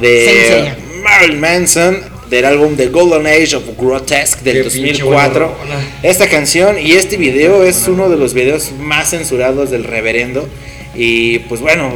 De. 0.00 0.72
Marilyn 1.02 1.40
Manson. 1.40 2.18
Del 2.28 2.44
álbum 2.44 2.76
The 2.76 2.88
Golden 2.88 3.26
Age 3.26 3.56
of 3.56 3.62
Grotesque 3.78 4.42
del 4.44 4.64
Qué 4.64 4.70
pinche 4.70 5.02
2004. 5.02 5.48
buena 5.48 5.74
rola. 5.74 5.80
Esta 6.02 6.28
canción 6.28 6.76
y 6.78 6.92
este 6.92 7.16
video 7.16 7.64
es 7.64 7.88
uno 7.88 8.10
de 8.10 8.18
los 8.18 8.34
videos 8.34 8.70
más 8.78 9.08
censurados 9.10 9.70
del 9.70 9.84
reverendo. 9.84 10.46
Y 10.94 11.38
pues 11.40 11.62
bueno, 11.62 11.94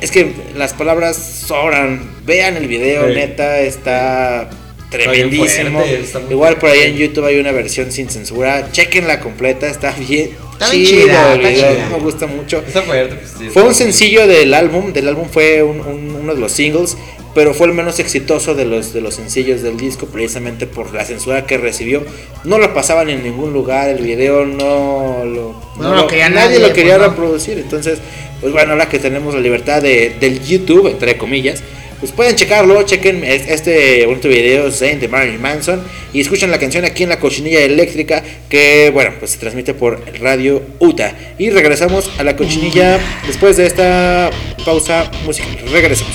es 0.00 0.12
que 0.12 0.32
las 0.54 0.74
palabras 0.74 1.16
sobran. 1.16 2.08
Vean 2.24 2.56
el 2.56 2.68
video, 2.68 3.08
Sí. 3.08 3.14
neta, 3.14 3.58
está 3.62 4.48
tremendísimo. 4.90 5.78
fuerte, 5.80 6.00
está 6.00 6.20
Igual 6.30 6.56
por 6.58 6.70
ahí 6.70 6.80
en 6.82 6.96
YouTube 6.96 7.24
hay 7.26 7.38
una 7.38 7.52
versión 7.52 7.90
sin 7.92 8.08
censura. 8.08 8.70
Chequenla 8.72 9.20
completa, 9.20 9.68
está 9.68 9.92
bien. 9.92 10.30
Está 10.52 10.70
bien 10.70 10.84
chido 10.86 11.02
chida, 11.06 11.34
está 11.34 11.54
chida. 11.54 11.88
Me 11.92 11.98
gusta 11.98 12.26
mucho. 12.26 12.62
Está 12.66 12.82
fuerte. 12.82 13.16
pues, 13.16 13.30
sí, 13.38 13.48
Fue 13.50 13.62
un 13.62 13.72
está- 13.72 13.84
sencillo 13.84 14.26
del 14.26 14.54
álbum, 14.54 14.92
del 14.92 15.08
álbum 15.08 15.28
fue 15.30 15.62
un- 15.62 15.80
un- 15.80 16.16
uno 16.22 16.34
de 16.34 16.40
los 16.40 16.52
singles, 16.52 16.96
pero 17.34 17.52
fue 17.52 17.66
el 17.66 17.74
menos 17.74 17.98
exitoso 17.98 18.54
de 18.54 18.64
los, 18.64 18.94
de 18.94 19.02
los 19.02 19.14
sencillos 19.16 19.60
del 19.62 19.76
disco, 19.76 20.06
precisamente 20.06 20.66
por 20.66 20.94
la 20.94 21.04
censura 21.04 21.44
que 21.46 21.58
recibió. 21.58 22.02
No 22.44 22.56
lo 22.58 22.72
pasaban 22.72 23.10
en 23.10 23.22
ningún 23.22 23.52
lugar, 23.52 23.90
el 23.90 24.02
video 24.02 24.46
no 24.46 25.22
lo, 25.26 25.62
No 25.78 25.94
lo 25.94 26.06
quería 26.06 26.30
nadie, 26.30 26.58
nadie, 26.58 26.68
lo 26.68 26.72
quería 26.72 26.96
pues, 26.96 27.06
no. 27.08 27.12
reproducir. 27.14 27.58
Entonces, 27.58 27.98
pues 28.40 28.52
bueno, 28.52 28.72
ahora 28.72 28.88
que 28.88 28.98
tenemos 28.98 29.34
la 29.34 29.40
libertad 29.40 29.82
de, 29.82 30.14
del 30.18 30.42
YouTube, 30.42 30.86
entre 30.86 31.18
comillas, 31.18 31.62
pues 32.00 32.12
pueden 32.12 32.36
checarlo, 32.36 32.82
chequen 32.82 33.24
es- 33.24 33.48
este 33.48 34.04
bonito 34.06 34.28
video 34.28 34.70
Zayn 34.70 35.00
de 35.00 35.08
Marilyn 35.08 35.40
Manson 35.40 35.82
y 36.12 36.20
escuchen 36.20 36.50
la 36.50 36.58
canción 36.58 36.84
aquí 36.84 37.02
en 37.04 37.08
la 37.08 37.18
cochinilla 37.18 37.60
eléctrica 37.60 38.22
que 38.48 38.90
bueno 38.92 39.12
pues 39.18 39.32
se 39.32 39.38
transmite 39.38 39.74
por 39.74 40.02
Radio 40.20 40.62
UTA 40.78 41.14
y 41.38 41.50
regresamos 41.50 42.10
a 42.18 42.24
la 42.24 42.36
cochinilla 42.36 42.98
después 43.26 43.56
de 43.56 43.66
esta 43.66 44.30
pausa 44.64 45.10
musical. 45.24 45.56
Regresamos. 45.72 46.12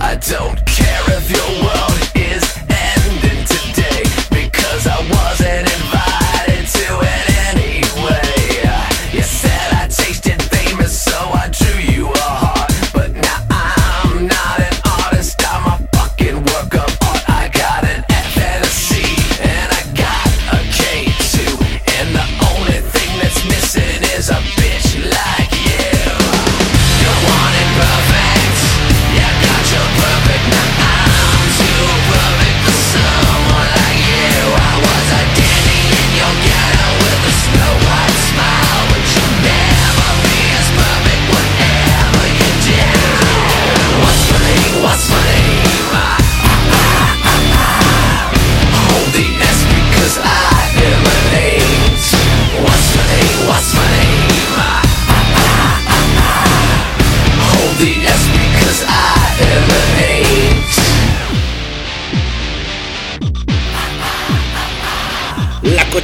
I 0.00 0.16
don't 0.16 0.60
care 0.66 1.16
if 1.16 1.30
your 1.30 1.64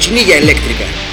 cochinilla 0.00 0.38
eléctrica. 0.38 1.09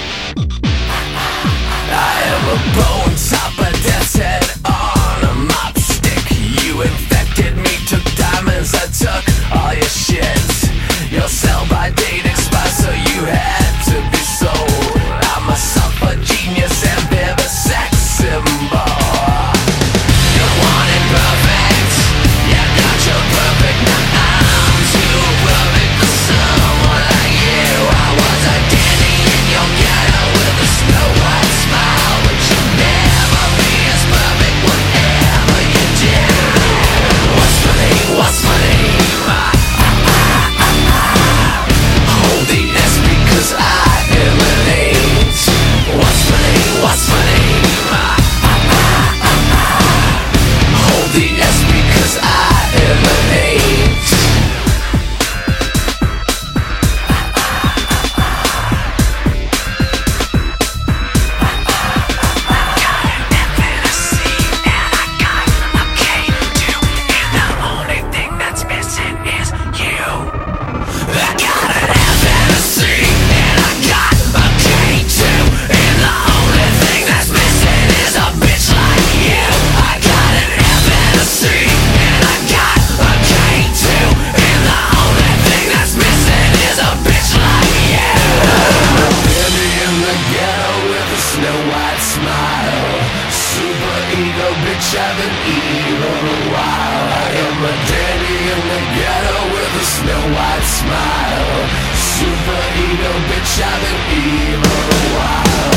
Bitch, 94.78 94.94
I've 94.94 95.18
been 95.18 95.36
evil 95.50 96.06
a 96.06 96.38
while 96.54 97.08
I 97.10 97.28
am 97.34 97.58
a 97.66 97.74
daddy 97.90 98.38
in 98.54 98.62
the 98.70 98.82
ghetto 98.94 99.38
with 99.54 99.82
a 99.82 99.86
snow 99.86 100.22
white 100.38 100.68
smile 100.78 101.58
Super 101.98 102.62
ego 102.78 103.12
bitch, 103.30 103.58
I've 103.58 103.82
been 103.82 104.02
evil 104.22 104.78
a 104.78 105.06
while 105.18 105.74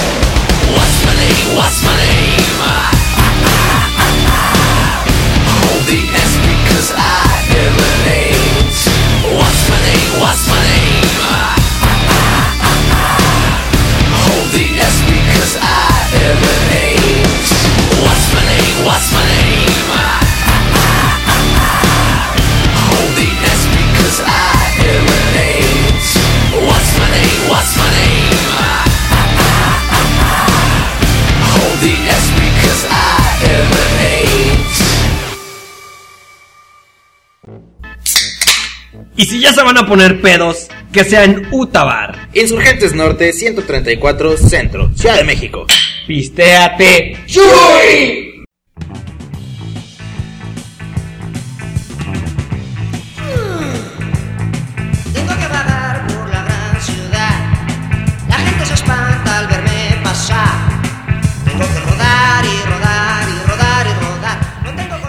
What's 0.77 0.99
my 1.07 1.15
name? 1.17 1.57
What's 1.57 1.81
my 1.85 1.97
name? 1.97 2.61
Hold 5.49 5.85
the 5.89 6.01
S 6.13 6.33
because 6.45 6.93
I 6.93 7.25
emanate 7.57 8.37
What's 9.33 9.63
my 9.71 9.81
name? 9.81 10.21
What's 10.21 10.45
my 10.49 10.61
name? 10.61 10.90
Y 39.21 39.27
si 39.27 39.39
ya 39.39 39.53
se 39.53 39.63
van 39.63 39.77
a 39.77 39.87
poner 39.87 40.23
pedos, 40.23 40.69
que 40.91 41.05
sea 41.05 41.25
en 41.25 41.47
Utabar. 41.51 42.31
Insurgentes 42.33 42.95
Norte 42.95 43.35
134 43.35 44.39
Centro, 44.39 44.91
Ciudad 44.95 45.17
de 45.17 45.25
México. 45.25 45.67
Pistéate. 46.07 47.19
Tengo 47.27 48.30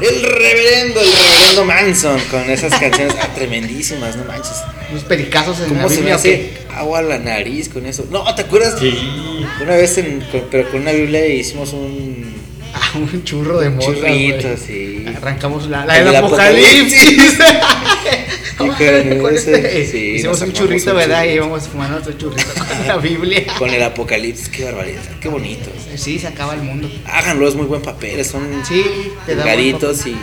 El 0.02 0.24
reverendo, 0.24 1.00
el 1.02 1.08
reverendo 1.12 1.66
Manson 1.66 2.20
con 2.32 2.50
esas 2.50 2.72
canciones 2.80 3.16
ah, 3.22 3.28
tremendísimas, 3.36 4.16
no 4.16 4.26
manches. 4.26 4.54
Unos 4.92 5.04
pericazos 5.04 5.58
en 5.60 5.64
la 5.64 5.84
¿Cómo 5.84 5.90
se 5.90 5.96
me 5.96 6.00
Biblia, 6.02 6.16
¿o 6.16 6.18
hace 6.18 6.52
agua 6.76 7.00
a 7.00 7.02
la 7.04 7.20
nariz 7.20 7.70
con 7.70 7.86
eso? 7.86 8.06
No, 8.10 8.34
¿te 8.36 8.42
acuerdas? 8.42 8.76
Sí. 8.80 9.46
Una 9.62 9.76
vez, 9.76 9.98
en, 9.98 10.22
con- 10.32 10.48
pero 10.50 10.70
con 10.72 10.82
una 10.82 10.92
Biblia 10.92 11.26
hicimos 11.28 11.74
un 11.74 12.32
Ah, 12.74 12.92
un 12.96 13.24
churro 13.26 13.60
de 13.60 13.70
moto. 13.70 13.94
churrito, 13.94 14.48
sí. 14.56 15.04
Arrancamos 15.18 15.68
la, 15.68 15.86
la 15.86 15.98
El 15.98 16.06
del 16.06 16.14
del 16.14 16.24
apocalipsis. 16.24 17.38
Sí, 19.92 19.98
Hicimos 20.16 20.42
un 20.42 20.54
churrito, 20.54 20.92
un 20.92 20.98
¿verdad? 20.98 21.24
Y 21.26 21.30
íbamos 21.30 21.68
fumando 21.68 22.00
nuestro 22.00 22.18
churrito 22.18 22.50
con 22.56 22.88
la 22.88 22.98
Biblia. 22.98 23.44
Con 23.58 23.70
el 23.70 23.84
apocalipsis, 23.84 24.50
qué 24.50 24.66
barbaridad, 24.66 25.02
qué 25.20 25.30
bonito. 25.30 25.70
Sí, 25.96 26.20
se 26.20 26.28
acaba 26.28 26.54
el 26.54 26.62
mundo. 26.62 26.90
Háganlo, 27.06 27.48
es 27.48 27.56
muy 27.56 27.66
buen 27.66 27.82
papel, 27.82 28.24
son 28.26 28.64
Sí, 28.68 28.84
te 29.26 29.36
da 29.36 29.44
buen 29.44 29.56
delgaditos 29.58 30.06
y 30.08 30.16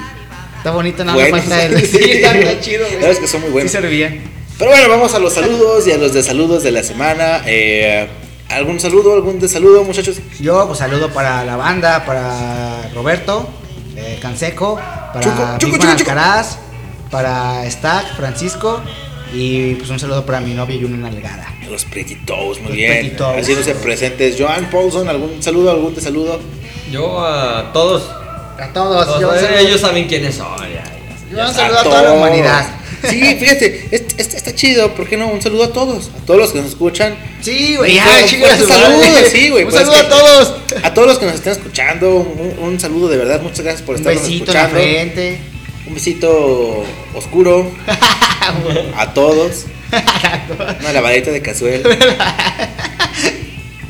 Está 0.59 0.73
bonito, 0.73 1.05
nada 1.05 1.19
más 1.19 1.31
falta 1.31 1.65
el. 1.65 1.87
Sí, 1.87 1.99
está, 1.99 2.61
chido, 2.61 2.83
La 2.83 2.89
güey. 2.89 2.95
verdad 2.97 3.11
es 3.13 3.19
que 3.19 3.29
son 3.29 3.41
muy 3.43 3.51
buenos. 3.51 3.71
Sí 3.71 3.79
servían. 3.79 4.21
Pero 4.59 4.73
bueno, 4.73 4.89
vamos 4.89 5.15
a 5.15 5.21
los 5.21 5.33
saludos 5.33 5.87
y 5.87 5.93
a 5.93 5.99
los 5.99 6.13
desaludos 6.13 6.65
de 6.65 6.73
la 6.73 6.83
semana. 6.83 7.43
Eh, 7.47 8.09
¿Algún 8.49 8.81
saludo, 8.81 9.15
algún 9.15 9.39
desaludo, 9.39 9.85
muchachos? 9.85 10.17
Yo, 10.41 10.67
pues 10.67 10.79
saludo 10.79 11.11
para 11.11 11.45
la 11.45 11.57
banda, 11.57 12.05
para 12.05 12.91
Roberto 12.93 13.49
eh, 13.99 14.19
Canseco, 14.21 14.77
para 14.77 15.59
Chuco, 15.59 15.79
chuco. 15.79 15.87
Alcaraz, 15.87 16.59
para 17.11 17.69
Stack, 17.71 18.17
Francisco 18.17 18.81
y 19.35 19.75
pues 19.75 19.91
un 19.91 19.99
saludo 19.99 20.25
para 20.25 20.41
mi 20.41 20.55
novia 20.55 20.77
Yuna 20.77 20.97
Nalgada. 21.11 21.55
Los 21.71 21.85
Pretty-Toes, 21.85 22.59
muy 22.61 22.69
Los 22.69 22.77
bien. 22.77 23.17
Haciéndose 23.37 23.75
presentes. 23.75 24.37
Joan 24.39 24.71
Paulson, 24.71 25.09
¿algún 25.09 25.43
saludo, 25.43 25.71
algún 25.71 25.95
desaludo? 25.95 26.41
Yo 26.91 27.21
a 27.21 27.71
todos. 27.73 28.05
A 28.59 28.73
todos, 28.73 29.07
todos, 29.07 29.21
yo 29.21 29.29
un 29.29 29.37
eh, 29.37 29.41
saludo, 29.41 29.59
ellos 29.59 29.81
saben 29.81 30.09
quiénes 30.09 30.35
son. 30.35 30.57
Ya, 30.61 30.69
ya, 30.69 30.85
yo 31.31 31.37
ya 31.37 31.49
un 31.49 31.55
saludo 31.55 31.79
a 31.79 31.83
toda 31.85 32.03
la 32.03 32.13
humanidad. 32.13 32.67
Sí, 33.09 33.21
fíjate, 33.39 33.89
es- 33.93 34.03
es- 34.17 34.35
está 34.35 34.53
chido, 34.55 34.93
¿por 34.95 35.09
qué 35.09 35.17
no? 35.17 35.29
Un 35.29 35.41
saludo 35.41 35.65
a 35.65 35.73
todos, 35.73 36.11
a 36.21 36.27
todos 36.27 36.41
los 36.41 36.51
que 36.53 36.59
nos 36.61 36.71
escuchan. 36.71 37.15
Sí, 37.41 37.77
güey, 37.77 37.93
Un 37.93 37.97
ya, 37.97 38.27
saludo, 38.67 38.99
madre. 38.99 39.31
sí, 39.31 39.51
güey. 39.51 39.63
Un 39.65 39.71
pues 39.71 39.83
es 39.83 39.87
saludo 39.89 40.09
que- 40.09 40.15
a 40.15 40.19
todos. 40.19 40.55
A 40.83 40.95
todos 40.95 41.07
los 41.09 41.19
que 41.19 41.27
nos 41.27 41.35
están 41.37 41.53
escuchando, 41.53 42.17
un, 42.17 42.57
un 42.61 42.81
saludo 42.81 43.09
de 43.09 43.19
verdad, 43.19 43.41
muchas 43.43 43.61
gracias 43.61 43.83
por 43.83 43.95
Un 43.95 44.01
estarnos 44.01 44.23
besito 44.25 44.51
en 44.51 44.55
la 44.57 44.63
escuchando. 44.65 44.81
frente. 44.91 45.39
Un 45.89 45.95
besito 45.95 46.85
oscuro 47.15 47.71
a 48.97 49.15
todos. 49.15 49.65
Una 50.81 50.93
lavadita 50.93 51.31
de 51.31 51.41
cazuela. 51.43 51.89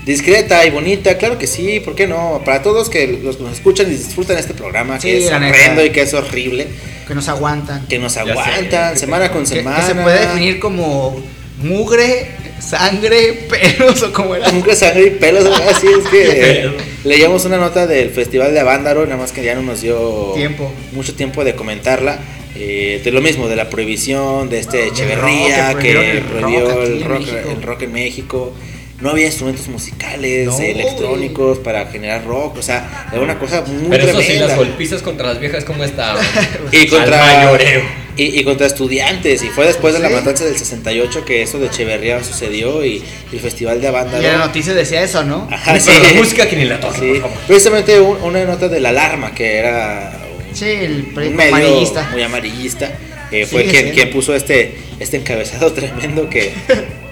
Discreta 0.06 0.64
y 0.64 0.70
bonita, 0.70 1.18
claro 1.18 1.36
que 1.36 1.46
sí, 1.46 1.80
¿por 1.80 1.94
qué 1.94 2.06
no? 2.06 2.40
Para 2.44 2.62
todos 2.62 2.88
que 2.88 3.18
los 3.22 3.36
que 3.36 3.42
nos 3.42 3.52
escuchan 3.52 3.88
y 3.88 3.90
disfrutan 3.90 4.38
este 4.38 4.54
programa, 4.54 4.98
que 4.98 5.18
es 5.26 5.30
horrendo 5.30 5.84
y 5.84 5.90
que 5.90 6.00
es 6.02 6.14
horrible, 6.14 6.66
Que 7.06 7.14
nos 7.14 7.28
aguantan. 7.28 7.86
que 7.88 7.98
nos 7.98 8.12
sé. 8.14 8.20
aguantan 8.20 8.96
semana 8.96 9.30
con 9.30 9.42
Que, 9.42 9.46
semana. 9.56 9.76
que 9.76 9.82
se 9.82 9.94
puede 9.96 10.20
definir 10.20 10.60
como 10.60 11.20
mugre, 11.62 12.28
sangre, 12.60 13.46
pelos 13.48 14.02
o 14.02 14.12
como 14.12 14.34
era. 14.34 14.50
Nunca 14.52 14.74
sangre 14.74 15.06
y 15.06 15.10
pelos, 15.10 15.44
así 15.46 15.86
es 15.86 16.08
que 16.08 16.22
eh, 16.64 16.70
leíamos 17.04 17.44
una 17.44 17.56
nota 17.58 17.86
del 17.86 18.10
Festival 18.10 18.52
de 18.52 18.60
Avándaro, 18.60 19.04
nada 19.04 19.16
más 19.16 19.32
que 19.32 19.42
ya 19.42 19.54
no 19.54 19.62
nos 19.62 19.80
dio 19.80 20.32
Tiempo. 20.34 20.72
mucho 20.92 21.14
tiempo 21.14 21.44
de 21.44 21.54
comentarla. 21.54 22.18
eh, 22.54 23.00
de 23.04 23.10
lo 23.12 23.20
mismo, 23.20 23.48
de 23.48 23.56
la 23.56 23.70
prohibición 23.70 24.48
de 24.50 24.58
este 24.60 24.78
Del 24.78 24.88
Echeverría, 24.88 25.74
que 25.78 25.92
que 25.92 26.22
prohibió 26.28 26.64
prohibió 26.64 26.82
el 26.82 26.92
el 26.92 27.04
rock 27.04 27.28
el 27.50 27.62
rock 27.62 27.82
en 27.82 27.92
México. 27.92 28.52
No 29.00 29.10
había 29.10 29.26
instrumentos 29.26 29.68
musicales, 29.68 30.48
No, 30.48 30.58
electrónicos 30.58 31.58
para 31.58 31.86
generar 31.86 32.24
rock, 32.26 32.56
o 32.58 32.62
sea, 32.62 33.08
era 33.12 33.20
una 33.22 33.38
cosa 33.38 33.60
muy 33.60 33.88
Pero 33.90 34.02
eso 34.08 34.18
sí, 34.18 34.26
tremenda. 34.26 34.48
las 34.48 34.56
golpizas 34.56 35.02
contra 35.02 35.28
las 35.28 35.38
viejas, 35.38 35.64
¿cómo 35.64 35.84
estaban? 35.84 36.24
y 36.72 36.88
contra 36.88 37.24
Al 37.24 37.36
mayoreo. 37.44 37.82
Y, 38.18 38.38
y 38.38 38.44
contra 38.44 38.66
estudiantes, 38.66 39.42
y 39.44 39.48
fue 39.48 39.64
después 39.66 39.94
de 39.94 40.00
la 40.00 40.08
Sí. 40.08 40.14
matanza 40.14 40.44
del 40.44 40.58
68 40.58 41.24
que 41.24 41.40
eso 41.42 41.58
de 41.58 41.68
Echeverría 41.68 42.22
sucedió 42.24 42.84
y, 42.84 42.96
y 43.32 43.34
el 43.36 43.40
Festival 43.40 43.80
de 43.80 43.88
Y 43.88 43.92
la 43.92 43.98
Avándaro. 44.00 44.38
noticia 44.38 44.74
decía 44.74 45.02
eso, 45.02 45.22
¿no? 45.24 45.48
Ajá, 45.50 45.78
sí. 45.78 45.90
La 46.02 46.12
música 46.14 46.48
que 46.48 46.56
ni 46.56 46.64
la 46.64 46.80
toca, 46.80 46.98
Sí, 46.98 47.06
por 47.12 47.20
favor. 47.20 47.38
precisamente 47.46 48.00
un- 48.00 48.20
una 48.22 48.44
nota 48.44 48.68
de 48.68 48.80
la 48.80 48.88
alarma 48.90 49.32
que 49.32 49.56
era 49.58 50.20
un- 50.50 50.54
Sí, 50.56 50.66
el 50.66 51.06
un 51.16 51.36
medio 51.36 51.54
amarillista. 51.54 52.08
muy 52.12 52.22
amarillista. 52.22 52.92
eh, 53.30 53.46
fue 53.46 53.60
Sigue 53.64 53.72
quien, 53.82 53.94
quien 53.94 54.10
puso 54.10 54.34
este, 54.34 54.74
este 54.98 55.18
encabezado 55.18 55.70
tremendo 55.74 56.28
que, 56.28 56.50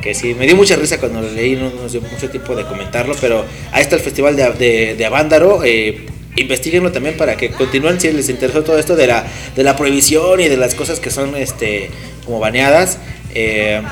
que 0.02 0.14
sí, 0.14 0.34
me 0.34 0.46
dio 0.46 0.56
mucha 0.56 0.74
risa 0.74 0.98
cuando 0.98 1.20
lo 1.22 1.30
leí, 1.30 1.54
no 1.56 1.70
nos 1.70 1.92
dio 1.92 2.00
mucho 2.00 2.28
tiempo 2.30 2.56
de 2.56 2.64
comentarlo, 2.64 3.14
pero 3.20 3.44
ahí 3.70 3.82
está 3.82 3.94
el 3.96 4.02
Festival 4.02 4.34
de, 4.34 4.50
de, 4.52 4.94
de 4.96 5.04
Avándaro. 5.06 5.62
Eh, 5.62 6.06
investiguenlo 6.36 6.92
también 6.92 7.16
para 7.16 7.36
que 7.36 7.50
continúen 7.50 8.00
si 8.00 8.12
les 8.12 8.28
interesó 8.28 8.62
todo 8.62 8.78
esto 8.78 8.96
de 8.96 9.06
la, 9.06 9.26
de 9.54 9.62
la 9.62 9.76
prohibición 9.76 10.40
y 10.40 10.48
de 10.48 10.56
las 10.56 10.74
cosas 10.74 11.00
que 11.00 11.10
son 11.10 11.36
este 11.36 11.90
como 12.24 12.38
baneadas. 12.38 12.98
Eh, 13.34 13.82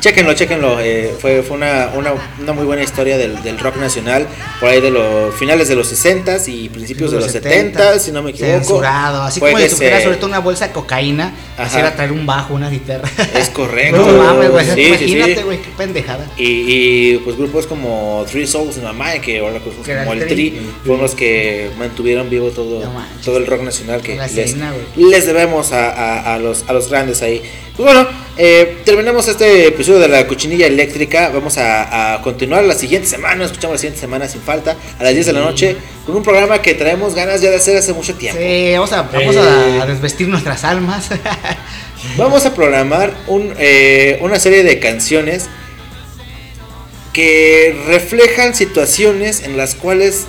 Chéquenlo, 0.00 0.32
chéquenlo. 0.34 0.80
eh, 0.80 1.14
fue 1.20 1.42
fue 1.42 1.56
una, 1.56 1.90
una, 1.94 2.12
una 2.40 2.52
muy 2.52 2.64
buena 2.64 2.82
historia 2.82 3.18
del, 3.18 3.42
del 3.42 3.58
rock 3.58 3.76
nacional. 3.76 4.26
Por 4.58 4.68
ahí 4.68 4.80
de 4.80 4.90
los 4.90 5.34
finales 5.34 5.68
de 5.68 5.74
los 5.76 5.92
60s 5.92 6.48
y 6.48 6.68
principios 6.68 7.10
de 7.12 7.18
los 7.20 7.30
70 7.30 7.98
si 7.98 8.10
no 8.12 8.22
me 8.22 8.30
equivoco. 8.30 8.52
Censurado, 8.58 9.22
así 9.22 9.40
Fue 9.40 9.52
como 9.52 9.62
si 9.62 9.74
tuviera 9.74 9.98
se- 9.98 10.04
sobre 10.04 10.16
todo 10.16 10.26
una 10.28 10.38
bolsa 10.40 10.66
de 10.68 10.72
cocaína, 10.72 11.32
era 11.76 11.94
traer 11.94 12.12
un 12.12 12.24
bajo, 12.26 12.54
una 12.54 12.70
guitarra. 12.70 13.08
Es 13.34 13.50
correcto. 13.50 13.98
No 13.98 14.22
mames, 14.22 14.50
güey, 14.50 14.64
Sí, 14.64 14.72
sí, 14.74 14.82
imagínate, 14.86 15.36
sí. 15.36 15.42
güey, 15.42 15.58
qué 15.62 15.68
pendejada. 15.76 16.26
Y, 16.36 16.44
y, 17.14 17.18
pues 17.18 17.36
grupos 17.36 17.66
como 17.66 18.24
Three 18.30 18.46
Souls 18.46 18.76
My 18.78 18.92
Mind, 18.92 19.20
que 19.20 19.38
ahora 19.40 19.56
era 19.56 20.04
como 20.04 20.12
el 20.14 20.26
Tri. 20.26 20.60
Fueron 20.84 21.02
los 21.02 21.14
que 21.14 21.70
mantuvieron 21.78 22.30
vivo 22.30 22.48
todo, 22.50 22.80
No 22.84 22.90
manches. 22.92 23.20
todo 23.24 23.36
el 23.36 23.46
rock 23.46 23.62
nacional 23.62 24.00
que 24.00 24.16
La 24.16 24.26
les, 24.28 24.56
les 24.96 25.26
debemos 25.26 25.72
a, 25.72 25.90
a- 25.90 26.34
a 26.34 26.38
los, 26.38 26.64
a 26.68 26.72
los 26.72 26.88
grandes 26.88 27.20
ahí. 27.22 27.42
Pues 27.76 27.94
bueno, 27.94 28.06
eh, 28.36 28.78
terminamos 28.84 29.26
este 29.28 29.68
episodio 29.68 29.89
de 29.98 30.08
la 30.08 30.26
cochinilla 30.26 30.66
eléctrica. 30.66 31.30
Vamos 31.30 31.58
a, 31.58 32.14
a 32.14 32.22
continuar 32.22 32.64
la 32.64 32.74
siguiente 32.74 33.08
semana, 33.08 33.44
escuchamos 33.44 33.74
la 33.74 33.78
siguiente 33.78 34.00
semana 34.00 34.28
sin 34.28 34.40
falta, 34.42 34.76
a 34.98 35.02
las 35.04 35.14
10 35.14 35.26
de 35.26 35.32
la 35.32 35.40
noche, 35.40 35.76
con 36.06 36.16
un 36.16 36.22
programa 36.22 36.62
que 36.62 36.74
traemos 36.74 37.14
ganas 37.14 37.40
ya 37.40 37.50
de 37.50 37.56
hacer 37.56 37.76
hace 37.76 37.92
mucho 37.92 38.14
tiempo. 38.14 38.40
Sí, 38.40 38.72
vamos 38.74 38.92
a, 38.92 39.02
vamos 39.02 39.36
a 39.36 39.86
desvestir 39.86 40.28
nuestras 40.28 40.64
almas. 40.64 41.08
Vamos 42.16 42.46
a 42.46 42.54
programar 42.54 43.12
un, 43.26 43.52
eh, 43.58 44.16
una 44.22 44.40
serie 44.40 44.64
de 44.64 44.78
canciones 44.80 45.50
que 47.12 47.76
reflejan 47.86 48.54
situaciones 48.54 49.42
en 49.42 49.56
las 49.56 49.74
cuales 49.74 50.26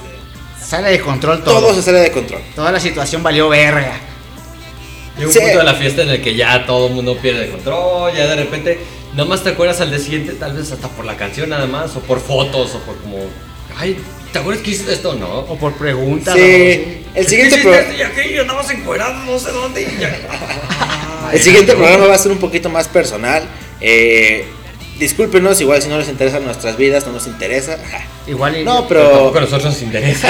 Sale 0.62 0.90
de 0.90 1.00
control 1.00 1.44
todo. 1.44 1.60
todo 1.60 1.74
se 1.74 1.82
sale 1.82 2.00
de 2.00 2.12
control. 2.12 2.42
Toda 2.56 2.72
la 2.72 2.80
situación 2.80 3.24
valió 3.24 3.50
verga. 3.50 3.94
Llega 5.18 5.28
un 5.28 5.34
Sí. 5.34 5.40
punto 5.40 5.58
de 5.60 5.64
la 5.64 5.74
fiesta 5.76 6.02
en 6.04 6.10
el 6.10 6.22
que 6.22 6.36
ya 6.36 6.66
todo 6.66 6.88
el 6.88 6.94
mundo 6.94 7.18
pierde 7.18 7.50
control, 7.50 8.14
ya 8.16 8.28
de 8.28 8.36
repente 8.36 8.80
nada 9.14 9.26
más 9.30 9.44
te 9.44 9.50
acuerdas 9.50 9.82
al 9.82 9.90
día 9.90 10.00
siguiente, 10.00 10.34
tal 10.34 10.54
vez 10.54 10.72
hasta 10.72 10.88
por 10.90 11.06
la 11.06 11.16
canción 11.18 11.50
nada 11.50 11.68
más, 11.68 11.96
o 11.96 12.00
por 12.02 12.20
fotos, 12.20 12.76
o 12.76 12.80
por 12.80 12.98
como, 12.98 13.18
ay, 13.78 13.98
¿te 14.32 14.40
acuerdas 14.40 14.64
que 14.64 14.72
hiciste 14.72 14.94
esto? 14.94 15.14
No. 15.16 15.40
O 15.40 15.58
por 15.58 15.74
preguntas. 15.74 16.34
Sí, 16.36 16.42
el 16.42 17.04
¿Qué 17.14 17.24
siguiente, 17.24 17.56
hiciste 17.56 17.70
pro- 17.70 17.80
esto 17.80 17.94
y 17.98 18.02
aquello? 18.02 18.42
Andabas 18.42 18.70
encuerado, 18.72 19.14
no 19.26 19.38
sé 19.40 19.52
dónde. 19.52 19.82
y 19.82 20.02
ya. 20.02 20.18
el 21.34 21.40
siguiente 21.42 21.74
programa 21.74 22.08
va 22.08 22.16
a 22.16 22.18
ser 22.18 22.32
un 22.32 22.38
poquito 22.40 22.70
más 22.70 22.88
personal. 22.88 23.44
Eh, 23.82 24.46
discúlpenos, 25.00 25.60
igual 25.62 25.82
si 25.82 25.90
no 25.90 25.98
les 25.98 26.08
interesan 26.08 26.46
nuestras 26.46 26.78
vidas, 26.78 27.06
no 27.08 27.14
nos 27.14 27.28
interesa. 27.28 27.78
Igual 28.28 28.56
y- 28.60 28.64
No, 28.64 28.88
Pero 28.88 29.02
pero, 29.02 29.10
tampoco 29.18 29.38
a 29.40 29.42
nosotros 29.42 29.74
nos 29.74 29.82
interesa. 29.82 30.28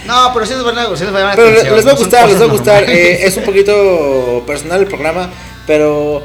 No, 0.06 0.30
pero 0.32 0.46
sí 0.46 0.54
les 0.54 0.64
van 0.64 0.78
a, 0.78 0.96
sí 0.96 1.04
a 1.04 1.08
pero 1.12 1.28
atención, 1.28 1.76
les 1.76 1.86
va 1.86 1.90
a 1.90 1.94
gustar, 1.94 2.28
les 2.28 2.40
va 2.40 2.44
a 2.44 2.48
gustar. 2.48 2.84
Eh, 2.90 3.26
es 3.26 3.36
un 3.36 3.44
poquito 3.44 4.42
personal 4.46 4.80
el 4.80 4.86
programa, 4.86 5.28
pero 5.66 6.22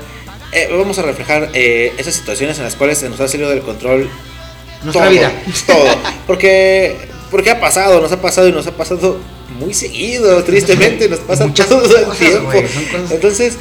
eh, 0.54 0.70
vamos 0.72 0.98
a 1.00 1.02
reflejar 1.02 1.50
eh, 1.54 1.94
esas 1.98 2.14
situaciones 2.14 2.58
en 2.58 2.64
las 2.64 2.76
cuales 2.76 2.98
se 2.98 3.10
nos 3.10 3.20
ha 3.20 3.28
salido 3.28 3.50
del 3.50 3.62
control 3.62 4.10
Nuestra 4.84 5.04
todo, 5.04 5.12
vida. 5.12 5.32
Todo. 5.68 5.86
Porque, 6.28 6.98
porque 7.32 7.52
ha 7.52 7.60
pasado, 7.60 8.02
nos 8.02 8.12
ha 8.12 8.22
pasado 8.22 8.48
y 8.48 8.52
nos 8.52 8.68
ha 8.68 8.72
pasado 8.72 9.18
muy 9.60 9.74
seguido, 9.74 10.44
tristemente, 10.44 11.08
nos 11.10 11.20
pasa 11.20 11.46
Muchas 11.46 11.70
todo 11.70 11.86
el 11.86 12.18
tiempo. 12.18 12.52
Entonces, 13.12 13.58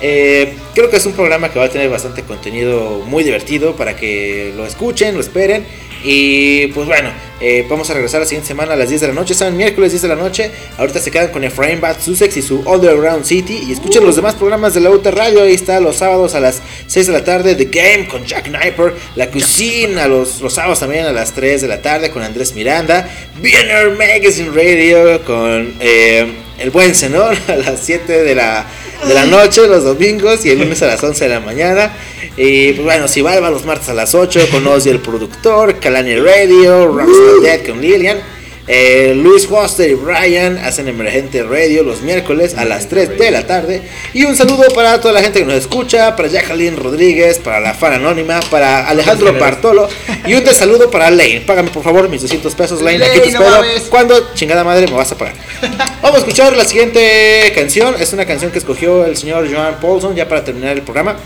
eh, 0.00 0.54
creo 0.74 0.90
que 0.90 0.96
es 0.96 1.06
un 1.06 1.12
programa 1.12 1.50
que 1.50 1.58
va 1.58 1.66
a 1.66 1.70
tener 1.70 1.88
bastante 1.88 2.22
contenido 2.22 3.02
muy 3.06 3.24
divertido 3.24 3.76
para 3.76 3.96
que 3.96 4.52
lo 4.56 4.66
escuchen, 4.66 5.14
lo 5.14 5.20
esperen. 5.20 5.64
Y 6.04 6.68
pues 6.68 6.86
bueno, 6.86 7.10
eh, 7.40 7.66
vamos 7.68 7.90
a 7.90 7.94
regresar 7.94 8.20
la 8.20 8.26
siguiente 8.26 8.46
semana 8.46 8.74
a 8.74 8.76
las 8.76 8.88
10 8.88 9.00
de 9.00 9.08
la 9.08 9.14
noche. 9.14 9.34
Saben, 9.34 9.56
miércoles 9.56 9.90
10 9.90 10.02
de 10.02 10.08
la 10.08 10.14
noche. 10.14 10.50
Ahorita 10.78 11.00
se 11.00 11.10
quedan 11.10 11.30
con 11.30 11.42
Efraín 11.42 11.80
Bad 11.80 12.00
Sussex 12.00 12.36
y 12.36 12.42
su 12.42 12.60
Underground 12.60 13.24
City. 13.24 13.64
Y 13.66 13.72
escuchen 13.72 14.04
los 14.04 14.14
demás 14.14 14.34
programas 14.34 14.74
de 14.74 14.80
la 14.80 14.90
UT 14.90 15.04
Radio. 15.06 15.42
Ahí 15.42 15.54
está 15.54 15.80
los 15.80 15.96
sábados 15.96 16.34
a 16.34 16.40
las 16.40 16.62
6 16.86 17.08
de 17.08 17.12
la 17.12 17.24
tarde. 17.24 17.54
The 17.56 17.64
Game 17.64 18.06
con 18.06 18.24
Jack 18.24 18.44
Kniper. 18.44 18.94
La 19.16 19.30
Cocina 19.30 20.06
los, 20.06 20.40
los 20.40 20.52
sábados 20.54 20.78
también 20.78 21.06
a 21.06 21.12
las 21.12 21.32
3 21.32 21.62
de 21.62 21.68
la 21.68 21.82
tarde 21.82 22.10
con 22.10 22.22
Andrés 22.22 22.54
Miranda. 22.54 23.08
BNR 23.40 23.96
Magazine 23.96 24.50
Radio 24.50 25.24
con 25.24 25.74
eh, 25.80 26.45
El 26.58 26.70
Buen 26.70 26.94
Zenón 26.94 27.36
a 27.48 27.56
las 27.56 27.80
7 27.80 28.22
de 28.22 28.34
la, 28.34 28.66
de 29.06 29.14
la 29.14 29.26
noche 29.26 29.66
los 29.66 29.84
domingos 29.84 30.44
y 30.44 30.50
el 30.50 30.60
lunes 30.60 30.82
a 30.82 30.86
las 30.86 31.02
11 31.02 31.24
de 31.24 31.30
la 31.30 31.40
mañana. 31.40 31.92
Y 32.36 32.72
pues 32.72 32.84
bueno, 32.84 33.08
si 33.08 33.22
va 33.22 33.38
los 33.40 33.64
martes 33.64 33.88
a 33.88 33.94
las 33.94 34.14
8 34.14 34.48
con 34.50 34.66
Ozzy 34.66 34.90
el 34.90 35.00
productor, 35.00 35.78
Kalani 35.80 36.16
Radio, 36.16 36.86
Rockstar 36.88 37.40
Dead 37.42 37.66
con 37.66 37.80
Lilian. 37.80 38.35
Eh, 38.68 39.14
Luis 39.16 39.46
Foster 39.46 39.88
y 39.88 39.94
Brian 39.94 40.58
hacen 40.58 40.88
Emergente 40.88 41.42
Radio 41.44 41.84
los 41.84 42.02
miércoles 42.02 42.56
a 42.56 42.64
las 42.64 42.88
3 42.88 43.18
de 43.18 43.30
la 43.30 43.46
tarde. 43.46 43.82
Y 44.12 44.24
un 44.24 44.34
saludo 44.34 44.64
para 44.74 45.00
toda 45.00 45.14
la 45.14 45.22
gente 45.22 45.38
que 45.40 45.44
nos 45.44 45.54
escucha, 45.54 46.16
para 46.16 46.28
Jacqueline 46.28 46.76
Rodríguez, 46.76 47.38
para 47.38 47.60
la 47.60 47.74
fan 47.74 47.94
anónima, 47.94 48.40
para 48.50 48.88
Alejandro 48.88 49.32
Bartolo. 49.38 49.88
Y 50.26 50.34
un 50.34 50.44
saludo 50.46 50.90
para 50.90 51.10
Lane. 51.10 51.42
Págame 51.46 51.70
por 51.70 51.84
favor 51.84 52.08
mis 52.08 52.22
200 52.22 52.54
pesos, 52.54 52.82
Lane. 52.82 53.04
Aquí 53.04 53.20
te 53.20 53.32
no 53.32 53.40
espero. 53.40 53.50
mames. 53.50 53.82
¿Cuándo, 53.84 54.34
chingada 54.34 54.64
madre, 54.64 54.86
me 54.86 54.94
vas 54.94 55.12
a 55.12 55.18
pagar? 55.18 55.34
Vamos 56.02 56.16
a 56.16 56.20
escuchar 56.20 56.56
la 56.56 56.64
siguiente 56.64 57.52
canción. 57.54 57.94
Es 58.00 58.12
una 58.12 58.26
canción 58.26 58.50
que 58.50 58.58
escogió 58.58 59.04
el 59.04 59.16
señor 59.16 59.52
Joan 59.52 59.78
Paulson 59.80 60.14
ya 60.16 60.28
para 60.28 60.42
terminar 60.44 60.76
el 60.76 60.82
programa. 60.82 61.16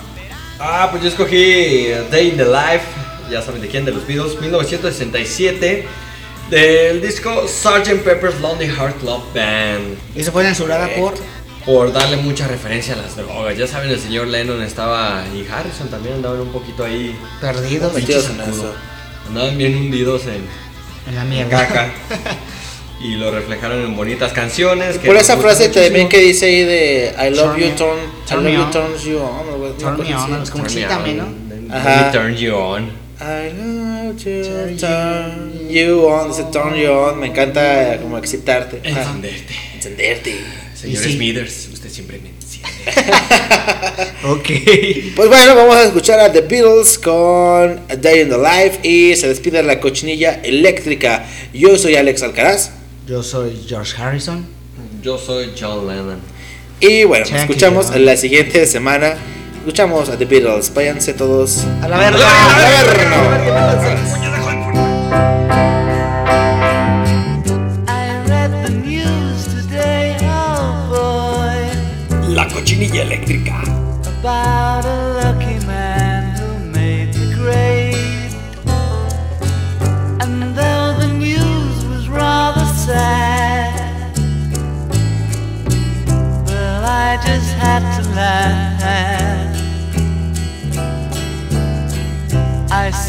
Ah, 0.59 0.88
pues 0.91 1.03
yo 1.03 1.09
escogí 1.09 1.86
Day 2.11 2.28
in 2.28 2.36
the 2.36 2.45
Life, 2.45 2.84
ya 3.30 3.41
saben 3.41 3.62
de 3.62 3.68
quién, 3.68 3.86
de 3.86 3.93
los 3.93 4.07
Beatles, 4.07 4.38
1967, 4.38 5.86
del 6.51 7.01
disco 7.01 7.47
Sgt. 7.47 8.03
Pepper's 8.03 8.41
Lonely 8.41 8.67
Heart 8.69 8.99
Club 9.01 9.23
Band. 9.35 9.97
Y 10.17 10.25
se 10.25 10.31
fue 10.31 10.45
censurada 10.45 10.89
por. 10.97 11.15
Por 11.65 11.93
darle 11.93 12.17
mucha 12.17 12.49
referencia 12.49 12.95
a 12.95 12.97
las 12.97 13.17
drogas. 13.17 13.57
Ya 13.57 13.67
saben, 13.67 13.91
el 13.91 14.01
señor 14.01 14.27
Lennon 14.29 14.63
estaba. 14.63 15.23
y 15.35 15.47
Harrison 15.51 15.89
también 15.89 16.15
andaban 16.17 16.41
un 16.41 16.49
poquito 16.53 16.85
ahí. 16.85 17.15
Perdidos 17.41 17.93
Metidos 17.93 18.31
en 18.31 18.41
eso. 18.41 18.75
Andaban 19.29 19.57
bien 19.59 19.77
hundidos 19.77 20.23
en 20.25 20.47
en 21.09 21.15
la 21.15 21.25
mierda. 21.25 21.51
caca. 21.67 21.93
y 23.03 23.15
lo 23.17 23.31
reflejaron 23.31 23.83
en 23.85 23.95
bonitas 23.95 24.33
canciones. 24.33 24.97
que 24.99 25.07
Por 25.07 25.17
esa 25.17 25.37
frase 25.37 25.69
también 25.69 26.09
que 26.09 26.19
dice 26.19 26.47
ahí 26.47 26.65
de 26.65 27.15
I 27.19 27.31
love 27.37 27.51
Turn 27.53 27.61
you, 27.61 27.67
me- 27.67 27.73
turn, 27.77 27.99
I 27.99 28.29
turn 28.29 28.43
love 28.43 28.45
me 28.45 28.53
you, 28.55 28.63
on. 28.63 28.71
turns 28.73 29.05
you 29.05 29.19
on. 29.19 29.77
Turn 29.79 30.01
me 30.01 30.15
on, 30.15 30.43
es 30.43 30.51
como 30.51 30.65
Turn 30.65 30.75
me 30.75 30.81
excítame, 30.81 31.21
on, 31.21 31.69
¿no? 31.69 31.75
Ajá. 31.75 32.11
turn 32.11 32.35
you 32.37 32.55
on. 32.55 32.91
I 33.23 33.53
love 33.53 34.18
you, 34.25 34.77
turn 34.79 35.53
you 35.68 36.09
on. 36.09 36.29
Dice 36.31 36.45
turn 36.51 36.75
you 36.75 36.91
on. 36.91 37.21
Me 37.21 37.27
encanta 37.27 37.99
como 38.01 38.16
excitarte. 38.18 38.81
Ajá. 38.89 39.01
Encenderte. 39.03 39.55
Encenderte. 39.75 40.35
Señor 40.75 41.03
sí. 41.05 41.12
Smithers, 41.12 41.68
usted 41.73 41.91
siempre 41.91 42.18
me 42.18 42.31
enciende. 42.31 42.71
Ok. 44.25 44.49
Pues 45.16 45.29
bueno, 45.29 45.55
vamos 45.55 45.77
a 45.77 45.85
escuchar 45.85 46.21
a 46.21 46.33
The 46.33 46.43
Beatles 46.43 46.99
con 46.99 47.81
A 47.89 47.97
Day 47.97 48.21
in 48.23 48.29
the 48.31 48.37
Life 48.39 48.81
y 48.83 49.14
se 49.16 49.29
despide 49.29 49.62
la 49.62 49.81
cochinilla 49.81 50.41
eléctrica. 50.43 51.27
Yo 51.53 51.77
soy 51.77 51.97
Alex 51.97 52.23
Alcaraz 52.23 52.71
Yo 53.07 53.23
soy 53.23 53.64
George 53.66 53.95
Harrison. 54.01 54.47
Yo 55.03 55.16
soy 55.18 55.51
John 55.59 55.87
Lennon. 55.87 56.21
y 56.81 57.05
bueno, 57.05 57.27
nos 57.31 57.41
escuchamos 57.41 57.95
la 57.97 58.16
siguiente 58.16 58.66
semana. 58.66 59.16
Escuchamos 59.61 60.09
a 60.09 60.17
The 60.17 60.25
Beatles. 60.25 60.73
Váyanse 60.73 61.13
todos. 61.13 61.67
A 61.83 61.89
la 61.89 61.99
verga. 61.99 62.19
Oh 71.13 72.31
La 72.31 72.49
cochinilla 72.49 73.03
eléctrica. 73.03 73.70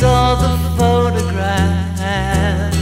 saw 0.01 0.33
the 0.33 0.57
photograph. 0.79 2.73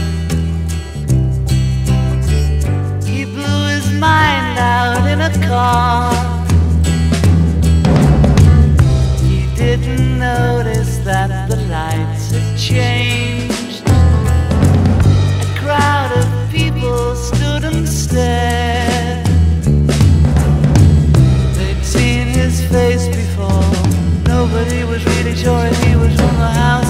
He 3.04 3.26
blew 3.26 3.60
his 3.74 3.92
mind 3.92 4.58
out 4.58 5.04
in 5.06 5.20
a 5.20 5.32
car. 5.46 6.14
He 9.22 9.54
didn't 9.54 10.18
notice 10.18 10.96
that 11.08 11.50
the 11.50 11.56
lights 11.68 12.30
had 12.30 12.58
changed. 12.58 13.82
A 15.44 15.48
crowd 15.60 16.12
of 16.20 16.50
people 16.50 17.14
stood 17.16 17.64
and 17.64 17.86
stared. 17.86 19.26
They'd 21.56 21.84
seen 21.84 22.28
his 22.28 22.64
face 22.72 23.08
before. 23.08 23.70
Nobody 24.24 24.84
was 24.84 25.04
really 25.04 25.36
sure 25.36 25.66
if 25.66 25.78
he 25.84 25.96
was 25.96 26.14
from 26.18 26.34
the 26.38 26.52
house. 26.62 26.89